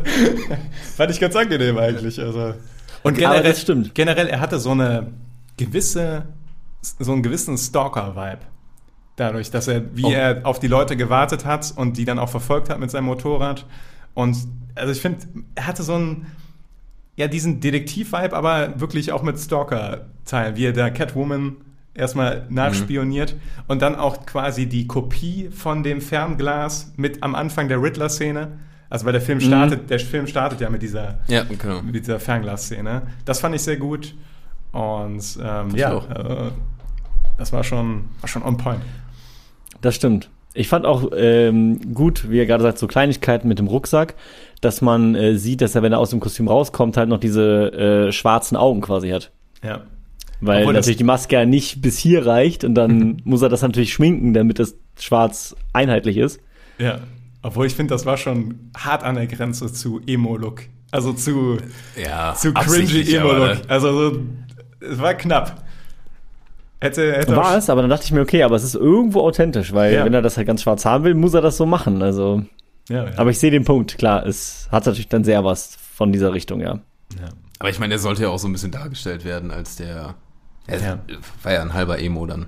fand 0.97 1.11
ich 1.11 1.19
ganz 1.19 1.35
angenehm 1.35 1.77
eigentlich. 1.79 2.21
Also. 2.21 2.55
Und 3.03 3.19
generell, 3.19 3.43
das 3.43 3.61
stimmt. 3.61 3.95
generell, 3.95 4.29
er 4.29 4.41
hatte 4.41 4.59
so 4.59 4.71
eine 4.71 5.13
gewisse, 5.57 6.27
so 6.81 7.13
einen 7.13 7.23
gewissen 7.23 7.59
Stalker-Vibe. 7.59 8.41
Dadurch, 9.17 9.51
dass 9.51 9.69
er, 9.69 9.95
wie 9.97 10.05
oh. 10.05 10.11
er 10.11 10.41
auf 10.45 10.59
die 10.59 10.69
Leute 10.69 10.97
gewartet 10.97 11.45
hat 11.45 11.73
und 11.77 11.97
die 11.99 12.05
dann 12.05 12.19
auch 12.19 12.31
verfolgt 12.31 12.71
hat 12.71 12.79
mit 12.79 12.91
seinem 12.91 13.05
Motorrad. 13.05 13.67
Und 14.15 14.37
also 14.75 14.93
ich 14.93 15.01
finde, 15.01 15.27
er 15.55 15.67
hatte 15.67 15.83
so 15.83 15.95
einen, 15.95 16.27
ja, 17.17 17.29
diesen 17.29 17.61
Detektiv-Vibe, 17.61 18.35
aber 18.35 18.81
wirklich 18.81 19.13
auch 19.13 19.23
mit 19.23 19.39
Stalker-Teil, 19.39 20.57
wie 20.57 20.67
er 20.67 20.73
der 20.73 20.91
Catwoman 20.91 21.57
erstmal 21.95 22.47
nachspioniert 22.49 23.35
mhm. 23.35 23.41
und 23.69 23.83
dann 23.83 23.97
auch 23.97 24.25
quasi 24.25 24.67
die 24.67 24.87
Kopie 24.87 25.51
von 25.51 25.83
dem 25.83 26.01
Fernglas 26.01 26.93
mit 26.97 27.23
am 27.23 27.35
Anfang 27.35 27.69
der 27.69 27.83
Riddler-Szene. 27.83 28.59
Also 28.93 29.07
weil 29.07 29.13
der 29.15 29.23
Film 29.23 29.39
mhm. 29.39 29.45
startet, 29.45 29.83
mhm. 29.85 29.87
der 29.87 30.01
Film 30.01 30.27
startet 30.27 30.61
ja 30.61 30.69
mit 30.69 30.83
dieser, 30.83 31.19
ja, 31.27 31.45
genau. 31.45 31.81
mit 31.81 31.95
dieser 31.95 32.21
Fernglas-Szene. 32.21 33.01
Das 33.25 33.41
fand 33.41 33.55
ich 33.55 33.63
sehr 33.63 33.79
gut. 33.79 34.15
Und 34.71 35.39
ähm, 35.43 35.71
ja, 35.75 35.97
äh, 35.97 36.51
das 37.39 37.55
war 37.55 37.65
schon, 37.65 38.05
war 38.21 38.29
schon 38.29 38.43
on 38.43 38.59
point. 38.59 38.83
Das 39.81 39.95
stimmt. 39.95 40.29
Ich 40.53 40.69
fand 40.69 40.85
auch 40.85 41.11
ähm, 41.17 41.95
gut, 41.95 42.31
wie 42.31 42.39
er 42.39 42.45
gerade 42.45 42.65
sagt, 42.65 42.77
so 42.77 42.87
Kleinigkeiten 42.87 43.49
mit 43.49 43.59
dem 43.59 43.67
Rucksack, 43.67 44.15
dass 44.61 44.83
man 44.83 45.15
äh, 45.15 45.37
sieht, 45.39 45.63
dass 45.63 45.75
er, 45.75 45.83
wenn 45.83 45.93
er 45.93 45.99
aus 45.99 46.11
dem 46.11 46.21
Kostüm 46.21 46.47
rauskommt, 46.47 46.99
halt 46.99 47.09
noch 47.09 47.19
diese 47.19 47.73
äh, 47.73 48.13
schwarzen 48.13 48.59
Augen 48.59 48.83
quasi 48.83 49.09
hat. 49.09 49.33
Ja. 49.65 49.81
Weil 50.43 50.61
Obwohl 50.61 50.75
natürlich 50.75 50.99
die 50.99 51.05
Maske 51.05 51.37
ja 51.37 51.47
nicht 51.47 51.81
bis 51.81 51.97
hier 51.97 52.27
reicht 52.27 52.63
und 52.63 52.75
dann 52.75 53.23
muss 53.25 53.41
er 53.41 53.49
das 53.49 53.63
natürlich 53.63 53.95
schminken, 53.95 54.35
damit 54.35 54.59
das 54.59 54.77
schwarz 54.99 55.57
einheitlich 55.73 56.19
ist. 56.19 56.41
Ja. 56.79 57.01
Obwohl 57.43 57.67
ich 57.67 57.75
finde, 57.75 57.95
das 57.95 58.07
war 58.07 58.17
schon 58.17 58.71
hart 58.77 59.03
an 59.03 59.17
der 59.17 59.27
Grenze 59.27 59.73
zu 59.73 60.01
Emo-Look. 60.07 60.63
Also 60.93 61.13
zu, 61.13 61.59
ja, 61.97 62.35
zu 62.35 62.53
cringy 62.53 63.15
Emo-Look. 63.15 63.59
Also 63.69 64.11
so, 64.11 64.21
es 64.81 64.99
war 65.01 65.15
knapp. 65.15 65.65
Hätte, 66.81 67.13
hätte 67.13 67.37
War 67.37 67.57
es, 67.57 67.71
aber 67.71 67.83
dann 67.83 67.91
dachte 67.91 68.05
ich 68.05 68.13
mir, 68.13 68.23
okay, 68.23 68.43
aber 68.43 68.57
es 68.57 68.65
ist 68.65 68.75
irgendwo 68.75 69.21
authentisch, 69.21 69.73
weil 69.73 69.95
ja. 69.95 70.05
wenn 70.05 70.15
er 70.15 70.21
das 70.21 70.37
halt 70.37 70.49
ganz 70.49 70.63
schwarz 70.63 70.85
haben 70.85 71.05
will, 71.05 71.15
muss 71.15 71.33
er 71.33 71.41
das 71.41 71.57
so 71.57 71.65
machen. 71.65 72.03
Also. 72.03 72.43
Ja, 72.89 73.05
ja. 73.05 73.19
Aber 73.19 73.31
ich 73.31 73.39
sehe 73.39 73.53
den 73.53 73.65
Punkt, 73.65 73.99
klar, 73.99 74.27
es 74.27 74.69
hat 74.73 74.87
natürlich 74.87 75.09
dann 75.09 75.23
sehr 75.23 75.45
was 75.45 75.77
von 75.95 76.13
dieser 76.13 76.35
Richtung, 76.35 76.61
ja. 76.61 76.81
ja. 77.21 77.29
Aber 77.61 77.71
ich 77.71 77.79
meine, 77.79 77.95
er 77.95 77.99
sollte 78.01 78.23
ja 78.23 78.31
auch 78.31 78.39
so 78.41 78.49
ein 78.49 78.53
bisschen 78.53 78.73
dargestellt 78.73 79.25
werden 79.25 79.53
als 79.53 79.77
der. 79.77 80.17
Er 80.67 80.81
ja. 80.81 80.99
war 81.45 81.53
ja 81.53 81.63
ein 81.63 81.73
halber 81.73 82.01
Emo 82.01 82.27
dann. 82.27 82.47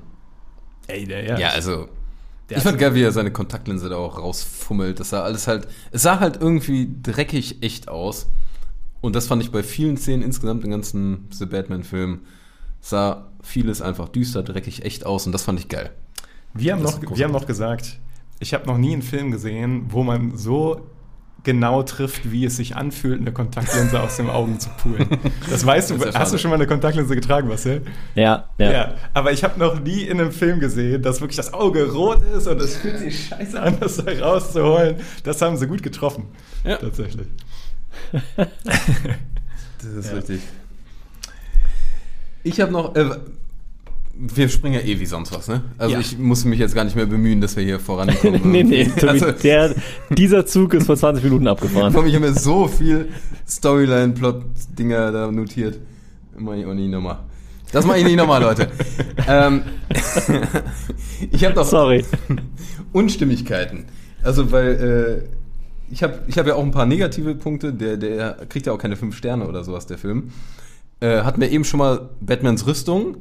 Ey, 0.88 1.04
der, 1.04 1.24
ja. 1.24 1.38
Ja, 1.38 1.48
also. 1.50 1.88
Ich 2.48 2.62
fand 2.62 2.78
geil, 2.78 2.94
wie 2.94 3.02
er 3.02 3.12
seine 3.12 3.30
Kontaktlinse 3.30 3.88
da 3.88 3.96
auch 3.96 4.18
rausfummelt. 4.18 5.00
Das 5.00 5.10
sah 5.10 5.22
alles 5.22 5.46
halt. 5.46 5.66
Es 5.92 6.02
sah 6.02 6.20
halt 6.20 6.40
irgendwie 6.40 6.94
dreckig 7.02 7.62
echt 7.62 7.88
aus. 7.88 8.26
Und 9.00 9.14
das 9.14 9.26
fand 9.26 9.42
ich 9.42 9.50
bei 9.50 9.62
vielen 9.62 9.96
Szenen 9.96 10.22
insgesamt 10.22 10.64
im 10.64 10.70
ganzen 10.70 11.28
The 11.30 11.46
Batman-Film 11.46 12.20
sah 12.80 13.28
vieles 13.42 13.82
einfach 13.82 14.08
düster, 14.08 14.42
dreckig, 14.42 14.84
echt 14.84 15.06
aus 15.06 15.26
und 15.26 15.32
das 15.32 15.42
fand 15.42 15.58
ich 15.58 15.68
geil. 15.68 15.90
Wir 16.52 16.72
haben, 16.72 16.82
noch, 16.82 17.00
wir 17.00 17.24
haben 17.24 17.32
noch 17.32 17.46
gesagt, 17.46 17.98
ich 18.40 18.54
habe 18.54 18.66
noch 18.66 18.78
nie 18.78 18.92
einen 18.92 19.02
Film 19.02 19.30
gesehen, 19.30 19.86
wo 19.88 20.02
man 20.02 20.36
so 20.36 20.86
genau 21.44 21.82
trifft, 21.82 22.32
wie 22.32 22.44
es 22.44 22.56
sich 22.56 22.74
anfühlt, 22.74 23.20
eine 23.20 23.32
Kontaktlinse 23.32 24.00
aus 24.00 24.16
den 24.16 24.28
Augen 24.28 24.58
zu 24.58 24.70
poolen. 24.70 25.06
Das 25.48 25.64
weißt 25.64 25.90
du, 25.90 25.98
das 25.98 26.16
hast 26.16 26.32
du 26.32 26.38
schon 26.38 26.50
mal 26.50 26.56
eine 26.56 26.66
Kontaktlinse 26.66 27.14
getragen, 27.14 27.48
Marcel? 27.48 27.82
Ja, 28.14 28.48
ja. 28.58 28.72
ja 28.72 28.94
aber 29.12 29.32
ich 29.32 29.44
habe 29.44 29.58
noch 29.58 29.78
nie 29.78 30.02
in 30.02 30.20
einem 30.20 30.32
Film 30.32 30.58
gesehen, 30.58 31.02
dass 31.02 31.20
wirklich 31.20 31.36
das 31.36 31.52
Auge 31.52 31.92
rot 31.92 32.22
ist 32.36 32.46
und 32.46 32.60
es 32.60 32.76
fühlt 32.76 32.98
sich 32.98 33.28
scheiße 33.28 33.60
an, 33.60 33.76
das 33.78 33.98
da 33.98 34.10
rauszuholen. 34.10 34.96
Das 35.22 35.40
haben 35.42 35.56
sie 35.56 35.66
gut 35.66 35.82
getroffen. 35.82 36.24
Ja. 36.64 36.78
Tatsächlich. 36.78 37.28
das 38.36 38.48
ist 39.84 40.10
ja. 40.10 40.16
richtig. 40.16 40.40
Ich 42.42 42.60
habe 42.60 42.72
noch. 42.72 42.94
Äh, 42.94 43.10
wir 44.16 44.48
springen 44.48 44.74
ja 44.74 44.80
eh 44.80 45.00
wie 45.00 45.06
sonst 45.06 45.32
was, 45.32 45.48
ne? 45.48 45.62
Also 45.78 45.94
ja. 45.94 46.00
ich 46.00 46.18
muss 46.18 46.44
mich 46.44 46.58
jetzt 46.58 46.74
gar 46.74 46.84
nicht 46.84 46.96
mehr 46.96 47.06
bemühen, 47.06 47.40
dass 47.40 47.56
wir 47.56 47.64
hier 47.64 47.80
vorankommen. 47.80 48.40
nee, 48.50 48.62
nee, 48.62 48.90
also, 49.06 49.32
der, 49.32 49.74
dieser 50.10 50.46
Zug 50.46 50.74
ist 50.74 50.86
vor 50.86 50.96
20 50.96 51.24
Minuten 51.24 51.48
abgefahren. 51.48 51.92
Ich 52.06 52.14
habe 52.14 52.20
mir 52.20 52.34
so 52.34 52.68
viel 52.68 53.08
Storyline-Plot-Dinger 53.48 55.12
da 55.12 55.30
notiert. 55.30 55.80
Mach 56.36 56.54
ich 56.54 56.66
auch 56.66 56.74
nicht 56.74 56.90
nochmal. 56.90 57.18
Das 57.72 57.86
mache 57.86 57.98
ich 57.98 58.04
nicht 58.04 58.16
nochmal, 58.16 58.40
Leute. 58.40 58.68
ähm, 59.28 59.62
ich 61.30 61.44
habe 61.44 61.54
doch 61.54 61.64
Sorry. 61.64 62.04
Unstimmigkeiten. 62.92 63.86
Also, 64.22 64.52
weil 64.52 65.26
äh, 65.28 65.92
ich 65.92 66.02
habe 66.04 66.20
ich 66.28 66.38
hab 66.38 66.46
ja 66.46 66.54
auch 66.54 66.62
ein 66.62 66.70
paar 66.70 66.86
negative 66.86 67.34
Punkte. 67.34 67.72
Der, 67.72 67.96
der 67.96 68.46
kriegt 68.48 68.66
ja 68.66 68.72
auch 68.72 68.78
keine 68.78 68.96
fünf 68.96 69.16
Sterne 69.16 69.48
oder 69.48 69.64
sowas, 69.64 69.86
der 69.86 69.98
Film. 69.98 70.30
Äh, 71.00 71.22
hatten 71.22 71.40
wir 71.40 71.50
eben 71.50 71.64
schon 71.64 71.78
mal 71.78 72.10
Batmans 72.20 72.66
Rüstung. 72.66 73.16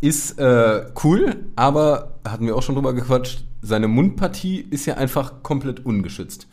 Ist 0.00 0.38
äh, 0.38 0.86
cool, 1.04 1.36
aber 1.56 2.18
hatten 2.26 2.46
wir 2.46 2.54
auch 2.56 2.62
schon 2.62 2.74
drüber 2.74 2.92
gequatscht, 2.92 3.44
seine 3.62 3.88
Mundpartie 3.88 4.66
ist 4.70 4.86
ja 4.86 4.94
einfach 4.94 5.42
komplett 5.42 5.84
ungeschützt. 5.84 6.46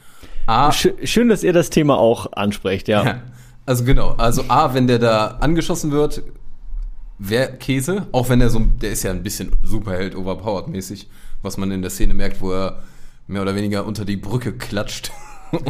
A, 0.45 0.71
Schön, 0.71 1.29
dass 1.29 1.43
ihr 1.43 1.53
das 1.53 1.69
Thema 1.69 1.97
auch 1.97 2.31
ansprecht, 2.33 2.87
ja. 2.87 3.05
ja. 3.05 3.21
Also 3.65 3.85
genau, 3.85 4.09
also 4.17 4.43
A, 4.49 4.73
wenn 4.73 4.87
der 4.87 4.99
da 4.99 5.37
angeschossen 5.39 5.91
wird, 5.91 6.23
wäre 7.17 7.53
Käse, 7.53 8.07
auch 8.11 8.29
wenn 8.29 8.41
er 8.41 8.49
so, 8.49 8.59
der 8.59 8.91
ist 8.91 9.03
ja 9.03 9.11
ein 9.11 9.23
bisschen 9.23 9.53
Superheld 9.63 10.15
overpowered 10.15 10.67
mäßig, 10.67 11.07
was 11.41 11.57
man 11.57 11.71
in 11.71 11.81
der 11.81 11.91
Szene 11.91 12.13
merkt, 12.13 12.41
wo 12.41 12.51
er 12.51 12.81
mehr 13.27 13.41
oder 13.41 13.55
weniger 13.55 13.85
unter 13.85 14.05
die 14.05 14.17
Brücke 14.17 14.53
klatscht. 14.53 15.11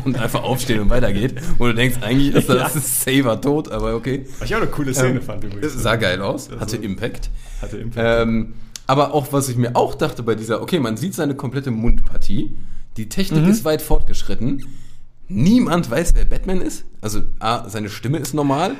Und 0.04 0.18
einfach 0.18 0.44
aufstehen 0.44 0.80
und 0.82 0.90
weitergeht. 0.90 1.36
Und 1.58 1.70
du 1.70 1.76
denkst, 1.76 1.98
eigentlich 2.02 2.36
ist 2.36 2.50
das 2.50 2.74
ja. 2.76 2.82
Saver 2.82 3.40
tot, 3.40 3.72
aber 3.72 3.96
okay. 3.96 4.26
Was 4.40 4.50
ich 4.50 4.56
auch 4.56 4.62
eine 4.62 4.70
coole 4.70 4.94
Szene 4.94 5.20
ähm, 5.20 5.22
fand 5.22 5.44
übrigens. 5.44 5.74
Sah 5.74 5.96
geil 5.96 6.22
aus, 6.22 6.50
hatte 6.50 6.62
also, 6.62 6.78
Impact. 6.78 7.30
Hatte 7.62 7.78
Impact. 7.78 8.22
Ähm, 8.22 8.54
aber 8.88 9.14
auch, 9.14 9.32
was 9.32 9.50
ich 9.50 9.56
mir 9.56 9.76
auch 9.76 9.96
dachte 9.96 10.24
bei 10.24 10.36
dieser, 10.36 10.62
okay, 10.62 10.80
man 10.80 10.98
sieht 10.98 11.14
seine 11.14 11.36
komplette 11.36 11.72
Mundpartie, 11.72 12.56
die 12.98 13.10
Technik 13.10 13.44
mhm. 13.44 13.50
ist 13.50 13.66
weit 13.66 13.82
fortgeschritten. 13.82 14.66
Niemand 15.28 15.90
weiß, 15.90 16.16
wer 16.16 16.26
Batman 16.26 16.62
ist. 16.62 16.86
Also, 17.02 17.22
A, 17.40 17.68
seine 17.70 17.90
Stimme 17.90 18.18
ist 18.18 18.34
normal, 18.34 18.76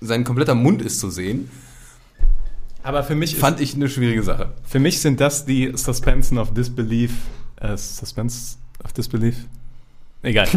sein 0.00 0.24
kompletter 0.24 0.54
Mund 0.54 0.80
ist 0.80 1.00
zu 1.00 1.10
sehen. 1.10 1.50
Aber 2.82 3.04
für 3.04 3.14
mich, 3.14 3.36
Fand 3.36 3.60
ich 3.60 3.74
eine 3.74 3.88
schwierige 3.88 4.22
Sache. 4.22 4.52
für 4.64 4.80
mich 4.80 5.00
sind 5.00 5.20
das 5.20 5.44
die 5.44 5.72
Suspension 5.74 6.38
of 6.38 6.52
Disbelief. 6.54 7.12
Äh, 7.56 7.76
Suspense 7.76 8.56
of 8.84 8.92
Disbelief? 8.92 9.46
Egal. 10.22 10.48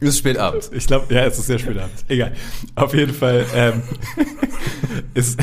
Ist 0.00 0.18
spät 0.18 0.38
abends. 0.38 0.70
Ich 0.72 0.86
glaube, 0.86 1.12
ja, 1.12 1.24
es 1.24 1.38
ist 1.38 1.46
sehr 1.46 1.58
spät 1.58 1.78
abends. 1.78 2.04
Egal. 2.08 2.32
Auf 2.74 2.94
jeden 2.94 3.14
Fall 3.14 3.44
ähm, 3.54 3.82
ist, 5.14 5.40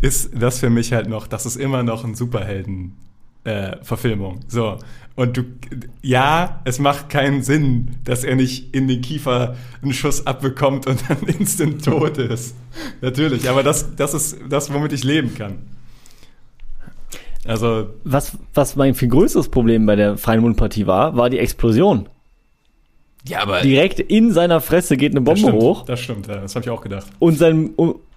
ist 0.00 0.30
das 0.34 0.58
für 0.58 0.70
mich 0.70 0.92
halt 0.92 1.08
noch, 1.08 1.26
das 1.26 1.46
ist 1.46 1.56
immer 1.56 1.82
noch 1.82 2.04
ein 2.04 2.14
Superhelden. 2.14 2.96
Äh, 3.44 3.76
Verfilmung. 3.82 4.40
So. 4.48 4.78
Und 5.16 5.36
du, 5.36 5.44
ja, 6.00 6.62
es 6.64 6.78
macht 6.78 7.10
keinen 7.10 7.42
Sinn, 7.42 7.96
dass 8.04 8.24
er 8.24 8.36
nicht 8.36 8.74
in 8.74 8.88
den 8.88 9.02
Kiefer 9.02 9.54
einen 9.82 9.92
Schuss 9.92 10.26
abbekommt 10.26 10.86
und 10.86 11.04
dann 11.08 11.18
instant 11.38 11.84
tot 11.84 12.16
ist. 12.16 12.56
Natürlich, 13.02 13.48
aber 13.50 13.62
das, 13.62 13.94
das 13.96 14.14
ist 14.14 14.38
das, 14.48 14.72
womit 14.72 14.94
ich 14.94 15.04
leben 15.04 15.34
kann. 15.34 15.58
Also, 17.46 17.88
Was, 18.04 18.38
was 18.54 18.76
mein 18.76 18.94
viel 18.94 19.08
größeres 19.08 19.48
Problem 19.48 19.84
bei 19.86 19.96
der 19.96 20.16
freien 20.16 20.40
Mundpartie 20.40 20.86
war, 20.86 21.16
war 21.16 21.28
die 21.30 21.38
Explosion. 21.38 22.08
Ja, 23.28 23.40
aber 23.42 23.60
Direkt 23.62 24.00
in 24.00 24.32
seiner 24.32 24.60
Fresse 24.60 24.96
geht 24.96 25.12
eine 25.12 25.20
das 25.22 25.24
Bombe 25.24 25.48
stimmt, 25.48 25.62
hoch 25.62 25.84
das 25.84 26.00
stimmt, 26.00 26.26
ja, 26.26 26.36
das 26.36 26.54
habe 26.54 26.64
ich 26.64 26.70
auch 26.70 26.82
gedacht. 26.82 27.06
und 27.18 27.38
sein, 27.38 27.70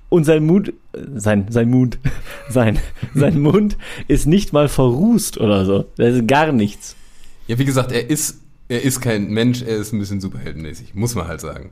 und 0.09 0.23
sein 0.25 0.45
Mund, 0.45 0.73
sein, 1.15 1.45
sein 1.49 1.69
Mund, 1.69 1.97
sein, 2.49 2.79
sein 3.13 3.39
Mund 3.41 3.77
ist 4.07 4.27
nicht 4.27 4.51
mal 4.53 4.67
verrußt 4.69 5.39
oder 5.39 5.65
so. 5.65 5.85
Das 5.97 6.15
ist 6.15 6.27
gar 6.27 6.51
nichts. 6.51 6.95
Ja, 7.47 7.57
wie 7.59 7.65
gesagt, 7.65 7.91
er 7.93 8.09
ist, 8.09 8.41
er 8.69 8.81
ist 8.81 8.99
kein 9.01 9.27
Mensch, 9.29 9.61
er 9.61 9.77
ist 9.77 9.93
ein 9.93 9.99
bisschen 9.99 10.19
superheldenmäßig, 10.21 10.93
muss 10.93 11.15
man 11.15 11.27
halt 11.27 11.39
sagen. 11.41 11.71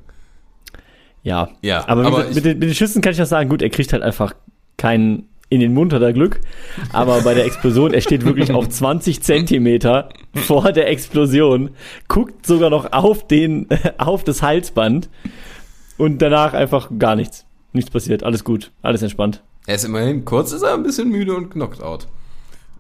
Ja. 1.24 1.50
Ja, 1.62 1.88
aber, 1.88 2.06
aber 2.06 2.12
gesagt, 2.18 2.30
ich- 2.30 2.36
mit, 2.36 2.46
den, 2.46 2.60
mit 2.60 2.70
den 2.70 2.76
Schüssen 2.76 3.02
kann 3.02 3.12
ich 3.14 3.20
noch 3.20 3.26
sagen, 3.26 3.50
gut, 3.50 3.62
er 3.62 3.70
kriegt 3.70 3.92
halt 3.94 4.04
einfach 4.04 4.34
keinen 4.78 5.28
in 5.56 5.62
den 5.62 5.74
Mund 5.74 5.92
hat 5.94 6.02
er 6.02 6.14
Glück, 6.14 6.40
aber 6.94 7.22
bei 7.22 7.34
der 7.34 7.46
Explosion, 7.46 7.94
er 7.94 8.02
steht 8.02 8.24
wirklich 8.26 8.52
auf 8.52 8.70
20 8.70 9.22
Zentimeter 9.24 10.10
vor 10.34 10.72
der 10.72 10.90
Explosion, 10.90 11.72
guckt 12.08 12.46
sogar 12.46 12.70
noch 12.70 12.92
auf 12.94 13.26
den, 13.28 13.68
auf 13.98 14.24
das 14.24 14.42
Halsband 14.42 15.10
und 15.98 16.22
danach 16.22 16.54
einfach 16.54 16.92
gar 17.00 17.16
nichts. 17.16 17.46
Nichts 17.74 17.90
passiert, 17.92 18.24
alles 18.24 18.44
gut, 18.44 18.72
alles 18.82 19.02
entspannt. 19.02 19.42
Er 19.68 19.76
ist 19.76 19.84
immerhin, 19.86 20.24
kurz 20.26 20.52
ist 20.52 20.62
er 20.62 20.74
ein 20.76 20.84
bisschen 20.84 21.10
müde 21.10 21.34
und 21.36 21.50
knockt 21.50 21.82
out. 21.82 22.08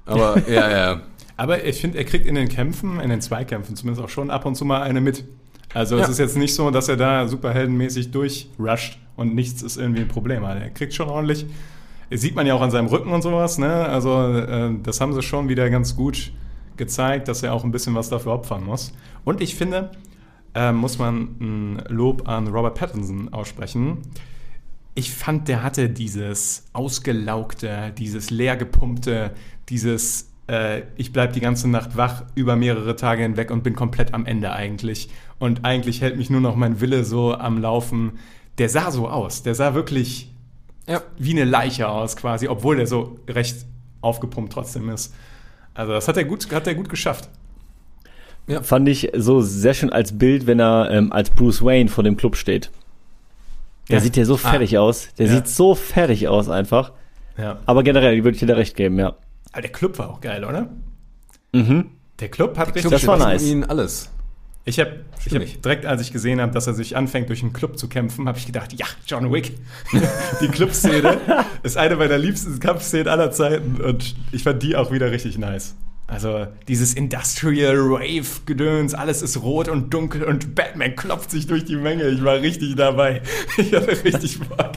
Aber, 0.06 0.38
ja, 0.50 0.70
ja. 0.70 1.02
Aber 1.38 1.66
ich 1.66 1.82
finde, 1.82 1.98
er 1.98 2.06
kriegt 2.06 2.26
in 2.26 2.36
den 2.36 2.48
Kämpfen, 2.48 3.00
in 3.00 3.10
den 3.10 3.22
Zweikämpfen 3.22 3.76
zumindest 3.76 4.06
auch 4.06 4.10
schon 4.10 4.30
ab 4.30 4.46
und 4.46 4.56
zu 4.56 4.64
mal 4.66 4.82
eine 4.84 5.02
mit. 5.02 5.24
Also 5.74 5.96
es 5.98 6.04
Ja. 6.04 6.08
ist 6.10 6.20
jetzt 6.20 6.38
nicht 6.38 6.56
so, 6.56 6.72
dass 6.72 6.88
er 6.88 6.96
da 6.96 7.28
superheldenmäßig 7.28 8.12
durchrusht 8.12 8.98
und 9.18 9.36
nichts 9.36 9.62
ist 9.62 9.76
irgendwie 9.78 10.02
ein 10.02 10.08
Problem. 10.08 10.46
Also 10.46 10.62
er 10.64 10.70
kriegt 10.70 10.94
schon 10.94 11.10
ordentlich. 11.10 11.46
Sieht 12.12 12.36
man 12.36 12.46
ja 12.46 12.54
auch 12.54 12.62
an 12.62 12.72
seinem 12.72 12.88
Rücken 12.88 13.12
und 13.12 13.22
sowas. 13.22 13.58
Ne? 13.58 13.74
Also 13.74 14.34
äh, 14.34 14.72
das 14.84 15.02
haben 15.02 15.14
sie 15.14 15.22
schon 15.22 15.50
wieder 15.50 15.70
ganz 15.70 15.96
gut 15.96 16.32
gezeigt, 16.78 17.28
dass 17.28 17.44
er 17.44 17.54
auch 17.54 17.64
ein 17.64 17.72
bisschen 17.72 17.96
was 17.96 18.10
dafür 18.10 18.34
opfern 18.34 18.64
muss. 18.64 18.94
Und 19.24 19.42
ich 19.42 19.56
finde, 19.56 19.92
äh, 20.54 20.72
muss 20.72 21.00
man 21.00 21.36
ein 21.40 21.84
Lob 21.88 22.28
an 22.28 22.48
Robert 22.48 22.76
Pattinson 22.76 23.34
aussprechen. 23.34 24.00
Ich 24.94 25.14
fand, 25.14 25.48
der 25.48 25.64
hatte 25.64 25.90
dieses 25.90 26.66
ausgelaugte, 26.74 27.94
dieses 27.98 28.30
leergepumpte, 28.30 29.32
dieses 29.68 30.32
äh, 30.48 30.84
ich 30.96 31.12
bleib 31.12 31.34
die 31.34 31.40
ganze 31.40 31.70
Nacht 31.70 31.98
wach 31.98 32.24
über 32.36 32.56
mehrere 32.56 32.96
Tage 32.96 33.24
hinweg 33.24 33.52
und 33.52 33.64
bin 33.64 33.76
komplett 33.76 34.14
am 34.14 34.26
Ende 34.26 34.52
eigentlich. 34.52 35.10
Und 35.40 35.66
eigentlich 35.66 36.02
hält 36.02 36.18
mich 36.18 36.30
nur 36.30 36.42
noch 36.42 36.56
mein 36.56 36.82
Wille 36.82 37.04
so 37.04 37.34
am 37.36 37.60
Laufen. 37.60 38.20
Der 38.58 38.70
sah 38.70 38.92
so 38.92 39.10
aus. 39.10 39.44
Der 39.44 39.56
sah 39.56 39.74
wirklich 39.74 40.34
Ja. 40.88 41.02
wie 41.18 41.32
eine 41.32 41.44
Leiche 41.46 41.88
aus 41.90 42.16
quasi, 42.16 42.48
obwohl 42.48 42.76
der 42.78 42.88
so 42.88 43.18
recht 43.28 43.66
aufgepumpt 44.02 44.54
trotzdem 44.54 44.90
ist. 44.90 45.14
Also 45.74 45.94
das 45.94 46.08
hat 46.08 46.18
er 46.18 46.26
gut, 46.26 46.52
hat 46.54 46.68
er 46.68 46.76
gut 46.76 46.90
geschafft. 46.90 47.30
Fand 48.62 48.88
ich 48.88 49.12
so 49.16 49.42
sehr 49.42 49.74
schön 49.74 49.92
als 49.92 50.18
Bild, 50.18 50.46
wenn 50.46 50.60
er 50.60 50.92
ähm, 50.92 51.12
als 51.12 51.32
Bruce 51.32 51.64
Wayne 51.66 51.90
vor 51.90 52.04
dem 52.04 52.16
Club 52.16 52.36
steht. 52.36 52.70
Der 53.90 53.98
Ja. 53.98 54.02
sieht 54.04 54.16
ja 54.18 54.26
so 54.26 54.38
fertig 54.38 54.78
aus. 54.78 55.08
Der 55.18 55.26
Ja. 55.26 55.34
sieht 55.34 55.48
so 55.48 55.74
fertig 55.74 56.28
aus 56.28 56.50
einfach. 56.50 56.92
Ja. 57.38 57.58
Aber 57.66 57.82
generell 57.84 58.24
würde 58.24 58.36
ich 58.36 58.40
dir 58.40 58.46
da 58.46 58.54
recht 58.54 58.76
geben, 58.76 59.00
ja. 59.00 59.16
Aber 59.52 59.62
der 59.62 59.72
Club 59.72 59.98
war 59.98 60.10
auch 60.12 60.22
geil, 60.22 60.46
oder? 60.46 60.70
Mhm. 61.54 61.90
Der 62.20 62.30
Club 62.30 62.58
hat 62.58 62.68
richtig. 62.76 62.92
Das 62.92 63.08
war 63.08 63.18
nice. 63.18 63.44
ihnen 63.44 63.64
alles. 63.64 64.12
Ich 64.68 64.80
habe 64.80 65.06
hab 65.32 65.62
direkt, 65.62 65.86
als 65.86 66.02
ich 66.02 66.12
gesehen 66.12 66.42
habe, 66.42 66.52
dass 66.52 66.66
er 66.66 66.74
sich 66.74 66.98
anfängt, 66.98 67.30
durch 67.30 67.44
einen 67.44 67.54
Club 67.54 67.78
zu 67.78 67.88
kämpfen, 67.88 68.28
habe 68.28 68.40
ich 68.40 68.48
gedacht, 68.48 68.74
ja, 68.74 68.88
John 69.06 69.32
Wick. 69.32 69.52
die 70.42 70.48
Clubszene 70.48 71.20
ist 71.62 71.78
eine 71.78 71.96
meiner 71.96 72.18
liebsten 72.18 72.60
Kampfszenen 72.60 73.08
aller 73.08 73.32
Zeiten 73.32 73.80
und 73.80 74.16
ich 74.32 74.42
fand 74.44 74.64
die 74.64 74.76
auch 74.76 74.92
wieder 74.92 75.12
richtig 75.12 75.38
nice. 75.38 75.76
Also 76.08 76.48
dieses 76.68 76.94
Industrial 76.94 77.76
Rave 77.78 78.26
Gedöns, 78.46 78.94
alles 78.96 79.22
ist 79.22 79.42
rot 79.42 79.70
und 79.70 79.94
dunkel 79.94 80.24
und 80.24 80.56
Batman 80.56 80.96
klopft 80.96 81.32
sich 81.32 81.46
durch 81.46 81.66
die 81.66 81.76
Menge. 81.76 82.08
Ich 82.10 82.24
war 82.24 82.42
richtig 82.42 82.76
dabei. 82.76 83.22
Ich 83.58 83.74
hatte 83.74 84.04
richtig 84.04 84.40
Bock. 84.40 84.74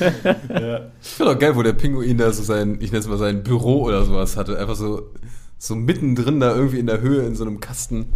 ja. 0.48 0.90
Ich 1.02 1.08
finde 1.08 1.32
auch 1.32 1.38
geil, 1.38 1.54
wo 1.54 1.62
der 1.62 1.72
Pinguin 1.74 2.18
da 2.18 2.32
so 2.32 2.42
sein, 2.42 2.78
ich 2.80 2.92
nenne 2.92 3.00
es 3.00 3.08
mal 3.08 3.18
sein 3.18 3.42
Büro 3.42 3.82
oder 3.84 4.04
sowas 4.04 4.36
hatte. 4.36 4.58
Einfach 4.58 4.74
so, 4.74 5.10
so 5.58 5.74
mittendrin 5.74 6.40
da 6.40 6.54
irgendwie 6.54 6.78
in 6.78 6.86
der 6.86 7.00
Höhe 7.00 7.22
in 7.22 7.34
so 7.34 7.44
einem 7.44 7.60
Kasten. 7.60 8.06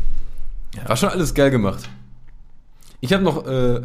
War 0.86 0.96
schon 0.96 1.08
alles 1.08 1.34
geil 1.34 1.50
gemacht. 1.50 1.88
Ich 3.00 3.12
habe 3.12 3.22
noch 3.22 3.46
äh, 3.46 3.80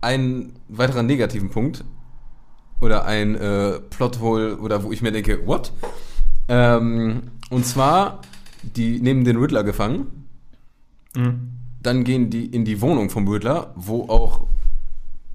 einen 0.00 0.54
weiteren 0.68 1.06
negativen 1.06 1.50
Punkt. 1.50 1.84
Oder 2.80 3.04
ein 3.04 3.34
äh, 3.34 3.78
Plothole, 3.78 4.56
oder 4.56 4.82
wo 4.82 4.90
ich 4.92 5.02
mir 5.02 5.12
denke, 5.12 5.46
what? 5.46 5.72
Ähm, 6.48 7.24
und 7.50 7.66
zwar, 7.66 8.22
die 8.62 9.00
nehmen 9.00 9.24
den 9.24 9.36
Riddler 9.36 9.64
gefangen. 9.64 10.26
Mhm. 11.14 11.50
Dann 11.82 12.04
gehen 12.04 12.30
die 12.30 12.46
in 12.46 12.64
die 12.64 12.80
Wohnung 12.80 13.10
vom 13.10 13.28
Riddler, 13.28 13.72
wo 13.76 14.08
auch, 14.08 14.46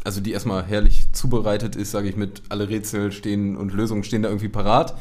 also 0.04 0.22
die 0.22 0.32
erstmal 0.32 0.66
herrlich 0.66 1.14
zubereitet 1.14 1.76
ist, 1.76 1.92
sage 1.92 2.10
ich, 2.10 2.16
mit 2.16 2.44
alle 2.50 2.68
Rätsel 2.68 3.12
stehen 3.12 3.56
und 3.56 3.74
Lösungen 3.74 4.04
stehen 4.04 4.24
da 4.24 4.30
irgendwie 4.30 4.50
parat. 4.50 4.96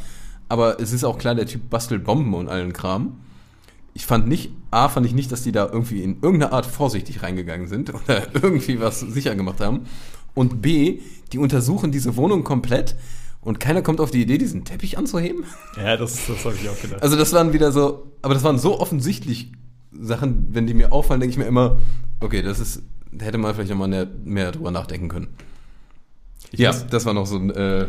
Aber 0.48 0.80
es 0.80 0.92
ist 0.92 1.04
auch 1.04 1.18
klar, 1.18 1.34
der 1.34 1.46
Typ 1.46 1.70
bastelt 1.70 2.04
Bomben 2.04 2.34
und 2.34 2.48
allen 2.48 2.74
Kram. 2.74 3.20
Ich 3.94 4.06
fand 4.06 4.26
nicht, 4.28 4.50
A, 4.70 4.88
fand 4.88 5.06
ich 5.06 5.14
nicht, 5.14 5.30
dass 5.32 5.42
die 5.42 5.52
da 5.52 5.66
irgendwie 5.70 6.02
in 6.02 6.16
irgendeiner 6.20 6.52
Art 6.52 6.66
vorsichtig 6.66 7.22
reingegangen 7.22 7.68
sind 7.68 7.92
oder 7.94 8.26
irgendwie 8.34 8.80
was 8.80 9.00
sicher 9.00 9.34
gemacht 9.36 9.60
haben. 9.60 9.82
Und 10.34 10.60
B, 10.62 11.00
die 11.32 11.38
untersuchen 11.38 11.92
diese 11.92 12.16
Wohnung 12.16 12.42
komplett 12.44 12.96
und 13.40 13.60
keiner 13.60 13.82
kommt 13.82 14.00
auf 14.00 14.10
die 14.10 14.22
Idee, 14.22 14.38
diesen 14.38 14.64
Teppich 14.64 14.98
anzuheben. 14.98 15.44
Ja, 15.76 15.96
das, 15.96 16.26
das 16.26 16.44
habe 16.44 16.56
ich 16.60 16.68
auch 16.68 16.80
gedacht. 16.80 17.02
Also 17.02 17.16
das 17.16 17.32
waren 17.32 17.52
wieder 17.52 17.70
so, 17.72 18.10
aber 18.22 18.34
das 18.34 18.42
waren 18.42 18.58
so 18.58 18.80
offensichtlich 18.80 19.52
Sachen, 19.92 20.48
wenn 20.50 20.66
die 20.66 20.74
mir 20.74 20.92
auffallen, 20.92 21.20
denke 21.20 21.32
ich 21.32 21.38
mir 21.38 21.44
immer, 21.44 21.78
okay, 22.20 22.42
das 22.42 22.58
ist, 22.58 22.82
da 23.12 23.26
hätte 23.26 23.38
man 23.38 23.54
vielleicht 23.54 23.70
nochmal 23.70 23.86
mehr, 23.88 24.08
mehr 24.24 24.50
drüber 24.50 24.72
nachdenken 24.72 25.08
können. 25.08 25.28
ja, 26.52 26.72
muss- 26.72 26.86
das 26.88 27.04
war 27.06 27.14
noch 27.14 27.26
so, 27.26 27.36
ein, 27.36 27.50
äh, 27.50 27.86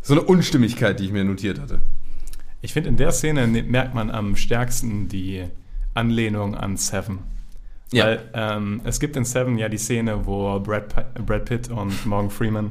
so 0.00 0.14
eine 0.14 0.22
Unstimmigkeit, 0.22 0.98
die 0.98 1.04
ich 1.04 1.12
mir 1.12 1.22
notiert 1.22 1.60
hatte. 1.60 1.78
Ich 2.62 2.72
finde, 2.72 2.88
in 2.88 2.96
der 2.96 3.12
Szene 3.12 3.46
ne- 3.46 3.62
merkt 3.62 3.94
man 3.94 4.10
am 4.10 4.36
stärksten 4.36 5.08
die 5.08 5.44
Anlehnung 5.94 6.54
an 6.54 6.76
Seven. 6.76 7.18
Ja. 7.92 8.06
Weil 8.06 8.30
ähm, 8.32 8.80
es 8.84 9.00
gibt 9.00 9.16
in 9.16 9.24
Seven 9.24 9.58
ja 9.58 9.68
die 9.68 9.76
Szene, 9.76 10.24
wo 10.24 10.58
Brad, 10.60 11.14
Brad 11.26 11.44
Pitt 11.44 11.68
und 11.68 12.06
Morgan 12.06 12.30
Freeman 12.30 12.70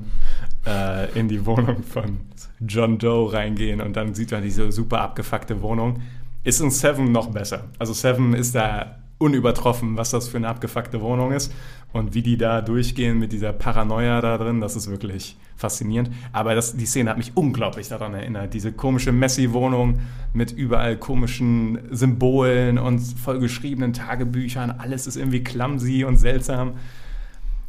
äh, 0.66 1.12
in 1.20 1.28
die 1.28 1.46
Wohnung 1.46 1.84
von 1.84 2.22
John 2.60 2.98
Doe 2.98 3.32
reingehen 3.32 3.82
und 3.82 3.96
dann 3.96 4.16
sieht 4.16 4.32
man 4.32 4.42
diese 4.42 4.72
super 4.72 5.02
abgefuckte 5.02 5.62
Wohnung. 5.62 6.02
Ist 6.44 6.60
in 6.60 6.72
Seven 6.72 7.12
noch 7.12 7.30
besser. 7.30 7.66
Also 7.78 7.94
Seven 7.94 8.34
ist 8.34 8.56
da 8.56 8.96
unübertroffen, 9.22 9.98
was 9.98 10.12
das 10.12 10.28
für 10.28 10.38
eine 10.38 10.48
abgefuckte 10.48 11.02
Wohnung 11.02 11.32
ist 11.32 11.54
und 11.94 12.14
wie 12.14 12.22
die 12.22 12.38
da 12.38 12.62
durchgehen 12.62 13.20
mit 13.20 13.32
dieser 13.32 13.54
Paranoia 13.54 14.20
da 14.22 14.38
drin, 14.38 14.62
das 14.62 14.76
ist 14.76 14.90
wirklich 14.90 15.38
faszinierend. 15.56 16.12
Aber 16.34 16.56
das, 16.56 16.76
die 16.76 16.86
Szene 16.86 17.10
hat 17.12 17.18
mich 17.18 17.32
unglaublich 17.36 17.88
daran 17.88 18.14
erinnert. 18.14 18.54
Diese 18.54 18.72
komische 18.72 19.12
Messi-Wohnung 19.12 20.00
mit 20.34 20.52
überall 20.52 20.98
komischen 20.98 21.80
Symbolen 21.92 22.80
und 22.80 23.00
vollgeschriebenen 23.00 23.94
Tagebüchern. 23.94 24.72
Alles 24.72 25.08
ist 25.08 25.18
irgendwie 25.18 25.44
clumsy 25.44 26.04
und 26.04 26.18
seltsam. 26.18 26.74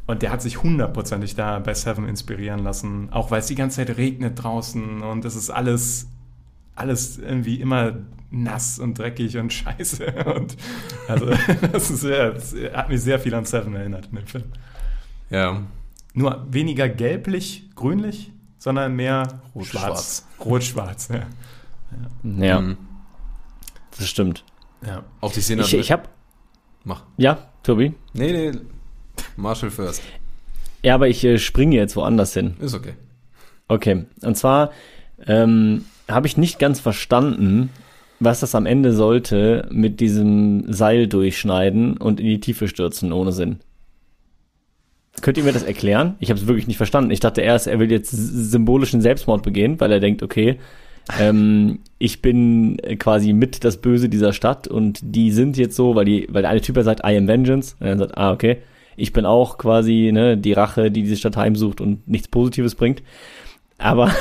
Und 0.07 0.23
der 0.23 0.33
hat 0.33 0.43
sich 0.43 0.63
hundertprozentig 0.63 1.37
da 1.37 1.59
bei 1.59 1.75
Seven 1.75 2.09
inspirieren 2.09 2.65
lassen. 2.65 3.09
Auch 3.13 3.31
weil 3.31 3.41
es 3.41 3.47
die 3.47 3.55
ganze 3.55 3.85
Zeit 3.85 3.97
regnet 3.97 4.43
draußen 4.43 5.03
und 5.03 5.25
es 5.25 5.37
ist 5.37 5.51
alles, 5.51 6.09
alles 6.75 7.19
irgendwie 7.19 7.61
immer 7.61 7.95
nass 8.31 8.79
und 8.79 8.99
dreckig 8.99 9.37
und 9.37 9.53
scheiße. 9.53 10.07
Und 10.35 10.57
also 11.09 11.27
das, 11.73 11.91
ist 11.91 12.01
sehr, 12.01 12.31
das 12.33 12.55
hat 12.73 12.89
mich 12.89 13.01
sehr 13.03 13.19
viel 13.19 13.35
an 13.35 13.45
Seven 13.45 13.75
erinnert 13.75 14.07
in 14.11 14.17
dem 14.17 14.27
Film. 14.27 14.45
Ja. 15.31 15.63
Nur 16.15 16.47
weniger 16.51 16.89
gelblich, 16.89 17.71
grünlich, 17.75 18.33
sondern 18.59 18.95
mehr 18.95 19.41
rot-schwarz. 19.55 20.27
Rot-schwarz, 20.45 21.09
ja. 21.09 21.27
Ja, 22.23 22.61
Mhm. 22.61 22.77
das 23.99 24.09
stimmt. 24.09 24.45
Ja. 24.87 25.05
Auch 25.21 25.33
die 25.33 25.41
Szene. 25.41 25.63
Ich, 25.63 25.75
ich 25.75 25.93
hab. 25.93 26.09
Mach. 26.85 27.05
Ja, 27.17 27.51
Tobi? 27.63 27.95
Nee, 28.15 28.33
nee. 28.51 28.59
Marshall 29.37 29.71
first. 29.71 30.03
Ja, 30.83 30.95
aber 30.97 31.09
ich 31.09 31.23
äh, 31.25 31.39
springe 31.39 31.77
jetzt 31.77 31.97
woanders 31.97 32.35
hin. 32.35 32.57
Ist 32.61 32.75
okay. 32.75 32.95
Okay, 33.69 34.07
und 34.23 34.37
zwar 34.37 34.73
ähm, 35.27 35.85
habe 36.15 36.27
ich 36.27 36.37
nicht 36.37 36.59
ganz 36.59 36.81
verstanden, 36.81 37.71
was 38.21 38.41
das 38.41 38.55
am 38.55 38.67
Ende 38.67 38.93
sollte 38.93 39.69
mit 39.71 40.01
diesem 40.01 40.73
Seil 40.73 41.09
durchschneiden 41.09 41.97
und 41.97 42.21
in 42.21 42.27
die 42.27 42.41
Tiefe 42.41 42.69
stürzen 42.69 43.13
ohne 43.13 43.33
Sinn. 43.33 43.59
Könnt 45.21 45.37
ihr 45.37 45.45
mir 45.45 45.53
das 45.53 45.65
erklären? 45.65 46.17
Ich 46.21 46.31
habe 46.31 46.41
es 46.41 46.47
wirklich 46.47 46.67
nicht 46.67 46.79
verstanden. 46.79 47.11
Ich 47.11 47.21
dachte 47.21 47.43
erst, 47.43 47.67
er 47.67 47.79
will 47.79 47.91
jetzt 47.91 48.11
symbolischen 48.11 49.01
Selbstmord 49.01 49.43
begehen, 49.43 49.79
weil 49.79 49.93
er 49.93 50.01
denkt, 50.01 50.23
okay, 50.23 50.59
ähm, 51.19 51.81
ich 51.99 52.23
bin 52.23 52.77
quasi 52.99 53.33
mit 53.33 53.65
das 53.65 53.79
Böse 53.79 54.09
dieser 54.09 54.33
Stadt 54.33 54.69
und 54.69 55.01
die 55.03 55.31
sind 55.31 55.57
jetzt 55.57 55.77
so, 55.77 55.95
weil 55.95 56.05
die, 56.05 56.29
weil 56.31 56.43
der 56.43 56.51
eine 56.51 56.61
Typ 56.61 56.79
sagt, 56.83 57.01
I 57.01 57.17
am 57.17 57.29
Vengeance, 57.29 57.77
und 57.81 57.87
er 57.87 57.99
sagt, 57.99 58.17
ah, 58.17 58.33
okay, 58.33 58.59
ich 58.97 59.13
bin 59.13 59.27
auch 59.27 59.59
quasi 59.59 60.11
ne, 60.13 60.37
die 60.37 60.53
Rache, 60.53 60.91
die 60.91 61.03
diese 61.03 61.17
Stadt 61.17 61.37
heimsucht 61.37 61.81
und 61.81 62.07
nichts 62.09 62.29
Positives 62.29 62.75
bringt. 62.75 63.03
Aber 63.79 64.13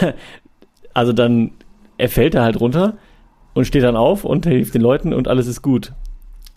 also 0.93 1.13
dann, 1.13 1.51
er 2.01 2.09
fällt 2.09 2.33
da 2.33 2.43
halt 2.43 2.59
runter 2.59 2.97
und 3.53 3.65
steht 3.65 3.83
dann 3.83 3.95
auf 3.95 4.25
und 4.25 4.45
hilft 4.45 4.73
den 4.73 4.81
Leuten 4.81 5.13
und 5.13 5.27
alles 5.27 5.47
ist 5.47 5.61
gut. 5.61 5.93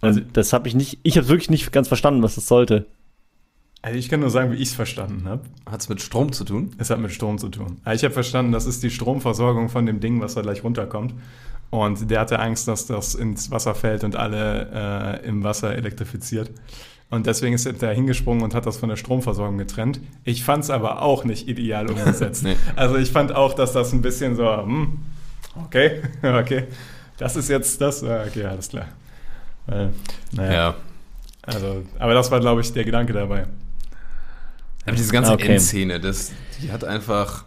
Und 0.01 0.09
also, 0.09 0.21
das 0.33 0.53
habe 0.53 0.69
ich 0.69 0.75
nicht, 0.75 0.99
ich 1.03 1.17
habe 1.17 1.29
wirklich 1.29 1.51
nicht 1.51 1.71
ganz 1.71 1.89
verstanden, 1.89 2.23
was 2.23 2.35
das 2.35 2.47
sollte. 2.47 2.87
Also 3.83 3.99
ich 3.99 4.09
kann 4.09 4.21
nur 4.21 4.31
sagen, 4.31 4.51
wie 4.51 4.57
ich 4.57 4.71
es 4.71 4.75
verstanden 4.75 5.29
habe. 5.29 5.43
Hat 5.71 5.83
es 5.83 5.91
mit 5.91 6.01
Strom 6.01 6.33
zu 6.33 6.45
tun? 6.45 6.71
Es 6.79 6.89
hat 6.89 6.99
mit 7.01 7.13
Strom 7.13 7.37
zu 7.37 7.51
tun. 7.51 7.79
Also 7.85 8.01
ich 8.01 8.05
habe 8.05 8.15
verstanden, 8.15 8.53
das 8.53 8.65
ist 8.65 8.83
die 8.83 8.89
Stromversorgung 8.89 9.69
von 9.69 9.85
dem 9.85 10.01
Ding, 10.01 10.23
was 10.23 10.35
da 10.35 10.41
gleich 10.41 10.65
runterkommt. 10.65 11.15
Und 11.69 12.11
der 12.11 12.21
hatte 12.21 12.39
Angst, 12.39 12.67
dass 12.67 12.87
das 12.87 13.15
ins 13.15 13.51
Wasser 13.51 13.75
fällt 13.75 14.03
und 14.03 14.17
alle 14.17 15.21
äh, 15.23 15.29
im 15.29 15.45
Wasser 15.45 15.75
elektrifiziert. 15.75 16.51
Und 17.11 17.27
deswegen 17.27 17.55
ist 17.55 17.67
er 17.67 17.75
da 17.75 17.91
hingesprungen 17.91 18.43
und 18.43 18.55
hat 18.55 18.65
das 18.65 18.79
von 18.79 18.89
der 18.89 18.97
Stromversorgung 18.97 19.59
getrennt. 19.59 20.01
Ich 20.25 20.45
fand 20.45 20.65
es 20.65 20.71
aber 20.71 21.03
auch 21.03 21.25
nicht 21.25 21.47
ideal 21.49 21.91
umgesetzt. 21.91 22.43
nee. 22.43 22.57
Also 22.77 22.97
ich 22.97 23.13
fand 23.13 23.35
auch, 23.35 23.53
dass 23.53 23.73
das 23.73 23.93
ein 23.93 24.01
bisschen 24.01 24.35
so, 24.35 24.51
hm, 24.51 24.99
okay, 25.57 26.03
okay, 26.23 26.65
das 27.17 27.37
ist 27.37 27.49
jetzt 27.49 27.81
das, 27.81 28.03
okay, 28.03 28.45
alles 28.45 28.69
klar. 28.69 28.89
Weil, 29.67 29.93
naja. 30.33 30.53
Ja. 30.53 30.75
Also, 31.43 31.85
aber 31.99 32.15
das 32.15 32.31
war, 32.31 32.41
glaube 32.41 32.63
ich, 32.63 32.73
der 32.73 32.85
Gedanke 32.85 33.13
dabei. 33.13 33.47
Aber 34.87 34.97
diese 34.97 35.13
ganze 35.13 35.33
okay. 35.33 35.53
Endszene, 35.53 36.01
das, 36.01 36.33
die 36.61 36.71
hat 36.71 36.85
einfach. 36.85 37.45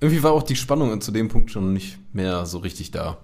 Irgendwie 0.00 0.22
war 0.22 0.32
auch 0.32 0.42
die 0.42 0.56
Spannung 0.56 1.00
zu 1.00 1.12
dem 1.12 1.28
Punkt 1.28 1.50
schon 1.50 1.72
nicht 1.72 1.98
mehr 2.12 2.44
so 2.44 2.58
richtig 2.58 2.90
da. 2.90 3.18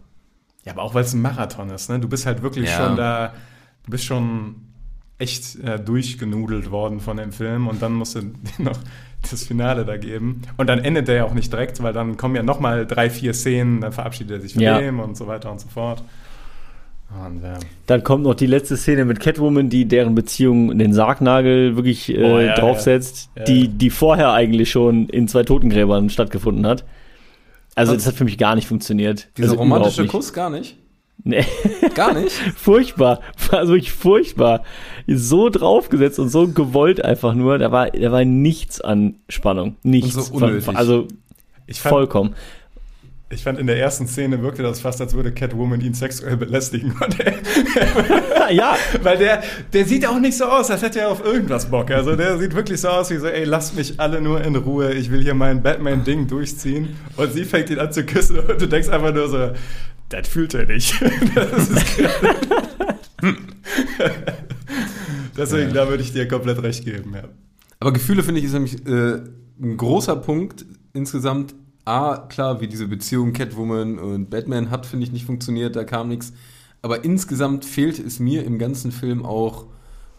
Ja, 0.64 0.73
aber 0.73 0.83
auch 0.83 0.95
weil 0.95 1.03
es 1.03 1.12
ein 1.12 1.23
Marathon 1.23 1.71
ist, 1.71 1.91
ne? 1.91 1.99
Du 1.99 2.09
bist 2.09 2.27
halt 2.27 2.43
wirklich 2.43 2.69
ja. 2.69 2.77
schon 2.77 2.97
da, 2.97 3.35
du 3.85 3.91
bist 3.91 4.05
schon 4.05 4.68
echt 5.19 5.57
äh, 5.57 5.79
durchgenudelt 5.81 6.71
worden 6.71 7.01
von 7.01 7.16
dem 7.16 7.33
Film 7.33 7.66
und 7.66 7.83
dann 7.83 7.93
musst 7.93 8.14
du 8.16 8.23
noch 8.59 8.79
das 9.31 9.45
Finale 9.45 9.85
da 9.85 9.97
geben. 9.97 10.43
Und 10.57 10.69
dann 10.69 10.79
endet 10.79 11.09
der 11.09 11.16
ja 11.16 11.25
auch 11.25 11.35
nicht 11.35 11.53
direkt, 11.53 11.83
weil 11.83 11.93
dann 11.93 12.16
kommen 12.16 12.37
ja 12.37 12.43
nochmal 12.43 12.87
drei, 12.87 13.11
vier 13.11 13.35
Szenen, 13.35 13.81
dann 13.81 13.93
verabschiedet 13.93 14.39
er 14.39 14.41
sich 14.41 14.55
von 14.55 14.62
ja. 14.62 14.79
dem 14.79 15.01
und 15.01 15.16
so 15.16 15.27
weiter 15.27 15.51
und 15.51 15.61
so 15.61 15.69
fort. 15.69 16.03
Und, 17.11 17.43
äh, 17.43 17.55
Dann 17.87 18.05
kommt 18.05 18.25
noch 18.25 18.35
die 18.35 18.47
letzte 18.47 18.77
Szene 18.77 19.07
mit 19.07 19.19
Catwoman, 19.19 19.71
die 19.71 19.87
deren 19.87 20.14
Beziehung 20.14 20.77
den 20.77 20.93
Sargnagel 20.93 21.75
wirklich 21.75 22.11
äh, 22.11 22.23
oh, 22.23 22.39
ja, 22.39 22.55
draufsetzt, 22.55 23.31
ja. 23.35 23.41
Ja, 23.41 23.45
die, 23.47 23.69
die 23.69 23.89
vorher 23.89 24.33
eigentlich 24.33 24.71
schon 24.71 25.09
in 25.09 25.27
zwei 25.27 25.43
Totengräbern 25.43 26.11
stattgefunden 26.11 26.66
hat. 26.66 26.85
Also 27.75 27.95
das, 27.95 28.05
das 28.05 28.12
hat 28.12 28.19
für 28.19 28.25
mich 28.25 28.37
gar 28.37 28.55
nicht 28.57 28.69
funktioniert. 28.69 29.29
Dieser 29.39 29.51
also 29.51 29.61
romantische 29.61 30.07
Kuss 30.07 30.35
gar 30.35 30.51
nicht? 30.51 30.77
Nee. 31.25 31.45
Gar 31.95 32.14
nicht? 32.14 32.33
furchtbar. 32.57 33.21
War 33.51 33.66
wirklich 33.69 33.93
furchtbar. 33.93 34.62
So 35.07 35.49
draufgesetzt 35.49 36.19
und 36.19 36.29
so 36.29 36.49
gewollt 36.49 37.05
einfach 37.05 37.35
nur. 37.35 37.59
Da 37.59 37.73
war, 37.73 37.91
da 37.91 38.12
war 38.12 38.25
nichts 38.25 38.81
an 38.81 39.16
Spannung. 39.29 39.77
Nichts. 39.83 40.16
Und 40.16 40.23
so 40.23 40.35
unnötig. 40.35 40.64
Von, 40.64 40.77
also 40.77 41.09
ich 41.66 41.81
fand, 41.81 41.91
vollkommen. 41.91 42.35
Ich 43.31 43.43
fand 43.43 43.59
in 43.59 43.66
der 43.66 43.79
ersten 43.79 44.07
Szene 44.07 44.41
wirkte 44.41 44.62
das 44.62 44.81
fast, 44.81 45.03
als 45.03 45.12
würde 45.12 45.33
Catwoman 45.33 45.83
ihn 45.83 45.93
sexuell 45.93 46.39
belästigen. 46.39 46.95
ja. 48.51 48.75
Weil 49.03 49.19
der, 49.19 49.43
der 49.75 49.85
sieht 49.85 50.07
auch 50.07 50.19
nicht 50.19 50.39
so 50.39 50.47
aus, 50.47 50.71
als 50.71 50.81
hätte 50.81 51.01
er 51.01 51.11
auf 51.11 51.23
irgendwas 51.23 51.66
Bock. 51.66 51.91
Also 51.91 52.16
der 52.16 52.39
sieht 52.39 52.55
wirklich 52.55 52.81
so 52.81 52.89
aus 52.89 53.11
wie 53.11 53.19
so, 53.19 53.27
ey, 53.27 53.45
lasst 53.45 53.77
mich 53.77 54.01
alle 54.01 54.23
nur 54.23 54.43
in 54.43 54.57
Ruhe, 54.57 54.95
ich 54.95 55.11
will 55.11 55.23
hier 55.23 55.35
mein 55.35 55.62
Batman-Ding 55.62 56.27
durchziehen. 56.27 56.97
Und 57.16 57.35
sie 57.35 57.45
fängt 57.45 57.69
ihn 57.69 57.79
an 57.79 57.93
zu 57.93 58.07
küssen 58.07 58.39
und 58.39 58.62
du 58.62 58.66
denkst 58.66 58.89
einfach 58.89 59.12
nur 59.12 59.29
so, 59.29 59.51
das 60.09 60.29
fühlt 60.29 60.55
er 60.55 60.67
nicht. 60.67 60.95
Deswegen, 65.37 65.69
ja. 65.69 65.75
da 65.75 65.89
würde 65.89 66.03
ich 66.03 66.13
dir 66.13 66.29
komplett 66.29 66.63
recht 66.63 66.85
geben, 66.85 67.15
ja. 67.15 67.25
Aber 67.81 67.93
Gefühle 67.93 68.23
finde 68.23 68.41
ich 68.41 68.47
ist 68.47 68.55
nämlich 68.55 68.87
äh, 68.87 69.21
ein 69.61 69.77
großer 69.77 70.17
Punkt 70.17 70.65
insgesamt 70.93 71.55
A, 71.85 72.27
klar, 72.29 72.61
wie 72.61 72.69
diese 72.69 72.87
Beziehung 72.87 73.33
Catwoman 73.33 73.99
und 73.99 74.29
Batman 74.29 74.71
hat, 74.71 74.85
finde 74.85 75.07
ich, 75.07 75.13
nicht 75.13 75.25
funktioniert, 75.25 75.75
da 75.75 75.85
kam 75.85 76.09
nichts. 76.09 76.35
Aber 76.83 77.05
insgesamt 77.05 77.65
fehlt 77.65 77.99
es 77.99 78.19
mir 78.19 78.45
im 78.45 78.59
ganzen 78.59 78.93
Film 78.93 79.25
auch 79.25 79.67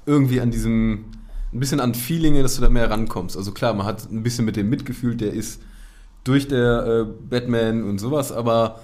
irgendwie 0.06 0.42
an 0.42 0.52
diesem, 0.52 1.06
ein 1.54 1.60
bisschen 1.60 1.80
an 1.80 1.94
Feeling, 1.94 2.42
dass 2.42 2.56
du 2.56 2.62
da 2.62 2.70
mehr 2.70 2.90
rankommst. 2.90 3.38
Also 3.38 3.52
klar, 3.52 3.74
man 3.74 3.86
hat 3.86 4.10
ein 4.10 4.24
bisschen 4.24 4.46
mit 4.46 4.56
dem 4.56 4.70
mitgefühlt, 4.70 5.22
der 5.22 5.34
ist 5.34 5.62
durch 6.24 6.48
der 6.48 6.86
äh, 6.86 7.06
Batman 7.30 7.84
und 7.84 8.00
sowas, 8.00 8.32
aber 8.32 8.80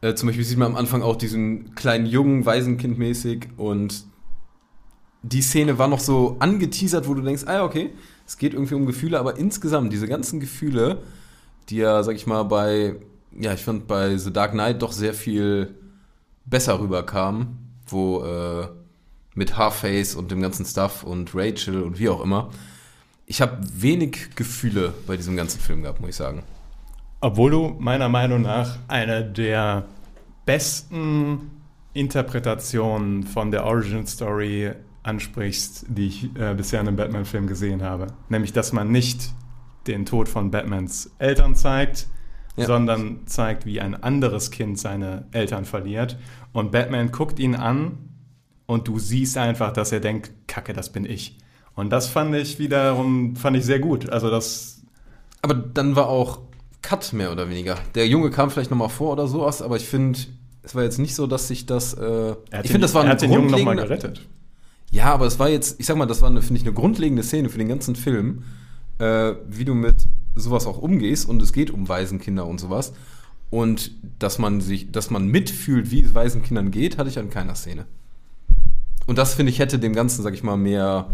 äh, 0.00 0.14
zum 0.14 0.28
Beispiel 0.28 0.44
sieht 0.44 0.58
man 0.58 0.72
am 0.72 0.76
Anfang 0.76 1.02
auch 1.02 1.16
diesen 1.16 1.74
kleinen 1.74 2.06
Jungen, 2.06 2.44
Waisenkind-mäßig 2.44 3.48
und 3.56 4.04
die 5.22 5.42
Szene 5.42 5.78
war 5.78 5.88
noch 5.88 6.00
so 6.00 6.36
angeteasert, 6.38 7.06
wo 7.06 7.14
du 7.14 7.20
denkst, 7.22 7.44
ah 7.46 7.54
ja, 7.54 7.64
okay, 7.64 7.90
es 8.26 8.38
geht 8.38 8.54
irgendwie 8.54 8.74
um 8.74 8.86
Gefühle, 8.86 9.18
aber 9.18 9.36
insgesamt 9.36 9.92
diese 9.92 10.08
ganzen 10.08 10.40
Gefühle 10.40 11.02
die 11.70 11.76
ja, 11.76 12.02
sag 12.02 12.16
ich 12.16 12.26
mal, 12.26 12.42
bei, 12.44 12.96
ja, 13.38 13.54
ich 13.54 13.60
fand 13.60 13.86
bei 13.86 14.16
The 14.16 14.32
Dark 14.32 14.52
Knight 14.52 14.82
doch 14.82 14.92
sehr 14.92 15.14
viel 15.14 15.74
besser 16.44 16.80
rüberkam, 16.80 17.58
wo 17.86 18.24
äh, 18.24 18.68
mit 19.34 19.56
Half-Face 19.56 20.16
und 20.16 20.30
dem 20.30 20.42
ganzen 20.42 20.66
Stuff 20.66 21.04
und 21.04 21.30
Rachel 21.34 21.82
und 21.82 21.98
wie 21.98 22.08
auch 22.08 22.22
immer. 22.22 22.50
Ich 23.26 23.40
habe 23.40 23.58
wenig 23.72 24.34
Gefühle 24.34 24.92
bei 25.06 25.16
diesem 25.16 25.36
ganzen 25.36 25.60
Film 25.60 25.82
gehabt, 25.82 26.00
muss 26.00 26.10
ich 26.10 26.16
sagen. 26.16 26.42
Obwohl 27.20 27.50
du 27.50 27.76
meiner 27.78 28.08
Meinung 28.08 28.42
nach 28.42 28.78
eine 28.88 29.24
der 29.24 29.84
besten 30.46 31.50
Interpretationen 31.92 33.24
von 33.24 33.50
der 33.50 33.64
Origin 33.64 34.06
Story 34.06 34.72
ansprichst, 35.02 35.86
die 35.88 36.06
ich 36.06 36.36
äh, 36.36 36.54
bisher 36.54 36.80
in 36.80 36.88
einem 36.88 36.96
Batman-Film 36.96 37.46
gesehen 37.46 37.82
habe. 37.82 38.08
Nämlich, 38.28 38.52
dass 38.52 38.72
man 38.72 38.90
nicht 38.90 39.32
den 39.86 40.06
Tod 40.06 40.28
von 40.28 40.50
Batmans 40.50 41.10
Eltern 41.18 41.54
zeigt, 41.54 42.06
ja. 42.56 42.66
sondern 42.66 43.26
zeigt, 43.26 43.66
wie 43.66 43.80
ein 43.80 44.00
anderes 44.02 44.50
Kind 44.50 44.78
seine 44.78 45.26
Eltern 45.32 45.64
verliert. 45.64 46.18
Und 46.52 46.70
Batman 46.70 47.12
guckt 47.12 47.38
ihn 47.38 47.54
an 47.54 47.98
und 48.66 48.88
du 48.88 48.98
siehst 48.98 49.36
einfach, 49.36 49.72
dass 49.72 49.92
er 49.92 50.00
denkt, 50.00 50.32
Kacke, 50.46 50.72
das 50.72 50.92
bin 50.92 51.04
ich. 51.04 51.38
Und 51.74 51.90
das 51.90 52.08
fand 52.08 52.34
ich 52.34 52.58
wiederum, 52.58 53.36
fand 53.36 53.56
ich 53.56 53.64
sehr 53.64 53.80
gut. 53.80 54.10
Also 54.10 54.30
das. 54.30 54.82
Aber 55.42 55.54
dann 55.54 55.96
war 55.96 56.08
auch 56.08 56.40
Cut 56.82 57.12
mehr 57.12 57.32
oder 57.32 57.48
weniger. 57.48 57.76
Der 57.94 58.06
Junge 58.06 58.30
kam 58.30 58.50
vielleicht 58.50 58.70
nochmal 58.70 58.88
vor 58.88 59.12
oder 59.12 59.28
sowas, 59.28 59.62
aber 59.62 59.76
ich 59.76 59.86
finde, 59.86 60.18
es 60.62 60.74
war 60.74 60.82
jetzt 60.82 60.98
nicht 60.98 61.14
so, 61.14 61.26
dass 61.26 61.48
sich 61.48 61.66
das. 61.66 61.94
Äh, 61.94 62.34
ich 62.62 62.70
finde, 62.70 62.80
das 62.80 62.94
war 62.94 63.04
er 63.04 63.10
hat 63.10 63.22
den 63.22 63.32
Jungen 63.32 63.50
nochmal 63.50 63.76
gerettet. 63.76 64.26
Ja, 64.90 65.06
aber 65.12 65.26
es 65.26 65.38
war 65.38 65.48
jetzt, 65.48 65.78
ich 65.78 65.86
sag 65.86 65.96
mal, 65.96 66.06
das 66.06 66.20
war, 66.20 66.30
finde 66.30 66.56
ich, 66.56 66.62
eine 66.62 66.72
grundlegende 66.72 67.22
Szene 67.22 67.48
für 67.48 67.58
den 67.58 67.68
ganzen 67.68 67.94
Film 67.94 68.42
äh, 69.00 69.34
wie 69.48 69.64
du 69.64 69.74
mit 69.74 70.06
sowas 70.36 70.66
auch 70.66 70.78
umgehst 70.78 71.28
und 71.28 71.42
es 71.42 71.52
geht 71.52 71.70
um 71.70 71.88
Waisenkinder 71.88 72.46
und 72.46 72.60
sowas. 72.60 72.92
Und 73.48 73.92
dass 74.20 74.38
man 74.38 74.60
sich, 74.60 74.92
dass 74.92 75.10
man 75.10 75.26
mitfühlt, 75.26 75.90
wie 75.90 76.02
es 76.02 76.14
Waisenkindern 76.14 76.70
geht, 76.70 76.98
hatte 76.98 77.10
ich 77.10 77.18
an 77.18 77.30
keiner 77.30 77.56
Szene. 77.56 77.86
Und 79.06 79.18
das, 79.18 79.34
finde 79.34 79.50
ich, 79.50 79.58
hätte 79.58 79.80
dem 79.80 79.92
Ganzen, 79.92 80.22
sag 80.22 80.34
ich 80.34 80.44
mal, 80.44 80.56
mehr 80.56 81.08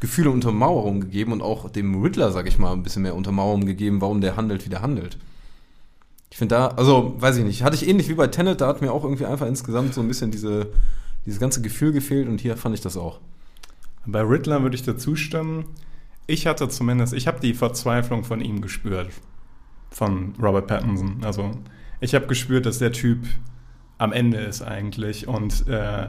Gefühle 0.00 0.30
Untermauerung 0.30 1.00
gegeben 1.00 1.32
und 1.32 1.42
auch 1.42 1.70
dem 1.70 2.02
Riddler, 2.02 2.30
sag 2.30 2.46
ich 2.46 2.58
mal, 2.58 2.72
ein 2.72 2.82
bisschen 2.82 3.02
mehr 3.02 3.14
Untermauerung 3.14 3.64
gegeben, 3.64 4.00
warum 4.00 4.20
der 4.20 4.36
handelt, 4.36 4.64
wie 4.64 4.70
der 4.70 4.82
handelt. 4.82 5.18
Ich 6.30 6.38
finde 6.38 6.56
da, 6.56 6.66
also, 6.68 7.14
weiß 7.18 7.36
ich 7.36 7.44
nicht, 7.44 7.62
hatte 7.62 7.76
ich 7.76 7.88
ähnlich 7.88 8.08
wie 8.08 8.14
bei 8.14 8.26
Tenet, 8.26 8.60
da 8.60 8.66
hat 8.66 8.82
mir 8.82 8.92
auch 8.92 9.04
irgendwie 9.04 9.26
einfach 9.26 9.46
insgesamt 9.46 9.94
so 9.94 10.00
ein 10.00 10.08
bisschen 10.08 10.30
diese, 10.30 10.66
dieses 11.24 11.40
ganze 11.40 11.62
Gefühl 11.62 11.92
gefehlt 11.92 12.28
und 12.28 12.40
hier 12.40 12.56
fand 12.56 12.74
ich 12.74 12.80
das 12.80 12.96
auch. 12.96 13.20
Bei 14.04 14.20
Riddler 14.20 14.62
würde 14.62 14.74
ich 14.74 14.82
dazu 14.82 15.16
stimmen 15.16 15.64
ich 16.26 16.46
hatte 16.46 16.68
zumindest, 16.68 17.12
ich 17.12 17.26
habe 17.26 17.40
die 17.40 17.54
Verzweiflung 17.54 18.24
von 18.24 18.40
ihm 18.40 18.62
gespürt, 18.62 19.10
von 19.90 20.34
Robert 20.40 20.66
Pattinson. 20.66 21.22
Also 21.22 21.50
ich 22.00 22.14
habe 22.14 22.26
gespürt, 22.26 22.66
dass 22.66 22.78
der 22.78 22.92
Typ 22.92 23.26
am 23.98 24.12
Ende 24.12 24.38
ist 24.38 24.62
eigentlich 24.62 25.28
und 25.28 25.68
äh, 25.68 26.08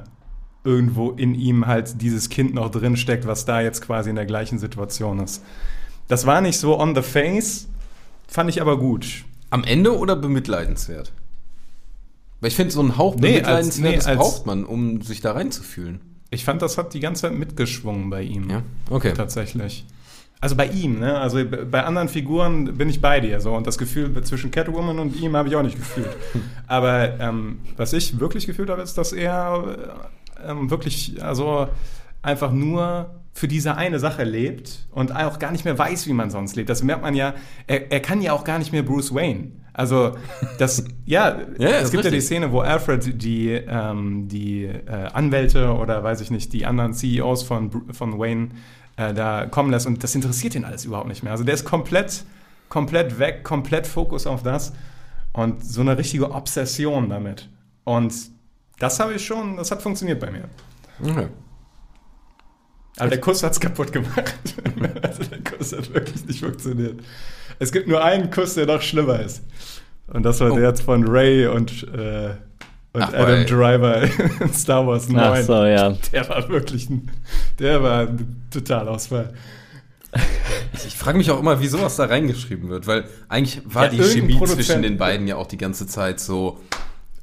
irgendwo 0.66 1.11
in 1.11 1.36
ihm 1.36 1.68
halt 1.68 2.01
dieses 2.01 2.30
Kind 2.30 2.53
noch 2.53 2.70
drin 2.70 2.97
steckt, 2.97 3.28
was 3.28 3.45
da 3.45 3.61
jetzt 3.61 3.82
quasi 3.82 4.09
in 4.09 4.16
der 4.16 4.26
gleichen 4.26 4.59
Situation 4.59 5.20
ist. 5.20 5.43
Das 6.07 6.26
war 6.26 6.41
nicht 6.41 6.59
so 6.59 6.80
on 6.80 6.95
the 6.95 7.01
face, 7.01 7.68
fand 8.28 8.49
ich 8.49 8.61
aber 8.61 8.78
gut. 8.78 9.24
Am 9.49 9.63
Ende 9.63 9.97
oder 9.97 10.16
bemitleidenswert? 10.16 11.11
Weil 12.41 12.49
ich 12.49 12.55
finde, 12.55 12.74
so 12.74 12.82
einen 12.82 12.97
Hauch 12.97 13.16
Nee, 13.16 13.34
bemitleidenswert, 13.34 14.05
nee, 14.05 14.16
braucht 14.16 14.45
man, 14.45 14.66
um 14.66 15.01
sich 15.01 15.22
da 15.22 15.32
reinzufühlen. 15.32 16.01
Ich 16.30 16.43
fand, 16.43 16.61
das 16.61 16.78
hat 16.78 16.93
die 16.93 16.99
ganze 16.99 17.24
Zeit 17.24 17.34
mitgeschwungen 17.34 18.09
bei 18.09 18.24
ihm. 18.24 18.49
Ja, 18.49 18.61
okay. 18.89 19.13
Tatsächlich. 19.13 19.86
Also 20.41 20.55
bei 20.55 20.68
ihm, 20.68 20.99
ne? 20.99 21.18
Also 21.18 21.39
bei 21.45 21.84
anderen 21.86 22.09
Figuren 22.09 22.78
bin 22.78 22.89
ich 22.89 23.01
bei 23.01 23.20
dir. 23.20 23.39
So. 23.39 23.53
Und 23.53 23.66
das 23.66 23.78
Gefühl 23.78 24.22
zwischen 24.24 24.51
Catwoman 24.51 24.99
und 24.99 25.16
ihm 25.16 25.36
habe 25.36 25.47
ich 25.47 25.55
auch 25.55 25.63
nicht 25.63 25.78
gefühlt. 25.78 26.16
Aber 26.68 27.20
ähm, 27.20 27.59
was 27.78 27.93
ich 27.93 28.20
wirklich 28.20 28.45
gefühlt 28.45 28.70
habe, 28.70 28.82
ist, 28.82 28.97
dass 28.97 29.13
er 29.13 30.03
äh, 30.03 30.24
ähm, 30.48 30.70
wirklich, 30.70 31.24
also 31.24 31.68
einfach 32.22 32.52
nur 32.52 33.22
für 33.34 33.48
diese 33.50 33.76
eine 33.76 34.00
Sache 34.00 34.24
lebt 34.24 34.88
und 34.91 35.14
auch 35.14 35.39
gar 35.39 35.52
nicht 35.52 35.66
mehr 35.66 35.78
weiß, 35.78 36.08
wie 36.08 36.14
man 36.14 36.30
sonst 36.30 36.56
lebt. 36.56 36.70
Das 36.70 36.84
merkt 36.84 37.02
man 37.02 37.16
ja, 37.16 37.34
er, 37.68 37.91
er 37.91 38.00
kann 38.00 38.22
ja 38.22 38.32
auch 38.32 38.46
gar 38.46 38.60
nicht 38.60 38.72
mehr 38.72 38.84
Bruce 38.84 39.14
Wayne. 39.14 39.52
Also 39.74 40.16
das, 40.58 40.86
ja, 41.06 41.39
Ja, 41.58 41.70
es 41.70 41.91
gibt 41.91 42.06
ja 42.06 42.10
die 42.10 42.16
richtig. 42.16 42.26
Szene, 42.26 42.52
wo 42.54 42.62
Alfred 42.62 43.22
die, 43.22 43.50
ähm, 43.50 44.30
die 44.30 44.64
äh, 44.64 45.10
Anwälte 45.14 45.74
oder 45.74 46.02
weiß 46.02 46.22
ich 46.22 46.32
nicht, 46.32 46.54
die 46.54 46.66
anderen 46.66 46.93
CEOs 46.93 47.43
von, 47.43 47.72
von 47.91 48.18
Wayne 48.18 48.50
äh, 48.96 49.14
da 49.14 49.46
kommen 49.48 49.70
lässt 49.70 49.86
und 49.86 50.02
das 50.02 50.16
interessiert 50.16 50.56
ihn 50.56 50.64
alles 50.64 50.86
überhaupt 50.86 51.10
nicht 51.10 51.22
mehr. 51.22 51.34
Also 51.34 51.43
der 51.43 51.56
ist 51.56 51.66
komplett, 51.66 52.24
komplett 52.70 53.20
weg, 53.20 53.43
komplett 53.43 53.86
Fokus 53.86 54.28
auf 54.28 54.43
das 54.43 54.72
und 55.34 55.64
so 55.64 55.82
eine 55.82 55.98
richtige 55.98 56.32
Obsession 56.32 57.10
damit. 57.10 57.50
Und 57.84 58.14
das 58.80 58.99
habe 58.99 59.13
ich 59.13 59.26
schon, 59.26 59.57
das 59.57 59.71
hat 59.71 59.82
funktioniert 59.82 60.19
bei 60.19 60.32
mir. 60.32 60.45
okay. 61.01 61.28
Aber 62.97 63.09
der 63.09 63.19
Kuss 63.19 63.43
hat 63.43 63.51
es 63.51 63.59
kaputt 63.59 63.91
gemacht. 63.91 64.34
also 65.01 65.23
der 65.26 65.43
Kuss 65.43 65.73
hat 65.73 65.93
wirklich 65.93 66.26
nicht 66.26 66.39
funktioniert. 66.39 67.01
Es 67.59 67.71
gibt 67.73 67.88
nur 67.89 68.01
einen 68.03 68.32
Kuss, 68.32 68.53
der 68.53 68.65
noch 68.67 68.82
schlimmer 68.82 69.19
ist. 69.19 69.43
Und 70.07 70.23
das 70.23 70.39
war 70.39 70.51
Oh. 70.51 70.55
der 70.55 70.69
jetzt 70.69 70.82
von 70.82 71.05
Ray 71.05 71.45
und, 71.47 71.84
äh, 71.93 72.36
und 72.93 73.01
Ach, 73.01 73.09
Adam 73.13 73.26
bei- 73.26 73.43
Driver 73.43 74.01
in 74.41 74.53
Star 74.53 74.88
Wars 74.88 75.09
9. 75.09 75.19
Ach 75.21 75.41
so, 75.41 75.65
ja. 75.65 75.89
Der 76.13 76.30
war 76.30 76.47
wirklich 76.47 76.89
ein, 76.89 77.11
der 77.59 77.84
war 77.84 78.01
ein 78.07 78.45
Totalausfall. 78.49 79.34
Ich 80.88 80.95
frage 80.95 81.17
mich 81.17 81.30
auch 81.32 81.39
immer, 81.41 81.59
wie 81.59 81.67
sowas 81.67 81.97
da 81.97 82.05
reingeschrieben 82.05 82.69
wird, 82.69 82.88
weil 82.88 83.03
eigentlich 83.28 83.61
war 83.65 83.86
Ja, 83.86 83.89
die 83.89 84.01
Chemie 84.03 84.39
zwischen 84.45 84.82
den 84.82 84.97
beiden 84.97 85.28
ja 85.28 85.36
auch 85.36 85.47
die 85.47 85.57
ganze 85.57 85.86
Zeit 85.88 86.21
so, 86.21 86.61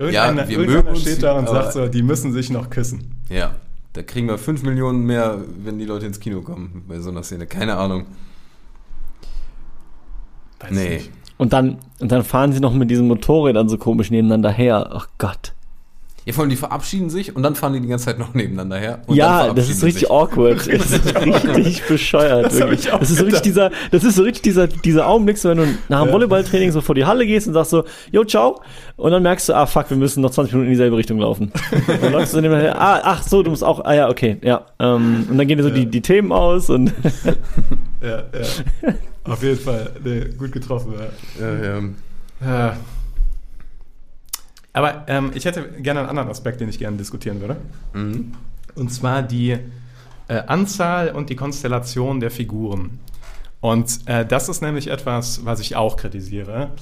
Irgendeiner, 0.02 0.42
Ja, 0.42 0.48
wir 0.48 0.58
irgendeiner 0.58 0.82
mögen 0.82 0.88
uns, 0.94 1.00
steht 1.02 1.22
da 1.22 1.32
und 1.38 1.48
aber- 1.48 1.62
sagt 1.62 1.72
so, 1.74 1.88
die 1.88 2.02
müssen 2.02 2.32
sich 2.32 2.50
noch 2.50 2.70
küssen. 2.70 3.14
ja, 3.28 3.54
da 3.94 4.02
kriegen 4.02 4.26
wir 4.28 4.38
5 4.38 4.62
Millionen 4.62 5.04
mehr, 5.04 5.38
wenn 5.64 5.78
die 5.78 5.84
Leute 5.84 6.06
ins 6.06 6.18
Kino 6.20 6.40
kommen 6.42 6.84
bei 6.88 6.98
so 7.00 7.10
einer 7.10 7.22
Szene. 7.22 7.46
Keine 7.46 7.76
Ahnung. 7.76 8.06
Weiß 10.60 10.70
Nee. 10.70 10.94
nicht. 10.96 11.10
Und 11.38 11.52
dann, 11.52 11.78
und 12.00 12.12
dann 12.12 12.22
fahren 12.24 12.52
sie 12.52 12.60
noch 12.60 12.72
mit 12.72 12.90
diesen 12.90 13.08
Motorrädern 13.08 13.68
so 13.68 13.76
komisch 13.78 14.10
nebeneinander 14.10 14.50
her. 14.50 14.90
Ach 14.92 15.08
Gott. 15.18 15.54
Ja, 16.24 16.32
vor 16.32 16.42
allem, 16.42 16.50
die 16.50 16.56
verabschieden 16.56 17.10
sich 17.10 17.34
und 17.34 17.42
dann 17.42 17.56
fahren 17.56 17.72
die 17.72 17.80
die 17.80 17.88
ganze 17.88 18.04
Zeit 18.04 18.18
noch 18.18 18.32
nebeneinander 18.32 18.76
her. 18.78 19.02
Und 19.06 19.16
dann 19.18 19.48
ja, 19.48 19.52
das 19.52 19.68
ist 19.68 19.82
richtig 19.82 20.02
sich. 20.02 20.10
awkward. 20.10 20.58
Das 20.72 20.90
ist 20.92 21.14
richtig 21.16 21.82
bescheuert. 21.88 22.46
Das 22.46 22.58
wirklich. 22.58 22.80
ich 22.86 22.92
auch 22.92 23.00
Das 23.00 23.10
ist 23.10 23.18
so 23.18 23.24
richtig 23.24 23.42
dieser, 23.42 23.70
das 23.90 24.04
ist 24.04 24.14
so 24.14 24.22
richtig 24.22 24.42
dieser, 24.42 24.68
dieser 24.68 25.06
Augenblick, 25.08 25.36
so 25.38 25.48
wenn 25.48 25.56
du 25.58 25.66
nach 25.88 26.00
dem 26.02 26.06
Ja. 26.08 26.12
Volleyballtraining 26.12 26.70
so 26.70 26.80
vor 26.80 26.94
die 26.94 27.04
Halle 27.04 27.26
gehst 27.26 27.48
und 27.48 27.54
sagst 27.54 27.70
so, 27.72 27.84
yo, 28.12 28.24
ciao. 28.24 28.60
Und 28.96 29.10
dann 29.10 29.22
merkst 29.24 29.48
du, 29.48 29.54
ah, 29.54 29.66
fuck, 29.66 29.90
wir 29.90 29.96
müssen 29.96 30.20
noch 30.20 30.30
20 30.30 30.52
Minuten 30.52 30.68
in 30.68 30.72
dieselbe 30.74 30.96
Richtung 30.96 31.18
laufen. 31.18 31.50
Und 31.72 31.88
dann 32.02 32.12
läufst 32.12 32.34
du 32.34 32.40
nebenher, 32.40 32.80
ah, 32.80 33.00
ach 33.02 33.22
so, 33.24 33.42
du 33.42 33.50
musst 33.50 33.64
auch, 33.64 33.84
ah 33.84 33.92
ja, 33.94 34.08
okay, 34.08 34.36
ja. 34.42 34.64
Ähm, 34.78 35.26
und 35.28 35.38
dann 35.38 35.46
gehen 35.48 35.58
dir 35.58 35.64
so 35.64 35.70
Ja. 35.70 35.74
die, 35.74 35.86
die 35.86 36.00
Themen 36.02 36.30
aus 36.30 36.70
und 36.70 36.92
Ja, 38.00 38.16
ja. 38.18 38.94
Auf 39.24 39.42
jeden 39.42 39.58
Fall. 39.58 39.90
Nee, 40.04 40.26
gut 40.36 40.52
getroffen. 40.52 40.94
Ja. 41.40 41.46
Ja, 41.46 41.64
ja. 41.64 41.80
Ja. 42.44 42.76
Aber 44.72 45.04
ähm, 45.08 45.32
ich 45.34 45.44
hätte 45.44 45.68
gerne 45.80 46.00
einen 46.00 46.08
anderen 46.08 46.28
Aspekt, 46.28 46.60
den 46.60 46.68
ich 46.68 46.78
gerne 46.78 46.96
diskutieren 46.96 47.40
würde. 47.40 47.56
Mhm. 47.92 48.32
Und 48.74 48.90
zwar 48.90 49.22
die 49.22 49.58
äh, 50.28 50.34
Anzahl 50.46 51.10
und 51.10 51.30
die 51.30 51.36
Konstellation 51.36 52.20
der 52.20 52.30
Figuren. 52.30 52.98
Und 53.60 54.00
äh, 54.06 54.26
das 54.26 54.48
ist 54.48 54.62
nämlich 54.62 54.88
etwas, 54.88 55.44
was 55.44 55.60
ich 55.60 55.76
auch 55.76 55.96
kritisiere. 55.96 56.72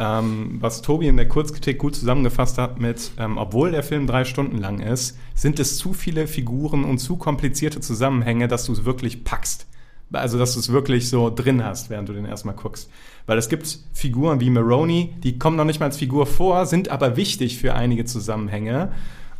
Ähm, 0.00 0.56
was 0.60 0.82
Tobi 0.82 1.06
in 1.06 1.16
der 1.16 1.28
Kurzkritik 1.28 1.78
gut 1.78 1.94
zusammengefasst 1.94 2.58
hat 2.58 2.80
mit, 2.80 3.12
ähm, 3.18 3.38
obwohl 3.38 3.70
der 3.70 3.84
Film 3.84 4.08
drei 4.08 4.24
Stunden 4.24 4.58
lang 4.58 4.80
ist, 4.80 5.16
sind 5.36 5.60
es 5.60 5.76
zu 5.76 5.92
viele 5.92 6.26
Figuren 6.26 6.84
und 6.84 6.98
zu 6.98 7.16
komplizierte 7.16 7.80
Zusammenhänge, 7.80 8.48
dass 8.48 8.64
du 8.64 8.72
es 8.72 8.84
wirklich 8.84 9.22
packst. 9.22 9.66
Also, 10.12 10.38
dass 10.38 10.54
du 10.54 10.60
es 10.60 10.72
wirklich 10.72 11.08
so 11.08 11.30
drin 11.30 11.64
hast, 11.64 11.90
während 11.90 12.08
du 12.08 12.12
den 12.12 12.24
erstmal 12.24 12.54
guckst. 12.54 12.90
Weil 13.26 13.38
es 13.38 13.48
gibt 13.48 13.78
Figuren 13.92 14.40
wie 14.40 14.50
Maroney, 14.50 15.14
die 15.22 15.38
kommen 15.38 15.56
noch 15.56 15.64
nicht 15.64 15.80
mal 15.80 15.86
als 15.86 15.96
Figur 15.96 16.26
vor, 16.26 16.66
sind 16.66 16.90
aber 16.90 17.16
wichtig 17.16 17.58
für 17.58 17.74
einige 17.74 18.04
Zusammenhänge. 18.04 18.92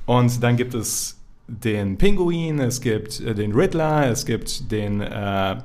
Und 0.06 0.42
dann 0.42 0.56
gibt 0.56 0.74
es 0.74 1.18
den 1.46 1.98
Pinguin, 1.98 2.58
es 2.60 2.80
gibt 2.80 3.20
äh, 3.20 3.34
den 3.34 3.52
Riddler, 3.52 4.08
es 4.08 4.24
gibt 4.24 4.70
den 4.72 5.00
äh, 5.02 5.06
Fal 5.06 5.64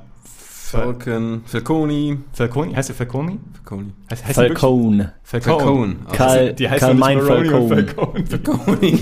Falcon, 0.94 1.42
Falconi, 1.46 2.18
Falconi. 2.32 2.74
Heißt 2.74 2.90
der 2.90 2.96
Falconi? 2.96 3.38
Falconi. 3.54 3.92
Heißt, 4.10 4.24
heißt 4.24 4.34
Falcone. 4.36 5.12
Falcone. 5.24 5.58
Falcone. 5.58 5.96
Karl- 6.12 6.52
die 6.54 6.68
heißt 6.68 6.80
Karl 6.80 6.94
Mein 6.94 7.18
Maroney 7.18 7.48
und 7.48 7.68
Falcone. 7.68 8.24
Falcone. 8.26 8.26
Falconi. 8.26 8.98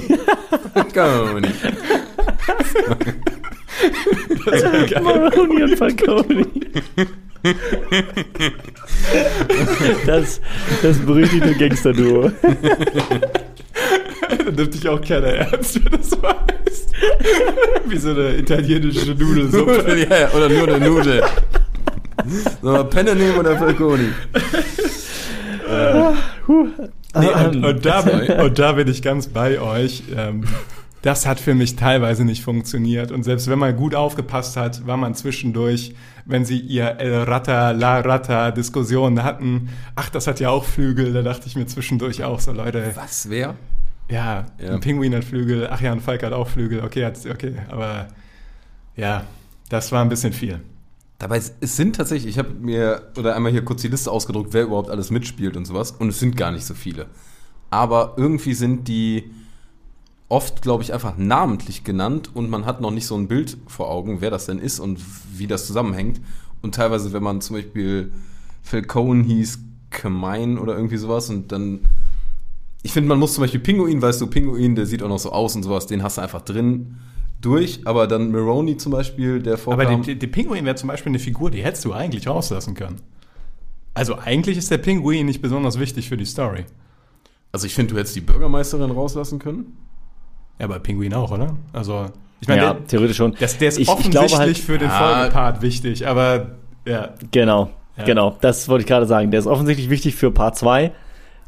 Falconi. 0.74 1.48
Maroni 5.02 5.62
und 5.62 5.76
Falcone. 5.76 6.46
Das, 10.07 10.41
das 10.82 10.99
berüchtigte 10.99 11.55
Gangster-Duo. 11.55 12.30
Da 14.28 14.51
nimmt 14.51 14.74
dich 14.74 14.89
auch 14.89 15.01
keiner 15.01 15.28
ernst, 15.28 15.84
wenn 15.84 15.93
das 15.93 16.11
so 16.11 16.22
heißt. 16.22 16.93
Wie 17.86 17.97
so 17.97 18.11
eine 18.11 18.36
italienische 18.36 19.12
Nudelsuppe. 19.12 20.07
ja, 20.11 20.20
ja, 20.20 20.30
oder 20.32 20.49
nur 20.49 20.68
eine 20.68 20.86
Nudel. 20.86 21.22
Sollen 22.61 22.76
wir 22.76 22.84
Penne 22.84 23.14
nehmen 23.14 23.39
oder 23.39 23.57
Falconi? 23.57 24.09
Nee, 27.14 27.28
und, 27.28 27.64
und, 27.64 27.86
da, 27.86 28.01
und 28.43 28.59
da 28.59 28.72
bin 28.72 28.89
ich 28.89 29.03
ganz 29.03 29.28
bei 29.28 29.61
euch. 29.61 30.03
Ähm, 30.14 30.45
das 31.09 31.24
hat 31.24 31.40
für 31.40 31.54
mich 31.54 31.74
teilweise 31.74 32.22
nicht 32.22 32.42
funktioniert. 32.44 33.12
Und 33.12 33.22
selbst 33.22 33.48
wenn 33.48 33.59
man 33.59 33.74
gut 33.74 33.94
aufgepasst 33.94 34.59
hat, 34.59 34.86
war 34.86 34.98
man 34.98 35.14
zwischendurch, 35.14 35.94
wenn 36.26 36.44
sie 36.44 36.59
ihr 36.59 36.96
El 36.98 37.22
Rata, 37.22 37.70
La 37.70 38.00
Rata 38.00 38.50
Diskussion 38.50 39.22
hatten, 39.22 39.70
ach, 39.96 40.11
das 40.11 40.26
hat 40.26 40.38
ja 40.38 40.50
auch 40.50 40.66
Flügel, 40.66 41.14
da 41.14 41.22
dachte 41.22 41.46
ich 41.46 41.56
mir 41.56 41.64
zwischendurch 41.66 42.24
auch 42.24 42.40
so, 42.40 42.52
Leute, 42.52 42.92
Was, 42.94 43.30
wer? 43.30 43.54
ja, 44.11 44.44
Ja. 44.59 44.74
ein 44.74 44.80
Pinguin 44.80 45.14
hat 45.14 45.24
Flügel, 45.24 45.66
ach 45.70 45.80
ja, 45.80 45.92
ein 45.92 46.00
Falk 46.02 46.22
hat 46.24 46.34
auch 46.34 46.46
Flügel, 46.48 46.84
okay, 46.84 47.11
okay, 47.30 47.54
aber 47.70 48.09
ja, 48.94 49.24
das 49.70 49.90
war 49.90 50.02
ein 50.02 50.11
bisschen 50.11 50.34
viel. 50.34 50.61
Dabei, 51.18 51.38
es 51.38 51.76
sind 51.76 51.96
tatsächlich, 51.96 52.34
ich 52.34 52.38
habe 52.38 52.50
mir, 52.50 53.00
oder 53.16 53.34
einmal 53.34 53.50
hier 53.50 53.64
kurz 53.64 53.80
die 53.80 53.88
Liste 53.88 54.11
ausgedruckt, 54.11 54.52
wer 54.52 54.64
überhaupt 54.64 54.90
alles 54.90 55.11
mitspielt 55.11 55.56
und 55.56 55.64
sowas. 55.64 55.90
Und 55.92 56.11
es 56.11 56.20
sind 56.20 56.36
gar 56.36 56.52
nicht 56.52 56.66
so 56.66 56.74
viele. 56.74 57.06
Aber 57.70 58.14
irgendwie 58.18 58.52
sind 58.54 58.86
die 58.88 59.30
oft, 60.28 60.62
glaube 60.62 60.82
ich, 60.82 60.92
einfach 60.92 61.16
namentlich 61.16 61.84
genannt 61.84 62.30
und 62.34 62.50
man 62.50 62.66
hat 62.66 62.80
noch 62.80 62.90
nicht 62.90 63.06
so 63.06 63.16
ein 63.16 63.28
Bild 63.28 63.56
vor 63.66 63.90
Augen, 63.90 64.20
wer 64.20 64.30
das 64.30 64.46
denn 64.46 64.58
ist 64.58 64.78
und 64.78 65.00
wie 65.34 65.46
das 65.46 65.66
zusammenhängt. 65.66 66.20
Und 66.60 66.74
teilweise, 66.74 67.12
wenn 67.12 67.22
man 67.22 67.40
zum 67.40 67.56
Beispiel 67.56 68.12
Phil 68.62 68.82
Cohen 68.82 69.24
hieß, 69.24 69.60
Kemein 69.90 70.58
oder 70.58 70.76
irgendwie 70.76 70.98
sowas 70.98 71.30
und 71.30 71.50
dann. 71.50 71.80
Ich 72.82 72.92
finde, 72.92 73.08
man 73.08 73.18
muss 73.18 73.34
zum 73.34 73.42
Beispiel 73.42 73.60
Pinguin, 73.60 74.02
weißt 74.02 74.20
du, 74.20 74.26
Pinguin, 74.26 74.74
der 74.74 74.86
sieht 74.86 75.02
auch 75.02 75.08
noch 75.08 75.18
so 75.18 75.32
aus 75.32 75.56
und 75.56 75.62
sowas, 75.62 75.86
den 75.86 76.02
hast 76.02 76.18
du 76.18 76.22
einfach 76.22 76.42
drin 76.42 76.96
durch. 77.40 77.80
Aber 77.86 78.06
dann 78.06 78.30
Maroney 78.30 78.76
zum 78.76 78.92
Beispiel, 78.92 79.40
der 79.40 79.56
vorkam. 79.56 79.80
Aber 79.80 80.02
die 80.02 80.26
Pinguin 80.26 80.64
wäre 80.64 80.76
zum 80.76 80.88
Beispiel 80.88 81.10
eine 81.10 81.18
Figur, 81.18 81.50
die 81.50 81.62
hättest 81.62 81.84
du 81.84 81.92
eigentlich 81.92 82.28
rauslassen 82.28 82.74
können. 82.74 83.00
Also 83.94 84.18
eigentlich 84.18 84.58
ist 84.58 84.70
der 84.70 84.78
Pinguin 84.78 85.26
nicht 85.26 85.42
besonders 85.42 85.78
wichtig 85.80 86.08
für 86.08 86.16
die 86.16 86.26
Story. 86.26 86.66
Also 87.50 87.66
ich 87.66 87.74
finde, 87.74 87.94
du 87.94 87.98
hättest 87.98 88.14
die 88.14 88.20
Bürgermeisterin 88.20 88.90
rauslassen 88.90 89.38
können. 89.38 89.76
Ja, 90.59 90.64
aber 90.66 90.78
Pinguin 90.80 91.14
auch, 91.14 91.30
oder? 91.30 91.56
Also, 91.72 92.06
ich 92.40 92.48
meine, 92.48 92.62
Ja, 92.62 92.74
der, 92.74 92.86
theoretisch 92.86 93.16
schon. 93.16 93.34
das, 93.38 93.59
der 93.59 93.68
ist 93.68 93.76
Ich- 93.78 93.82
ich 93.82 93.88
offensichtlich 93.88 94.26
glaube 94.30 94.42
halt- 94.44 94.59
für 94.59 94.78
den 94.78 94.88
Ja. 94.88 95.14
Folgepart 95.16 95.62
wichtig, 95.62 96.06
aber 96.06 96.52
ja. 96.84 97.11
Genau, 97.30 97.70
Ja. 97.96 98.04
genau. 98.04 98.36
Das 98.40 98.68
wollte 98.68 98.82
ich 98.82 98.86
gerade 98.88 99.06
sagen. 99.06 99.30
Der 99.30 99.40
ist 99.40 99.46
offensichtlich 99.46 99.90
wichtig 99.90 100.14
für 100.16 100.30
Part 100.30 100.56
2 100.56 100.92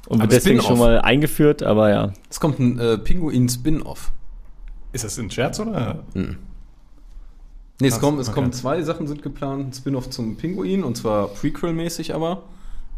und 0.08 0.20
Aber 0.20 0.22
wird 0.22 0.32
deswegen 0.32 0.61
Spin-off. 0.61 0.66
schon 0.66 0.78
mal 0.78 1.00
eingeführt, 1.00 1.62
aber 1.62 1.90
ja. 1.90 2.12
Es 2.28 2.40
kommt 2.40 2.58
ein 2.58 2.78
äh, 2.78 2.98
Pinguin-Spin-Off. 2.98 4.12
Ist 4.92 5.04
das 5.04 5.18
ein 5.18 5.30
Scherz 5.30 5.61
oder? 5.61 6.00
Nee, 6.14 7.86
es, 7.86 7.94
Krass, 7.94 8.00
kommen, 8.00 8.18
es 8.18 8.28
okay. 8.28 8.34
kommen 8.34 8.52
zwei 8.52 8.82
Sachen 8.82 9.06
sind 9.06 9.22
geplant. 9.22 9.68
Ein 9.68 9.72
Spin-off 9.72 10.11
zum 10.11 10.36
Pinguin, 10.36 10.84
und 10.84 10.96
zwar 10.96 11.28
Prequel-mäßig 11.28 12.14
aber, 12.14 12.42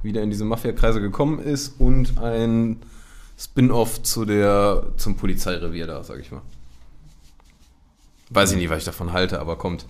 wie 0.03 0.13
der 0.13 0.23
in 0.25 0.31
diese 0.31 0.45
Mafia-Kreise 0.45 1.01
gekommen 1.01 1.39
ist, 1.39 1.79
und 1.81 2.19
ein 2.19 2.79
Spin-off 3.43 4.03
zu 4.03 4.25
der, 4.25 4.85
zum 4.97 5.17
Polizeirevier 5.17 5.87
da, 5.87 6.03
sag 6.05 6.21
ich 6.21 6.31
mal. 6.31 6.43
Weiß 8.31 8.53
ich 8.53 8.57
nicht, 8.57 8.71
was 8.71 8.79
ich 8.79 8.85
davon 8.85 9.13
halte, 9.13 9.41
aber 9.41 9.57
kommt. 9.57 9.87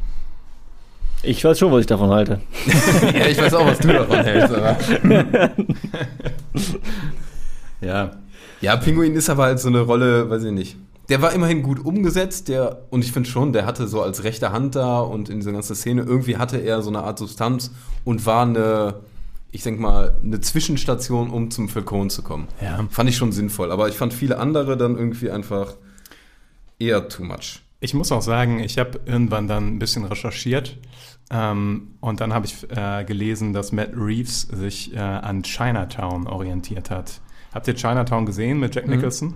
Ich 1.23 1.45
weiß 1.45 1.59
schon, 1.59 1.71
was 1.71 1.81
ich 1.81 1.87
davon 1.87 2.11
halte. 2.11 2.41
ja, 3.15 3.27
ich 3.27 3.39
weiß 3.39 3.55
auch, 3.55 3.67
was 3.67 3.79
du 3.79 3.89
davon 3.89 4.25
hältst, 4.25 4.55
aber. 4.55 4.77
Ja. 7.83 8.13
Ja, 8.61 8.77
Pinguin 8.77 9.15
ist 9.15 9.29
aber 9.29 9.45
halt 9.45 9.59
so 9.59 9.69
eine 9.69 9.81
Rolle, 9.81 10.31
weiß 10.31 10.45
ich 10.45 10.53
nicht. 10.53 10.77
Der 11.09 11.21
war 11.21 11.33
immerhin 11.33 11.63
gut 11.63 11.85
umgesetzt, 11.85 12.49
der, 12.49 12.83
und 12.91 13.05
ich 13.05 13.13
finde 13.13 13.29
schon, 13.29 13.53
der 13.53 13.67
hatte 13.67 13.89
so 13.89 14.01
als 14.01 14.23
rechte 14.23 14.53
Hand 14.53 14.77
da 14.77 15.01
und 15.01 15.29
in 15.29 15.41
dieser 15.41 15.53
ganzen 15.53 15.75
Szene, 15.75 16.03
irgendwie 16.03 16.37
hatte 16.37 16.59
er 16.59 16.81
so 16.81 16.89
eine 16.89 17.03
Art 17.03 17.19
Substanz 17.19 17.73
und 18.05 18.25
war 18.25 18.43
eine, 18.43 18.95
ich 19.53 19.63
denke 19.63 19.83
mal, 19.83 20.17
eine 20.23 20.41
Zwischenstation, 20.41 21.31
um 21.31 21.51
zum 21.51 21.69
Falcon 21.69 22.09
zu 22.09 22.23
kommen. 22.23 22.49
Ja. 22.61 22.85
Fand 22.91 23.11
ich 23.11 23.17
schon 23.17 23.33
sinnvoll, 23.33 23.71
aber 23.71 23.89
ich 23.89 23.97
fand 23.97 24.15
viele 24.15 24.39
andere 24.39 24.79
dann 24.79 24.97
irgendwie 24.97 25.31
einfach 25.31 25.75
eher 26.79 27.09
too 27.09 27.23
much. 27.23 27.61
Ich 27.79 27.93
muss 27.93 28.11
auch 28.13 28.23
sagen, 28.23 28.61
ich 28.61 28.79
habe 28.79 29.01
irgendwann 29.05 29.49
dann 29.49 29.75
ein 29.75 29.79
bisschen 29.79 30.05
recherchiert 30.05 30.79
ähm, 31.31 31.95
und 32.01 32.21
dann 32.21 32.33
habe 32.33 32.47
ich 32.47 32.67
äh, 32.71 33.05
gelesen, 33.05 33.53
dass 33.53 33.73
Matt 33.73 33.91
Reeves 33.95 34.43
sich 34.43 34.95
äh, 34.95 34.99
an 34.99 35.43
Chinatown 35.43 36.27
orientiert 36.27 36.91
hat. 36.91 37.21
Habt 37.53 37.69
ihr 37.69 37.75
Chinatown 37.75 38.25
gesehen 38.25 38.59
mit 38.59 38.75
Jack 38.75 38.89
Nicholson? 38.89 39.35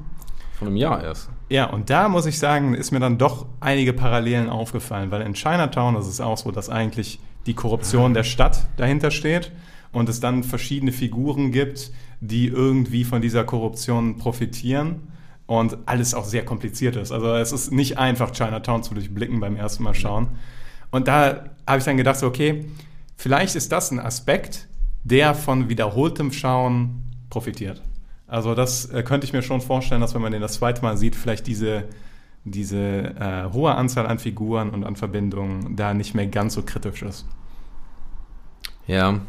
Von 0.59 0.69
einem 0.69 0.79
Jahr 0.79 1.05
erst. 1.05 1.29
Ja, 1.51 1.67
und 1.67 1.91
da 1.91 2.09
muss 2.09 2.25
ich 2.25 2.39
sagen, 2.39 2.73
ist 2.73 2.91
mir 2.91 3.01
dann 3.01 3.19
doch 3.19 3.45
einige 3.61 3.93
Parallelen 3.93 4.49
aufgefallen, 4.49 5.11
weil 5.11 5.21
in 5.21 5.35
Chinatown 5.35 5.97
ist 5.97 6.07
es 6.07 6.23
auch 6.23 6.39
so, 6.39 6.51
dass 6.51 6.71
eigentlich 6.71 7.21
die 7.45 7.53
Korruption 7.53 8.15
der 8.15 8.25
Stadt 8.25 8.67
dahinter 8.79 9.11
steht 9.11 9.53
und 9.93 10.09
es 10.09 10.21
dann 10.21 10.43
verschiedene 10.43 10.93
Figuren 10.93 11.53
gibt, 11.53 11.91
die 12.21 12.47
irgendwie 12.47 13.05
von 13.05 13.21
dieser 13.21 13.45
Korruption 13.45 14.19
profitieren 14.19 15.09
und 15.47 15.79
alles 15.87 16.15
auch 16.15 16.25
sehr 16.25 16.45
kompliziert 16.45 16.97
ist. 16.97 17.13
Also 17.13 17.35
es 17.35 17.53
ist 17.53 17.73
nicht 17.73 17.99
einfach, 17.99 18.33
Chinatown 18.33 18.83
zu 18.83 18.95
durchblicken 18.95 19.41
beim 19.41 19.57
ersten 19.57 19.83
Mal 19.85 19.95
schauen. 19.95 20.29
Und 20.91 21.09
da 21.09 21.45
habe 21.67 21.79
ich 21.79 21.85
dann 21.85 21.97
gedacht, 21.97 22.23
okay, 22.23 22.67
vielleicht 23.17 23.55
ist 23.55 23.73
das 23.73 23.91
ein 23.91 24.01
Aspekt, 24.01 24.69
der 25.05 25.35
von 25.35 25.69
wiederholtem 25.69 26.33
Schauen 26.33 27.03
profitiert. 27.31 27.83
Also 28.27 28.55
das 28.55 28.87
äh, 28.87 29.03
könnte 29.03 29.25
ich 29.25 29.33
mir 29.33 29.43
schon 29.43 29.61
vorstellen, 29.61 30.01
dass 30.01 30.15
wenn 30.15 30.23
man 30.23 30.33
den 30.33 30.43
das 30.43 30.55
zweite 30.55 30.83
Mal 30.83 30.97
sieht, 30.97 31.15
vielleicht 31.15 31.47
diese, 31.47 31.85
diese 32.45 32.79
äh, 32.79 33.53
hohe 33.53 33.75
Anzahl 33.75 34.07
an 34.07 34.19
Figuren 34.19 34.71
und 34.71 34.85
an 34.85 34.97
Verbindungen 34.97 35.77
da 35.77 35.95
nicht 35.95 36.15
mehr 36.15 36.27
ganz 36.27 36.55
so 36.55 36.63
kritisch 36.63 37.03
ist. 37.03 37.25
Ja. 38.89 39.21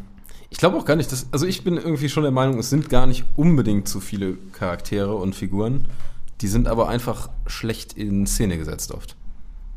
Ich 0.50 0.58
glaube 0.58 0.78
auch 0.78 0.86
gar 0.86 0.96
nicht, 0.96 1.12
dass, 1.12 1.28
also 1.32 1.46
ich 1.46 1.64
bin 1.64 1.76
irgendwie 1.78 2.10
schon 2.10 2.24
der 2.24 2.32
Meinung, 2.32 2.60
es 2.60 2.70
sind 2.70 2.90
gar 2.90 3.06
nicht 3.06 3.26
unbedingt 3.36 3.88
zu 3.88 4.00
viele 4.00 4.38
Charaktere 4.54 5.16
und 5.16 5.36
Figuren. 5.36 5.88
Die 6.42 6.48
sind 6.48 6.68
aber 6.68 6.88
einfach 6.88 7.30
schlecht 7.48 7.94
in 7.94 8.28
Szene 8.28 8.58
gesetzt 8.58 8.92
oft. 8.92 9.16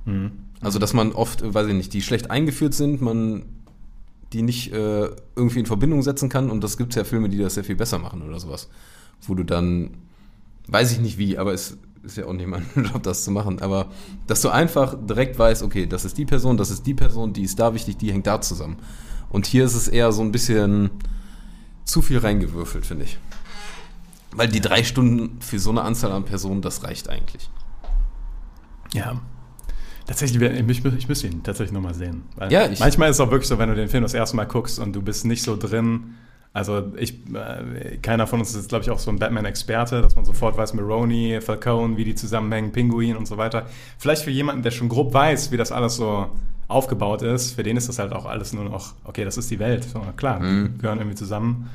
Mhm. 0.05 0.33
Also, 0.61 0.79
dass 0.79 0.93
man 0.93 1.13
oft, 1.13 1.43
weiß 1.43 1.69
ich 1.69 1.75
nicht, 1.75 1.93
die 1.93 2.03
schlecht 2.03 2.31
eingeführt 2.31 2.75
sind, 2.75 3.01
man 3.01 3.45
die 4.33 4.43
nicht 4.43 4.73
äh, 4.73 5.11
irgendwie 5.35 5.61
in 5.61 5.67
Verbindung 5.67 6.03
setzen 6.03 6.29
kann. 6.29 6.51
Und 6.51 6.63
das 6.63 6.77
gibt 6.77 6.93
es 6.93 6.97
ja 6.97 7.05
Filme, 7.05 7.29
die 7.29 7.39
das 7.39 7.55
sehr 7.55 7.65
viel 7.65 7.77
besser 7.77 7.99
machen 7.99 8.23
oder 8.23 8.39
sowas. 8.39 8.69
Wo 9.23 9.35
du 9.35 9.45
dann, 9.45 9.91
weiß 10.69 10.93
ich 10.93 11.01
nicht 11.01 11.19
wie, 11.19 11.37
aber 11.37 11.53
es 11.53 11.79
ist 12.03 12.17
ja 12.17 12.27
auch 12.27 12.33
nicht 12.33 12.47
mein 12.47 12.65
Job, 12.77 13.03
das 13.03 13.25
zu 13.25 13.31
machen. 13.31 13.61
Aber 13.61 13.91
dass 14.27 14.41
du 14.43 14.51
einfach 14.51 14.95
direkt 14.95 15.39
weißt, 15.39 15.63
okay, 15.63 15.87
das 15.87 16.05
ist 16.05 16.17
die 16.17 16.27
Person, 16.27 16.57
das 16.57 16.71
ist 16.71 16.87
die 16.87 16.95
Person, 16.95 17.33
die 17.33 17.43
ist 17.43 17.59
da 17.59 17.75
wichtig, 17.75 17.97
die 17.97 18.13
hängt 18.13 18.27
da 18.27 18.41
zusammen. 18.41 18.77
Und 19.31 19.47
hier 19.47 19.65
ist 19.65 19.75
es 19.75 19.89
eher 19.89 20.13
so 20.13 20.23
ein 20.23 20.33
bisschen 20.33 20.91
zu 21.85 22.03
viel 22.03 22.19
reingewürfelt, 22.19 22.85
finde 22.87 23.05
ich. 23.05 23.19
Weil 24.33 24.49
die 24.49 24.61
drei 24.61 24.85
Stunden 24.85 25.41
für 25.41 25.59
so 25.59 25.71
eine 25.71 25.83
Anzahl 25.83 26.13
an 26.13 26.25
Personen, 26.25 26.63
das 26.63 26.85
reicht 26.85 27.09
eigentlich. 27.09 27.49
Ja. 28.93 29.21
Tatsächlich, 30.07 30.43
ich, 30.43 30.85
ich 30.85 31.09
müsste 31.09 31.27
ihn 31.29 31.43
tatsächlich 31.43 31.73
nochmal 31.73 31.95
sehen. 31.95 32.23
Weil 32.37 32.53
Ja, 32.53 32.67
ich- 32.67 32.81
manchmal 32.81 33.11
ist 33.11 33.17
es 33.17 33.21
auch 33.21 33.31
wirklich 33.31 33.49
so, 33.49 33.59
wenn 33.59 33.69
du 33.69 33.75
den 33.77 33.89
Film 33.89 34.03
das 34.03 34.15
erste 34.15 34.37
Mal 34.37 34.45
guckst 34.47 34.79
und 34.79 34.93
du 34.95 35.03
bist 35.03 35.25
nicht 35.25 35.43
so 35.43 35.57
drin. 35.57 36.15
Also 36.53 36.93
ich, 36.97 37.15
äh, 37.33 37.99
keiner 37.99 38.27
von 38.27 38.41
uns 38.41 38.53
ist, 38.57 38.69
glaube 38.69 38.83
ich, 38.83 38.91
auch 38.91 38.99
so 38.99 39.11
ein 39.13 39.21
Batman-Experte, 39.21 40.03
dass 40.03 40.17
man 40.17 40.25
sofort 40.25 40.57
weiß, 40.57 40.75
Maroni, 40.75 41.41
Falcone, 41.41 41.97
wie 41.97 42.05
die 42.05 42.17
zusammenhängen, 42.17 42.73
Pinguin 42.73 43.17
und 43.17 43.27
so 43.27 43.37
weiter. 43.37 43.67
Vielleicht 43.99 44.25
für 44.25 44.33
jemanden, 44.33 44.63
der 44.63 44.73
schon 44.73 44.89
grob 44.89 45.15
weiß, 45.15 45.53
wie 45.53 45.57
das 45.57 45.71
alles 45.71 45.95
so 45.95 46.29
aufgebaut 46.71 47.23
ist, 47.23 47.53
für 47.53 47.63
den 47.63 47.77
ist 47.77 47.89
das 47.89 47.99
halt 47.99 48.13
auch 48.13 48.27
alles 48.27 48.53
nur 48.53 48.65
noch, 48.65 48.95
okay, 49.05 49.25
das 49.25 49.37
ist 49.37 49.51
die 49.51 49.59
Welt. 49.59 49.85
So, 49.85 50.01
klar, 50.17 50.41
Mhm. 50.41 50.73
die 50.75 50.79
gehören 50.83 50.99
irgendwie 50.99 51.17
zusammen. 51.17 51.71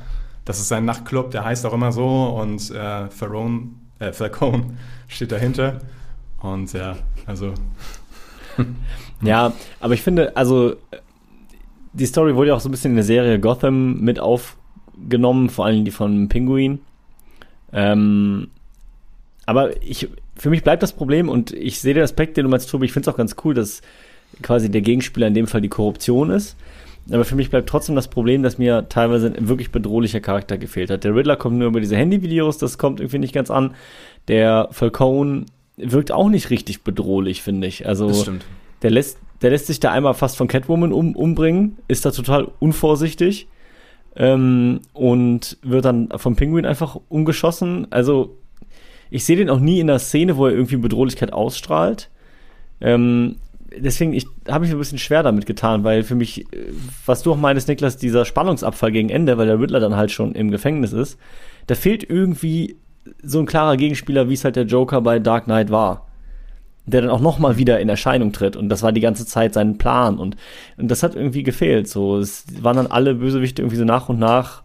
Das 0.46 0.60
ist 0.60 0.68
sein 0.68 0.86
Nachtclub, 0.86 1.32
der 1.32 1.44
heißt 1.44 1.66
auch 1.66 1.74
immer 1.74 1.92
so 1.92 2.08
und 2.40 2.70
äh, 2.72 3.10
Falcone, 3.10 3.70
äh, 4.00 4.12
Falcone 4.14 4.78
steht 5.08 5.32
dahinter. 5.32 5.80
Und 6.42 6.72
ja, 6.74 6.96
also 7.26 7.54
Ja, 9.22 9.54
aber 9.80 9.94
ich 9.94 10.02
finde, 10.02 10.36
also 10.38 10.76
die 11.94 12.06
Story 12.06 12.36
wurde 12.36 12.50
ja 12.50 12.56
auch 12.56 12.60
so 12.60 12.70
ein 12.70 12.72
bisschen 12.72 12.92
in 12.92 12.96
der 12.98 13.06
Serie 13.06 13.40
Gotham 13.40 14.00
mit 14.02 14.20
aufgenommen, 14.20 15.50
vor 15.50 15.66
allem 15.66 15.86
die 15.86 15.92
von 15.92 16.28
Pinguin. 16.30 16.80
Ähm, 17.74 18.50
aber 19.46 19.82
ich, 19.82 20.10
für 20.36 20.50
mich 20.50 20.64
bleibt 20.64 20.84
das 20.84 20.94
Problem 20.94 21.30
und 21.30 21.52
ich 21.54 21.80
sehe 21.80 21.94
den 21.94 22.04
Aspekt, 22.04 22.38
den 22.38 22.44
du 22.44 22.50
meinst, 22.50 22.70
Tobi, 22.70 22.86
ich 22.86 22.92
finde 22.94 23.10
es 23.10 23.14
auch 23.14 23.18
ganz 23.18 23.36
cool, 23.44 23.54
dass 23.54 23.82
quasi 24.42 24.70
der 24.70 24.82
Gegenspieler 24.82 25.28
in 25.28 25.34
dem 25.34 25.48
Fall 25.48 25.62
die 25.62 25.70
Korruption 25.70 26.30
ist. 26.30 26.56
Aber 27.12 27.24
für 27.24 27.36
mich 27.36 27.52
bleibt 27.52 27.70
trotzdem 27.70 27.96
das 27.96 28.08
Problem, 28.08 28.42
dass 28.42 28.58
mir 28.58 28.90
teilweise 28.90 29.28
ein 29.28 29.48
wirklich 29.48 29.72
bedrohlicher 29.72 30.22
Charakter 30.22 30.58
gefehlt 30.58 30.90
hat. 30.90 31.04
Der 31.04 31.16
Riddler 31.16 31.36
kommt 31.36 31.58
nur 31.58 31.68
über 31.68 31.80
diese 31.80 31.96
Handyvideos, 31.96 32.58
das 32.58 32.78
kommt 32.78 33.00
irgendwie 33.00 33.20
nicht 33.20 33.34
ganz 33.34 33.52
an. 33.52 33.76
Der 34.28 34.70
Falcone 34.72 35.46
wirkt 35.78 36.12
auch 36.12 36.30
nicht 36.30 36.50
richtig 36.50 36.82
bedrohlich, 36.84 37.44
finde 37.44 37.68
ich. 37.68 37.88
Also 37.88 38.08
Das 38.08 38.22
stimmt. 38.22 38.46
der 38.82 38.90
lässt, 38.90 39.20
der 39.44 39.52
lässt 39.52 39.68
sich 39.68 39.80
da 39.80 39.92
einmal 39.92 40.16
fast 40.16 40.36
von 40.36 40.48
Catwoman 40.48 40.92
um, 40.92 41.16
umbringen, 41.16 41.78
ist 41.88 42.06
da 42.06 42.12
total 42.12 42.48
unvorsichtig 42.60 43.48
ähm, 44.16 44.80
und 44.94 45.58
wird 45.62 45.86
dann 45.86 46.10
vom 46.16 46.36
Pinguin 46.36 46.66
einfach 46.66 46.98
umgeschossen. 47.10 47.86
Also 47.92 48.38
ich 49.12 49.26
sehe 49.26 49.36
den 49.36 49.52
auch 49.52 49.60
nie 49.60 49.80
in 49.80 49.88
der 49.88 50.00
Szene, 50.00 50.38
wo 50.38 50.48
er 50.48 50.54
irgendwie 50.54 50.78
Bedrohlichkeit 50.78 51.34
ausstrahlt. 51.34 52.10
Ähm, 52.82 53.36
deswegen 53.78 54.14
ich, 54.14 54.28
habe 54.48 54.66
ich 54.66 54.72
mir 54.72 54.78
ein 54.78 54.80
bisschen 54.80 54.98
schwer 54.98 55.24
damit 55.24 55.46
getan, 55.46 55.84
weil 55.84 56.04
für 56.04 56.16
mich, 56.16 56.42
äh, 56.54 56.72
was 57.06 57.24
du 57.24 57.34
auch 57.34 57.38
meinst, 57.38 57.68
Niklas, 57.68 57.98
dieser 57.98 58.26
Spannungsabfall 58.26 58.92
gegen 58.92 59.10
Ende, 59.10 59.38
weil 59.38 59.48
der 59.48 59.60
Riddler 59.60 59.80
dann 59.80 59.96
halt 59.96 60.12
schon 60.12 60.34
im 60.34 60.52
Gefängnis 60.52 60.94
ist, 60.94 61.20
da 61.68 61.76
fehlt 61.76 62.08
irgendwie 62.10 62.78
so 63.22 63.40
ein 63.40 63.46
klarer 63.46 63.78
Gegenspieler, 63.78 64.30
wie 64.30 64.34
es 64.34 64.44
halt 64.44 64.56
der 64.56 64.66
Joker 64.66 65.02
bei 65.02 65.20
Dark 65.20 65.46
Knight 65.46 65.72
war 65.72 66.08
der 66.88 67.02
dann 67.02 67.10
auch 67.10 67.20
noch 67.20 67.40
mal 67.40 67.58
wieder 67.58 67.80
in 67.80 67.90
Erscheinung 67.90 68.32
tritt. 68.32 68.56
Und 68.56 68.70
das 68.70 68.84
war 68.84 68.92
die 68.92 69.02
ganze 69.02 69.26
Zeit 69.26 69.56
sein 69.56 69.80
Plan. 69.80 70.20
Und, 70.20 70.38
und 70.78 70.92
das 70.92 71.02
hat 71.02 71.16
irgendwie 71.16 71.42
gefehlt. 71.42 71.88
So 71.88 72.20
es 72.20 72.46
waren 72.62 72.78
dann 72.78 72.86
alle 72.86 73.16
Bösewichte 73.16 73.64
irgendwie 73.64 73.78
so 73.78 73.86
nach 73.86 74.08
und 74.08 74.20
nach 74.20 74.62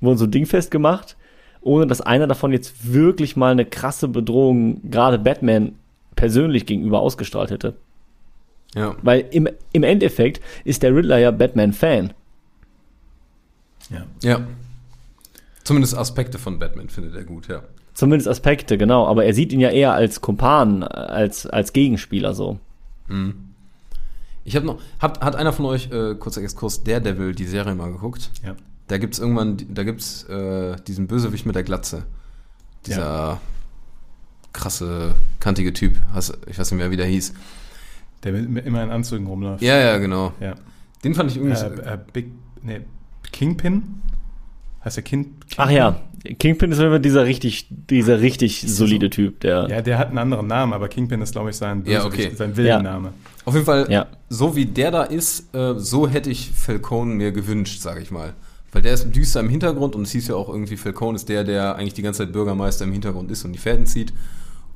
wurden 0.00 0.16
so 0.16 0.28
dingfest 0.28 0.70
gemacht 0.70 1.16
ohne 1.64 1.86
dass 1.86 2.00
einer 2.00 2.26
davon 2.26 2.52
jetzt 2.52 2.92
wirklich 2.92 3.36
mal 3.36 3.52
eine 3.52 3.64
krasse 3.64 4.06
Bedrohung 4.06 4.90
gerade 4.90 5.18
Batman 5.18 5.72
persönlich 6.14 6.66
gegenüber 6.66 7.00
ausgestrahlt 7.00 7.50
hätte 7.50 7.74
Ja. 8.74 8.96
weil 9.02 9.26
im, 9.30 9.48
im 9.72 9.82
Endeffekt 9.82 10.40
ist 10.64 10.82
der 10.82 10.94
Riddler 10.94 11.18
ja 11.18 11.30
Batman 11.30 11.72
Fan 11.72 12.12
ja. 13.90 14.06
Ja. 14.22 14.46
Zumindest 15.62 15.96
Aspekte 15.96 16.38
von 16.38 16.58
Batman 16.58 16.88
findet 16.88 17.14
er 17.14 17.24
gut, 17.24 17.48
ja. 17.48 17.62
zumindest 17.94 18.28
Aspekte 18.28 18.76
genau 18.78 19.06
aber 19.06 19.24
er 19.24 19.34
sieht 19.34 19.52
ihn 19.52 19.60
ja 19.60 19.70
eher 19.70 19.92
als 19.92 20.20
Kumpan 20.20 20.82
als 20.82 21.46
als 21.46 21.72
Gegenspieler 21.72 22.34
so 22.34 22.58
Ich 24.46 24.56
habe 24.56 24.66
noch, 24.66 24.78
hat, 24.98 25.22
hat 25.22 25.36
einer 25.36 25.52
von 25.54 25.64
euch, 25.64 25.90
äh, 25.90 26.14
kurzer 26.16 26.42
Exkurs, 26.42 26.84
Daredevil, 26.84 27.34
die 27.34 27.46
Serie 27.46 27.74
mal 27.74 27.90
geguckt? 27.90 28.30
ja. 28.44 28.54
Da 28.86 28.98
gibt's 28.98 29.18
irgendwann, 29.18 29.56
da 29.70 29.82
gibt's 29.82 30.24
äh, 30.24 30.76
diesen 30.86 31.06
Bösewicht 31.06 31.46
mit 31.46 31.54
der 31.54 31.62
Glatze. 31.62 32.04
Dieser 32.86 33.40
krasse, 34.52 35.14
kantige 35.40 35.72
Typ. 35.72 35.96
Ich 36.46 36.58
weiß 36.58 36.70
nicht 36.70 36.78
mehr, 36.78 36.90
wie 36.90 36.96
der 36.96 37.06
hieß. 37.06 37.32
Der 38.24 38.34
immer 38.34 38.82
in 38.82 38.90
Anzügen 38.90 39.26
rumläuft. 39.26 39.62
Ja, 39.62 39.78
ja, 39.78 39.98
genau. 39.98 40.32
ja. 40.40 40.54
Den 41.04 41.14
fand 41.14 41.30
ich 41.30 41.36
irgendwie. 41.36 41.60
Äh, 41.60 41.94
äh, 41.94 41.98
Big, 42.12 42.26
nee, 42.62 42.80
Kingpin? 43.32 43.82
Heißt 44.84 44.96
der 44.96 45.04
Kin 45.04 45.22
Kingpin? 45.24 45.48
ach 45.56 45.70
ja 45.70 46.00
Kingpin 46.38 46.72
ist 46.72 46.78
immer 46.78 46.98
dieser 46.98 47.24
richtig 47.26 47.68
dieser 47.70 48.20
richtig 48.20 48.62
solide 48.66 49.10
Typ 49.10 49.40
der 49.40 49.66
Ja, 49.68 49.82
der 49.82 49.98
hat 49.98 50.08
einen 50.08 50.18
anderen 50.18 50.46
Namen, 50.46 50.72
aber 50.72 50.88
Kingpin 50.88 51.20
ist, 51.20 51.32
glaube 51.32 51.50
ich, 51.50 51.56
sein, 51.56 51.82
Ja, 51.86 52.04
okay. 52.04 52.30
sein 52.34 52.56
Villenname. 52.56 53.12
auf 53.44 53.52
jeden 53.54 53.66
Fall, 53.66 53.86
Ja. 53.90 54.06
so 54.30 54.56
wie 54.56 54.64
der 54.66 54.90
da 54.90 55.02
ist, 55.02 55.54
äh, 55.54 55.74
so 55.78 56.08
hätte 56.08 56.30
ich 56.30 56.50
Falcone 56.50 57.14
mir 57.14 57.32
gewünscht, 57.32 57.80
sage 57.82 58.00
ich 58.00 58.10
mal. 58.10 58.32
Weil 58.72 58.82
der 58.82 58.94
ist 58.94 59.10
düster 59.14 59.40
im 59.40 59.48
Hintergrund 59.50 59.94
und 59.94 60.02
es 60.02 60.12
hieß 60.12 60.28
ja 60.28 60.34
auch 60.34 60.48
irgendwie, 60.48 60.76
Falcone 60.76 61.14
ist 61.16 61.28
der, 61.28 61.44
der 61.44 61.76
eigentlich 61.76 61.94
die 61.94 62.02
ganze 62.02 62.24
Zeit 62.24 62.32
Bürgermeister 62.32 62.84
im 62.84 62.92
Hintergrund 62.92 63.30
ist 63.30 63.44
und 63.44 63.52
die 63.52 63.58
Fäden 63.58 63.84
zieht. 63.86 64.12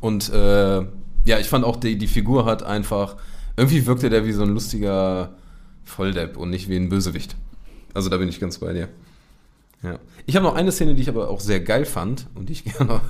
Und 0.01 0.31
äh, 0.33 0.77
ja, 1.25 1.39
ich 1.41 1.49
fand 1.49 1.65
auch, 1.65 1.77
die, 1.77 1.97
die 1.97 2.07
Figur 2.07 2.45
hat 2.45 2.63
einfach, 2.63 3.17
irgendwie 3.59 3.87
wirkte 3.87 4.09
der 4.09 4.25
wie 4.25 4.33
so 4.33 4.45
ein 4.45 4.51
lustiger 4.51 5.35
Volldepp 5.85 6.37
und 6.37 6.51
nicht 6.51 6.69
wie 6.69 6.77
ein 6.77 6.89
Bösewicht. 6.89 7.37
Also 7.93 8.09
da 8.09 8.17
bin 8.17 8.29
ich 8.29 8.39
ganz 8.39 8.59
bei 8.59 8.73
dir. 8.73 8.89
Ja. 9.83 9.99
Ich 10.27 10.37
habe 10.37 10.45
noch 10.45 10.55
eine 10.55 10.71
Szene, 10.73 10.95
die 10.95 11.03
ich 11.03 11.09
aber 11.09 11.29
auch 11.29 11.41
sehr 11.41 11.61
geil 11.61 11.85
fand 11.85 12.29
und 12.35 12.49
die 12.49 12.53
ich 12.53 12.65
gerne 12.77 13.01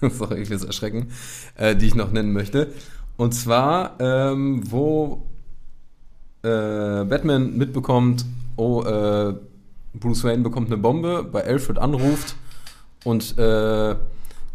noch, 0.00 0.10
sorry, 0.10 0.40
ich 0.40 0.50
will 0.50 0.64
erschrecken, 0.64 1.08
äh, 1.56 1.76
die 1.76 1.86
ich 1.86 1.94
noch 1.94 2.10
nennen 2.10 2.32
möchte. 2.32 2.72
Und 3.16 3.34
zwar, 3.34 4.00
ähm, 4.00 4.62
wo 4.70 5.26
äh, 6.42 7.04
Batman 7.04 7.56
mitbekommt, 7.56 8.24
oh, 8.56 8.82
äh, 8.82 9.34
Bruce 9.94 10.24
Wayne 10.24 10.42
bekommt 10.42 10.68
eine 10.68 10.78
Bombe, 10.78 11.22
bei 11.22 11.44
Alfred 11.44 11.78
anruft 11.78 12.34
und 13.04 13.36
äh, 13.36 13.94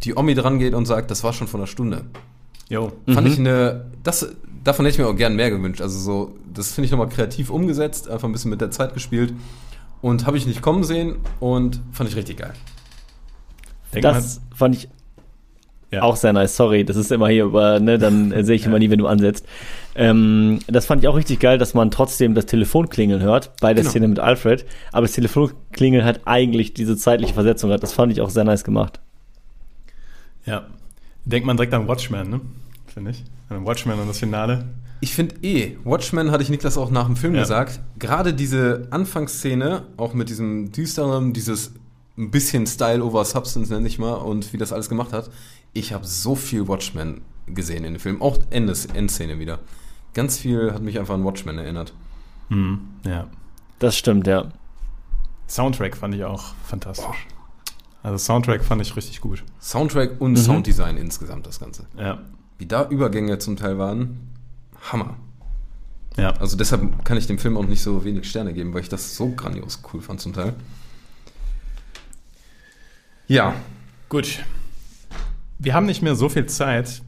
die 0.03 0.15
Omi 0.15 0.33
dran 0.33 0.57
geht 0.57 0.73
und 0.73 0.85
sagt, 0.85 1.11
das 1.11 1.23
war 1.23 1.33
schon 1.33 1.47
vor 1.47 1.59
einer 1.59 1.67
Stunde. 1.67 2.05
Jo. 2.69 2.91
Fand 3.07 3.27
ich 3.27 3.37
eine, 3.39 3.85
das, 4.03 4.35
davon 4.63 4.85
hätte 4.85 4.95
ich 4.95 4.99
mir 4.99 5.07
auch 5.07 5.15
gern 5.15 5.35
mehr 5.35 5.49
gewünscht. 5.49 5.81
Also 5.81 5.99
so, 5.99 6.35
das 6.53 6.73
finde 6.73 6.85
ich 6.85 6.91
nochmal 6.91 7.09
kreativ 7.09 7.49
umgesetzt, 7.49 8.09
einfach 8.09 8.27
ein 8.27 8.31
bisschen 8.33 8.51
mit 8.51 8.59
der 8.61 8.71
Zeit 8.71 8.93
gespielt 8.93 9.33
und 10.01 10.25
habe 10.25 10.37
ich 10.37 10.45
nicht 10.45 10.61
kommen 10.61 10.83
sehen 10.83 11.15
und 11.39 11.81
fand 11.91 12.09
ich 12.09 12.15
richtig 12.15 12.37
geil. 12.37 12.53
Denk 13.93 14.03
Das 14.03 14.41
fand 14.53 14.75
ich 14.75 14.89
Ja. 15.91 16.01
auch 16.03 16.17
sehr 16.17 16.33
nice. 16.33 16.57
Sorry, 16.57 16.83
das 16.83 16.97
ist 16.97 17.11
immer 17.11 17.29
hier 17.29 17.45
über, 17.45 17.79
ne, 17.79 17.97
dann 17.97 18.31
äh, 18.33 18.43
sehe 18.45 18.55
ich 18.55 18.65
immer 18.65 18.79
nie, 18.79 18.89
wenn 18.89 18.99
du 18.99 19.07
ansetzt. 19.07 19.45
Ähm, 19.95 20.59
das 20.67 20.85
fand 20.85 21.01
ich 21.01 21.07
auch 21.07 21.15
richtig 21.15 21.39
geil, 21.39 21.57
dass 21.57 21.73
man 21.73 21.89
trotzdem 21.89 22.35
das 22.35 22.45
Telefon 22.45 22.89
klingeln 22.89 23.21
hört 23.21 23.53
bei 23.61 23.73
der 23.73 23.83
Genau. 23.83 23.91
Szene 23.91 24.07
mit 24.09 24.19
Alfred. 24.19 24.65
Aber 24.91 25.07
das 25.07 25.13
Telefonklingeln 25.13 26.03
hat 26.03 26.21
eigentlich 26.25 26.73
diese 26.73 26.97
zeitliche 26.97 27.33
Versetzung 27.33 27.71
hat. 27.71 27.81
Das 27.81 27.93
fand 27.93 28.11
ich 28.11 28.19
auch 28.21 28.29
sehr 28.29 28.43
nice 28.43 28.63
gemacht. 28.65 28.99
Ja. 30.45 30.67
Denkt 31.27 31.45
man 31.45 31.57
direkt 31.57 31.73
an 31.73 31.87
Watchmen, 31.87 32.29
ne? 32.29 32.41
Finde 32.85 33.11
ich. 33.11 33.23
An 33.49 33.65
Watchmen 33.65 33.99
und 33.99 34.07
das 34.07 34.19
Finale. 34.19 34.65
Ich 35.01 35.13
finde 35.13 35.35
eh, 35.43 35.77
Watchmen 35.83 36.31
hatte 36.31 36.41
ich 36.41 36.49
Niklas 36.49 36.77
auch 36.77 36.89
nach 36.89 37.05
dem 37.05 37.15
Film 37.15 37.35
Ja. 37.35 37.41
gesagt, 37.41 37.79
gerade 37.99 38.33
diese 38.33 38.87
Anfangsszene, 38.91 39.83
auch 39.97 40.13
mit 40.13 40.29
diesem 40.29 40.71
düsteren, 40.71 41.33
dieses 41.33 41.73
ein 42.17 42.31
bisschen 42.31 42.65
Style 42.65 43.03
over 43.03 43.23
Substance 43.25 43.71
nenne 43.71 43.87
ich 43.87 43.99
mal 43.99 44.13
und 44.13 44.51
wie 44.53 44.57
das 44.57 44.73
alles 44.73 44.89
gemacht 44.89 45.13
hat. 45.13 45.29
Ich 45.73 45.93
habe 45.93 46.05
so 46.07 46.35
viel 46.35 46.67
Watchmen 46.67 47.21
gesehen 47.45 47.83
in 47.83 47.93
dem 47.93 47.99
Film, 47.99 48.21
auch 48.21 48.39
Ende, 48.49 48.73
Endszene 48.93 49.37
wieder. 49.37 49.59
Ganz 50.15 50.39
viel 50.39 50.73
hat 50.73 50.81
mich 50.81 50.97
einfach 50.97 51.13
an 51.13 51.23
Watchmen 51.25 51.57
erinnert. 51.59 51.93
Mhm. 52.49 52.79
Ja. 53.05 53.27
Das 53.79 53.95
stimmt, 53.95 54.25
ja. 54.25 54.51
Soundtrack 55.47 55.95
fand 55.95 56.15
ich 56.15 56.23
auch 56.23 56.55
fantastisch. 56.65 57.27
Also 58.07 58.19
Soundtrack 58.19 58.63
fand 58.63 58.81
ich 58.81 58.95
richtig 58.95 59.19
gut. 59.19 59.43
Soundtrack 59.59 60.21
und 60.21 60.37
Sounddesign 60.37 60.95
insgesamt 60.95 61.45
das 61.45 61.59
Ganze. 61.59 61.87
Ja. 61.97 62.19
Wie 62.57 62.65
da 62.65 62.87
Übergänge 62.87 63.37
zum 63.37 63.57
Teil 63.57 63.77
waren, 63.77 64.31
Hammer. 64.93 65.17
Ja. 66.15 66.29
Also 66.37 66.55
deshalb 66.55 67.03
kann 67.03 67.17
ich 67.17 67.27
dem 67.27 67.37
Film 67.37 67.57
auch 67.57 67.65
nicht 67.65 67.81
so 67.83 68.05
wenig 68.05 68.29
Sterne 68.29 68.53
geben, 68.53 68.73
weil 68.73 68.79
ich 68.79 68.87
das 68.87 69.17
so 69.17 69.31
grandios 69.31 69.81
cool 69.91 69.99
fand 69.99 70.21
zum 70.21 70.31
Teil. 70.31 70.53
Ja. 73.27 73.53
Gut. 74.07 74.39
Wir 75.59 75.73
haben 75.73 75.85
nicht 75.85 76.01
mehr 76.01 76.15
so 76.15 76.29
viel 76.29 76.45
Zeit. 76.45 77.01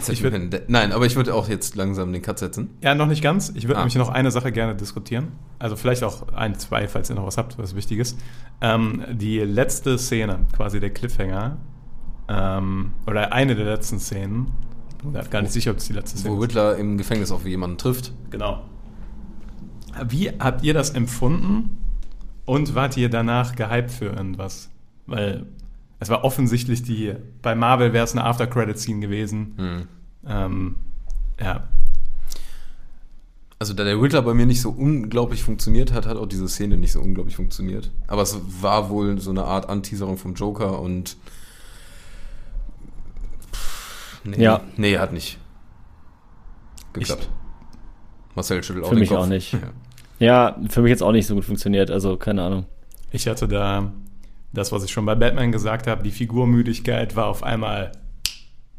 Ich 0.00 0.08
ich 0.08 0.20
würd- 0.24 0.52
würd, 0.52 0.68
nein, 0.68 0.92
aber 0.92 1.06
ich 1.06 1.16
würde 1.16 1.34
auch 1.34 1.48
jetzt 1.48 1.76
langsam 1.76 2.12
den 2.12 2.22
Cut 2.22 2.38
setzen. 2.38 2.70
Ja, 2.82 2.94
noch 2.94 3.06
nicht 3.06 3.22
ganz. 3.22 3.50
Ich 3.54 3.64
würde 3.64 3.76
Ah. 3.76 3.80
nämlich 3.80 3.96
noch 3.96 4.08
eine 4.08 4.30
Sache 4.30 4.52
gerne 4.52 4.74
diskutieren. 4.74 5.28
Also 5.58 5.76
vielleicht 5.76 6.02
auch 6.04 6.28
ein, 6.32 6.58
zwei, 6.58 6.88
falls 6.88 7.10
ihr 7.10 7.16
noch 7.16 7.26
was 7.26 7.36
habt, 7.36 7.58
was 7.58 7.74
wichtig 7.74 7.98
ist. 7.98 8.18
Ähm, 8.60 9.04
die 9.12 9.38
letzte 9.40 9.98
Szene, 9.98 10.40
quasi 10.56 10.80
der 10.80 10.90
Cliffhanger, 10.90 11.56
ähm, 12.28 12.92
oder 13.06 13.32
eine 13.32 13.54
der 13.54 13.64
letzten 13.66 13.98
Szenen, 13.98 14.48
ich 14.98 15.08
bin 15.08 15.30
gar 15.30 15.42
nicht 15.42 15.52
sicher, 15.52 15.70
ob 15.72 15.78
es 15.78 15.86
die 15.86 15.92
letzte 15.94 16.18
Szene 16.18 16.34
Wo 16.34 16.38
ist. 16.38 16.50
Riddler 16.50 16.76
im 16.76 16.98
Gefängnis 16.98 17.30
auf 17.32 17.46
jemanden 17.46 17.78
trifft. 17.78 18.12
Genau. 18.30 18.62
Wie 20.08 20.28
habt 20.38 20.62
ihr 20.62 20.74
das 20.74 20.90
empfunden 20.90 21.78
und 22.44 22.74
wart 22.74 22.96
ihr 22.96 23.08
danach 23.08 23.56
gehypt 23.56 23.90
für 23.90 24.06
irgendwas? 24.06 24.70
Weil 25.06 25.46
es 26.00 26.08
war 26.08 26.24
offensichtlich 26.24 26.82
die, 26.82 27.14
bei 27.42 27.54
Marvel 27.54 27.92
wäre 27.92 28.04
es 28.04 28.12
eine 28.12 28.24
After-Credit-Scene 28.24 29.00
gewesen. 29.00 29.54
Hm. 29.56 29.88
Ähm, 30.26 30.76
ja, 31.40 31.62
Also 33.58 33.72
da 33.74 33.84
der 33.84 34.00
Riddler 34.00 34.22
bei 34.22 34.34
mir 34.34 34.46
nicht 34.46 34.60
so 34.62 34.70
unglaublich 34.70 35.42
funktioniert 35.42 35.92
hat, 35.92 36.06
hat 36.06 36.16
auch 36.16 36.26
diese 36.26 36.48
Szene 36.48 36.76
nicht 36.78 36.92
so 36.92 37.00
unglaublich 37.00 37.36
funktioniert. 37.36 37.90
Aber 38.06 38.22
es 38.22 38.38
war 38.62 38.88
wohl 38.90 39.20
so 39.20 39.30
eine 39.30 39.44
Art 39.44 39.68
Anteaserung 39.68 40.16
vom 40.18 40.34
Joker 40.34 40.80
und 40.80 41.16
nee, 44.24 44.42
Ja. 44.42 44.60
nee, 44.76 44.98
hat 44.98 45.12
nicht 45.12 45.38
geklappt. 46.92 47.28
Marcel 48.34 48.62
schüttelt 48.62 48.84
auch 48.84 48.88
Für 48.90 48.94
den 48.94 49.00
mich 49.00 49.08
Kopf. 49.10 49.18
auch 49.20 49.26
nicht. 49.26 49.52
Ja. 49.62 49.70
Ja, 50.18 50.56
für 50.68 50.82
mich 50.82 50.90
jetzt 50.90 51.02
auch 51.02 51.12
nicht 51.12 51.26
so 51.26 51.34
gut 51.34 51.46
funktioniert. 51.46 51.90
Also, 51.90 52.18
keine 52.18 52.42
Ahnung. 52.42 52.66
Ich 53.10 53.26
hatte 53.26 53.48
da 53.48 53.90
das, 54.52 54.72
was 54.72 54.84
ich 54.84 54.90
schon 54.90 55.06
bei 55.06 55.14
Batman 55.14 55.52
gesagt 55.52 55.86
habe, 55.86 56.02
die 56.02 56.10
Figurmüdigkeit 56.10 57.14
war 57.16 57.26
auf 57.26 57.42
einmal, 57.42 57.92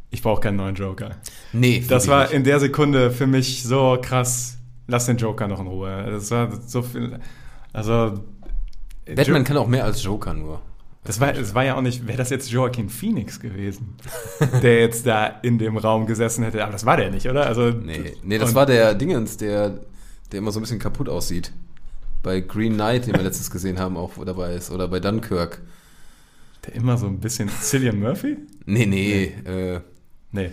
ich 0.09 0.21
brauche 0.21 0.41
keinen 0.41 0.57
neuen 0.57 0.75
Joker. 0.75 1.11
Nee, 1.53 1.83
Das 1.87 2.07
war 2.07 2.23
nicht. 2.23 2.33
in 2.33 2.43
der 2.43 2.59
Sekunde 2.59 3.11
für 3.11 3.27
mich 3.27 3.63
so 3.63 3.97
krass, 4.01 4.57
lass 4.87 5.05
den 5.05 5.17
Joker 5.17 5.47
noch 5.47 5.59
in 5.61 5.67
Ruhe. 5.67 6.07
Das 6.11 6.29
war 6.31 6.49
so 6.65 6.81
viel, 6.81 7.19
also... 7.73 8.19
Batman 9.05 9.37
Jo- 9.41 9.43
kann 9.43 9.57
auch 9.57 9.67
mehr 9.67 9.83
als 9.85 10.03
Joker 10.03 10.33
nur. 10.33 10.61
das 11.03 11.19
war, 11.19 11.33
es 11.35 11.55
war 11.55 11.63
ja 11.65 11.75
auch 11.75 11.81
nicht, 11.81 12.05
wäre 12.07 12.17
das 12.17 12.29
jetzt 12.29 12.51
Joaquin 12.51 12.89
Phoenix 12.89 13.39
gewesen, 13.39 13.95
der 14.61 14.79
jetzt 14.81 15.05
da 15.07 15.25
in 15.41 15.57
dem 15.57 15.77
Raum 15.77 16.05
gesessen 16.05 16.43
hätte, 16.43 16.61
aber 16.63 16.71
das 16.73 16.85
war 16.85 16.97
der 16.97 17.09
nicht, 17.11 17.27
oder? 17.27 17.47
Also, 17.47 17.69
Nee, 17.71 18.13
nee 18.23 18.37
das 18.37 18.53
war 18.53 18.65
der 18.65 18.93
Dingens, 18.93 19.37
der, 19.37 19.79
der 20.31 20.37
immer 20.39 20.51
so 20.51 20.59
ein 20.59 20.63
bisschen 20.63 20.79
kaputt 20.79 21.09
aussieht. 21.09 21.51
Bei 22.23 22.39
Green 22.39 22.73
Knight, 22.73 23.07
den 23.07 23.15
wir 23.15 23.23
letztens 23.23 23.49
gesehen 23.49 23.79
haben, 23.79 23.97
auch 23.97 24.11
dabei 24.23 24.53
ist. 24.53 24.69
Oder 24.71 24.87
bei 24.87 24.99
Dunkirk. 24.99 25.61
Der 26.65 26.75
immer 26.75 26.97
so 26.97 27.07
ein 27.07 27.19
bisschen, 27.19 27.49
Cillian 27.49 27.99
Murphy? 27.99 28.37
Nee, 28.65 28.85
nee. 28.85 29.23
Äh, 29.45 29.81
Nee. 30.33 30.49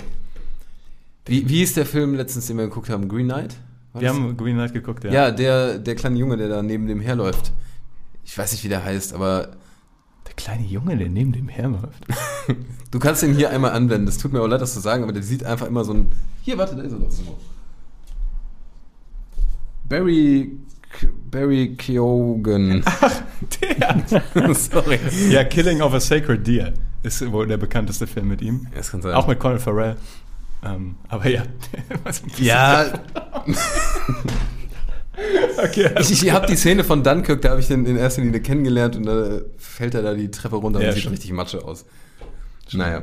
wie, 1.27 1.49
wie 1.49 1.63
ist 1.63 1.77
der 1.77 1.87
Film 1.87 2.15
letztens, 2.15 2.47
den 2.47 2.57
wir 2.57 2.65
geguckt 2.65 2.89
haben? 2.91 3.09
Green 3.09 3.27
Knight? 3.29 3.55
War 3.93 4.03
Wir 4.03 4.09
das? 4.09 4.17
haben 4.19 4.37
Green 4.37 4.57
Knight 4.57 4.73
geguckt, 4.73 5.05
ja. 5.05 5.13
ja, 5.13 5.31
der, 5.31 5.79
der 5.79 5.95
kleine 5.95 6.17
Junge, 6.19 6.37
der 6.37 6.49
da 6.49 6.63
neben 6.63 6.87
dem 6.89 7.01
herläuft. 7.01 7.53
Ich 8.25 8.37
weiß 8.37 8.51
nicht, 8.53 8.65
wie 8.65 8.69
der 8.69 8.83
heißt, 8.85 9.13
aber 9.15 9.51
Der 10.27 10.35
kleine 10.37 10.65
Junge, 10.67 10.97
der 10.97 11.09
neben 11.09 11.33
dem 11.33 11.49
herläuft. 11.49 12.05
du 12.91 12.99
kannst 12.99 13.23
den 13.23 13.35
hier 13.35 13.51
einmal 13.51 13.71
anwenden. 13.73 14.07
Das 14.07 14.19
tut 14.19 14.33
mir 14.33 14.41
auch 14.43 14.47
leid, 14.49 14.61
das 14.61 14.75
zu 14.75 14.81
sagen, 14.81 15.03
aber 15.05 15.13
der 15.13 15.23
sieht 15.23 15.45
einfach 15.45 15.67
immer 15.67 15.85
so 15.85 15.93
ein. 15.95 16.11
Hier, 16.43 16.59
warte, 16.59 16.75
da 16.75 16.83
ist 16.83 16.93
er 16.93 16.99
doch 16.99 17.11
so. 17.11 17.39
Barry. 19.89 20.59
Barry 21.31 21.75
Keoghan. 21.77 22.83
Der. 23.61 24.55
Sorry. 24.55 24.99
ja, 25.31 25.45
Killing 25.45 25.81
of 25.83 25.93
a 25.95 26.01
Sacred 26.01 26.47
Deer 26.47 26.73
ist 27.03 27.31
wohl 27.31 27.47
der 27.47 27.57
bekannteste 27.59 28.07
Film 28.07 28.29
mit 28.29 28.43
ihm. 28.43 28.67
Das 28.75 28.91
kann 28.91 29.03
sein. 29.03 29.15
Auch 29.15 29.27
mit 29.29 29.39
Colin 29.39 29.59
Farrell. 29.59 29.97
Ähm, 30.65 30.97
aber 31.09 31.29
ja. 31.29 31.43
Was- 32.05 32.23
Ja, 32.39 32.87
okay. 35.63 35.91
ich, 36.01 36.11
ich 36.25 36.33
habe 36.33 36.47
die 36.47 36.57
Szene 36.57 36.83
von 36.85 37.03
Dunkirk, 37.03 37.43
da 37.43 37.51
habe 37.51 37.61
ich 37.61 37.69
den 37.69 37.87
in 37.87 37.97
erster 37.97 38.23
Linie 38.23 38.41
kennengelernt 38.41 38.97
und 38.97 39.05
da 39.07 39.41
fällt 39.57 39.95
er 39.95 40.03
da 40.03 40.15
die 40.15 40.31
Treppe 40.31 40.57
runter 40.57 40.81
Ja, 40.81 40.89
und 40.89 40.93
sieht 40.95 41.03
stimmt. 41.03 41.15
richtig 41.17 41.33
Matsche 41.33 41.65
aus. 41.65 41.85
Naja. 42.73 43.03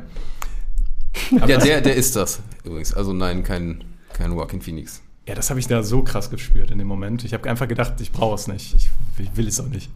Ja, 1.32 1.58
der, 1.58 1.82
der 1.82 1.96
ist 1.96 2.16
das 2.16 2.40
übrigens. 2.66 2.94
Also 2.94 3.14
nein, 3.14 3.44
kein, 3.44 3.84
kein 4.14 4.32
Joaquin 4.34 4.62
Phoenix. 4.62 5.02
Ja, 5.28 5.34
das 5.34 5.50
habe 5.50 5.60
ich 5.60 5.68
da 5.68 5.82
so 5.82 6.04
krass 6.04 6.30
gespürt 6.30 6.70
in 6.72 6.78
dem 6.78 6.88
Moment. 6.88 7.24
Ich 7.24 7.34
habe 7.34 7.50
einfach 7.50 7.68
gedacht, 7.68 8.00
ich 8.00 8.12
brauche 8.12 8.36
es 8.36 8.48
nicht. 8.48 8.76
Ich, 8.76 8.92
ich 9.18 9.36
will 9.36 9.48
es 9.48 9.60
auch 9.60 9.68
nicht. 9.68 9.90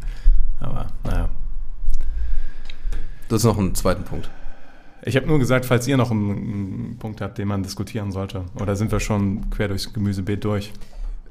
Aber 0.59 0.87
naja. 1.03 1.29
Du 3.27 3.35
hast 3.35 3.43
noch 3.43 3.57
einen 3.57 3.75
zweiten 3.75 4.03
Punkt. 4.03 4.29
Ich 5.03 5.15
habe 5.15 5.27
nur 5.27 5.39
gesagt, 5.39 5.65
falls 5.65 5.87
ihr 5.87 5.97
noch 5.97 6.11
einen, 6.11 6.31
einen 6.31 6.97
Punkt 6.99 7.21
habt, 7.21 7.37
den 7.37 7.47
man 7.47 7.63
diskutieren 7.63 8.11
sollte. 8.11 8.45
Oder 8.59 8.75
sind 8.75 8.91
wir 8.91 8.99
schon 8.99 9.49
quer 9.51 9.67
durchs 9.67 9.93
Gemüsebeet 9.93 10.43
durch? 10.43 10.73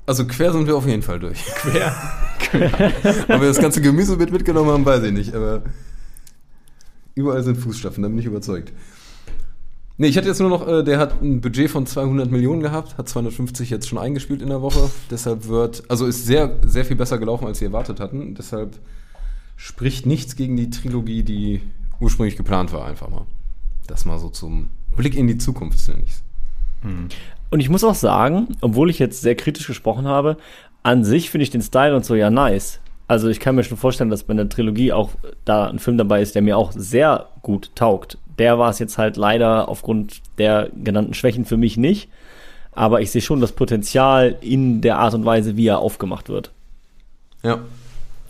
Also 0.06 0.26
quer 0.26 0.52
sind 0.52 0.66
wir 0.66 0.76
auf 0.76 0.86
jeden 0.86 1.02
Fall 1.02 1.20
durch. 1.20 1.44
Quer? 1.56 1.94
Ob 3.28 3.40
wir 3.40 3.48
das 3.48 3.60
ganze 3.60 3.82
Gemüsebeet 3.82 4.32
mitgenommen 4.32 4.70
haben, 4.70 4.86
weiß 4.86 5.02
ich 5.02 5.12
nicht, 5.12 5.34
aber 5.34 5.62
überall 7.14 7.42
sind 7.42 7.56
Fußstapfen, 7.56 8.02
da 8.02 8.08
bin 8.08 8.18
ich 8.18 8.24
überzeugt. 8.24 8.72
Nee, 10.00 10.06
ich 10.06 10.16
hatte 10.16 10.28
jetzt 10.28 10.38
nur 10.38 10.48
noch, 10.48 10.66
äh, 10.68 10.84
der 10.84 10.98
hat 10.98 11.20
ein 11.20 11.40
Budget 11.40 11.68
von 11.68 11.84
200 11.84 12.30
Millionen 12.30 12.60
gehabt, 12.60 12.96
hat 12.96 13.08
250 13.08 13.68
jetzt 13.68 13.88
schon 13.88 13.98
eingespielt 13.98 14.42
in 14.42 14.48
der 14.48 14.62
Woche. 14.62 14.88
Deshalb 15.10 15.48
wird, 15.48 15.82
also 15.88 16.06
ist 16.06 16.24
sehr, 16.24 16.56
sehr 16.64 16.84
viel 16.84 16.94
besser 16.94 17.18
gelaufen, 17.18 17.48
als 17.48 17.58
sie 17.58 17.64
erwartet 17.64 17.98
hatten. 17.98 18.36
Deshalb 18.36 18.78
spricht 19.56 20.06
nichts 20.06 20.36
gegen 20.36 20.56
die 20.56 20.70
Trilogie, 20.70 21.24
die 21.24 21.62
ursprünglich 21.98 22.36
geplant 22.36 22.72
war, 22.72 22.86
einfach 22.86 23.08
mal. 23.08 23.26
Das 23.88 24.04
mal 24.04 24.20
so 24.20 24.28
zum 24.28 24.70
Blick 24.96 25.16
in 25.16 25.26
die 25.26 25.36
Zukunft, 25.36 25.88
nenne 25.88 26.02
ich's. 26.06 26.22
Und 27.50 27.58
ich 27.58 27.68
muss 27.68 27.82
auch 27.82 27.96
sagen, 27.96 28.48
obwohl 28.60 28.90
ich 28.90 29.00
jetzt 29.00 29.22
sehr 29.22 29.34
kritisch 29.34 29.66
gesprochen 29.66 30.06
habe, 30.06 30.36
an 30.84 31.02
sich 31.02 31.28
finde 31.28 31.42
ich 31.42 31.50
den 31.50 31.62
Style 31.62 31.96
und 31.96 32.04
so 32.04 32.14
ja 32.14 32.30
nice. 32.30 32.78
Also 33.08 33.28
ich 33.28 33.40
kann 33.40 33.56
mir 33.56 33.64
schon 33.64 33.76
vorstellen, 33.76 34.10
dass 34.10 34.22
bei 34.22 34.32
einer 34.32 34.48
Trilogie 34.48 34.92
auch 34.92 35.10
da 35.44 35.66
ein 35.66 35.80
Film 35.80 35.98
dabei 35.98 36.22
ist, 36.22 36.36
der 36.36 36.42
mir 36.42 36.56
auch 36.56 36.70
sehr 36.72 37.30
gut 37.42 37.72
taugt. 37.74 38.18
Der 38.38 38.58
war 38.58 38.70
es 38.70 38.78
jetzt 38.78 38.98
halt 38.98 39.16
leider 39.16 39.68
aufgrund 39.68 40.20
der 40.38 40.70
genannten 40.82 41.14
Schwächen 41.14 41.44
für 41.44 41.56
mich 41.56 41.76
nicht. 41.76 42.08
Aber 42.72 43.00
ich 43.00 43.10
sehe 43.10 43.22
schon 43.22 43.40
das 43.40 43.52
Potenzial 43.52 44.36
in 44.40 44.80
der 44.80 44.98
Art 44.98 45.14
und 45.14 45.24
Weise, 45.24 45.56
wie 45.56 45.66
er 45.66 45.78
aufgemacht 45.80 46.28
wird. 46.28 46.52
Ja. 47.42 47.58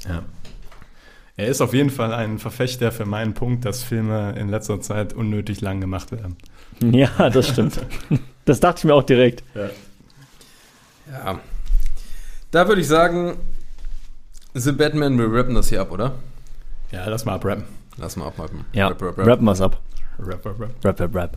Ja. 0.09 0.22
Er 1.36 1.46
ist 1.46 1.61
auf 1.61 1.74
jeden 1.74 1.90
Fall 1.90 2.12
ein 2.12 2.38
Verfechter 2.38 2.90
für 2.90 3.04
meinen 3.04 3.34
Punkt, 3.34 3.64
dass 3.64 3.82
Filme 3.82 4.34
in 4.38 4.48
letzter 4.48 4.80
Zeit 4.80 5.12
unnötig 5.12 5.61
lang 5.61 5.80
gemacht 5.80 6.12
werden. 6.12 6.36
Ja, 6.80 7.30
das 7.30 7.48
stimmt. 7.48 7.80
Das 8.44 8.61
dachte 8.61 8.78
ich 8.78 8.84
mir 8.84 8.94
auch 8.94 9.02
direkt. 9.02 9.42
Ja. 9.54 11.38
Da 12.50 12.66
würde 12.66 12.80
ich 12.80 12.88
sagen, 12.88 13.36
The 14.54 14.72
Batman, 14.72 15.18
wir 15.18 15.30
rappen 15.30 15.54
das 15.54 15.68
hier 15.68 15.82
ab, 15.82 15.92
oder? 15.92 16.14
Ja, 16.90 17.06
lass 17.06 17.26
mal 17.26 17.34
abrappen. 17.34 17.64
Lass 17.98 18.16
mal 18.16 18.28
abmappen. 18.28 18.64
Ja, 18.72 18.88
Rap, 18.88 19.02
rap, 19.02 19.18
rappen 19.18 19.44
wir's 19.44 19.61
ab. 19.61 19.78
Rep, 20.18 20.44
rep, 20.44 20.58
rep. 20.58 20.84
Rep, 20.84 21.00
rep, 21.00 21.14
rep. 21.14 21.36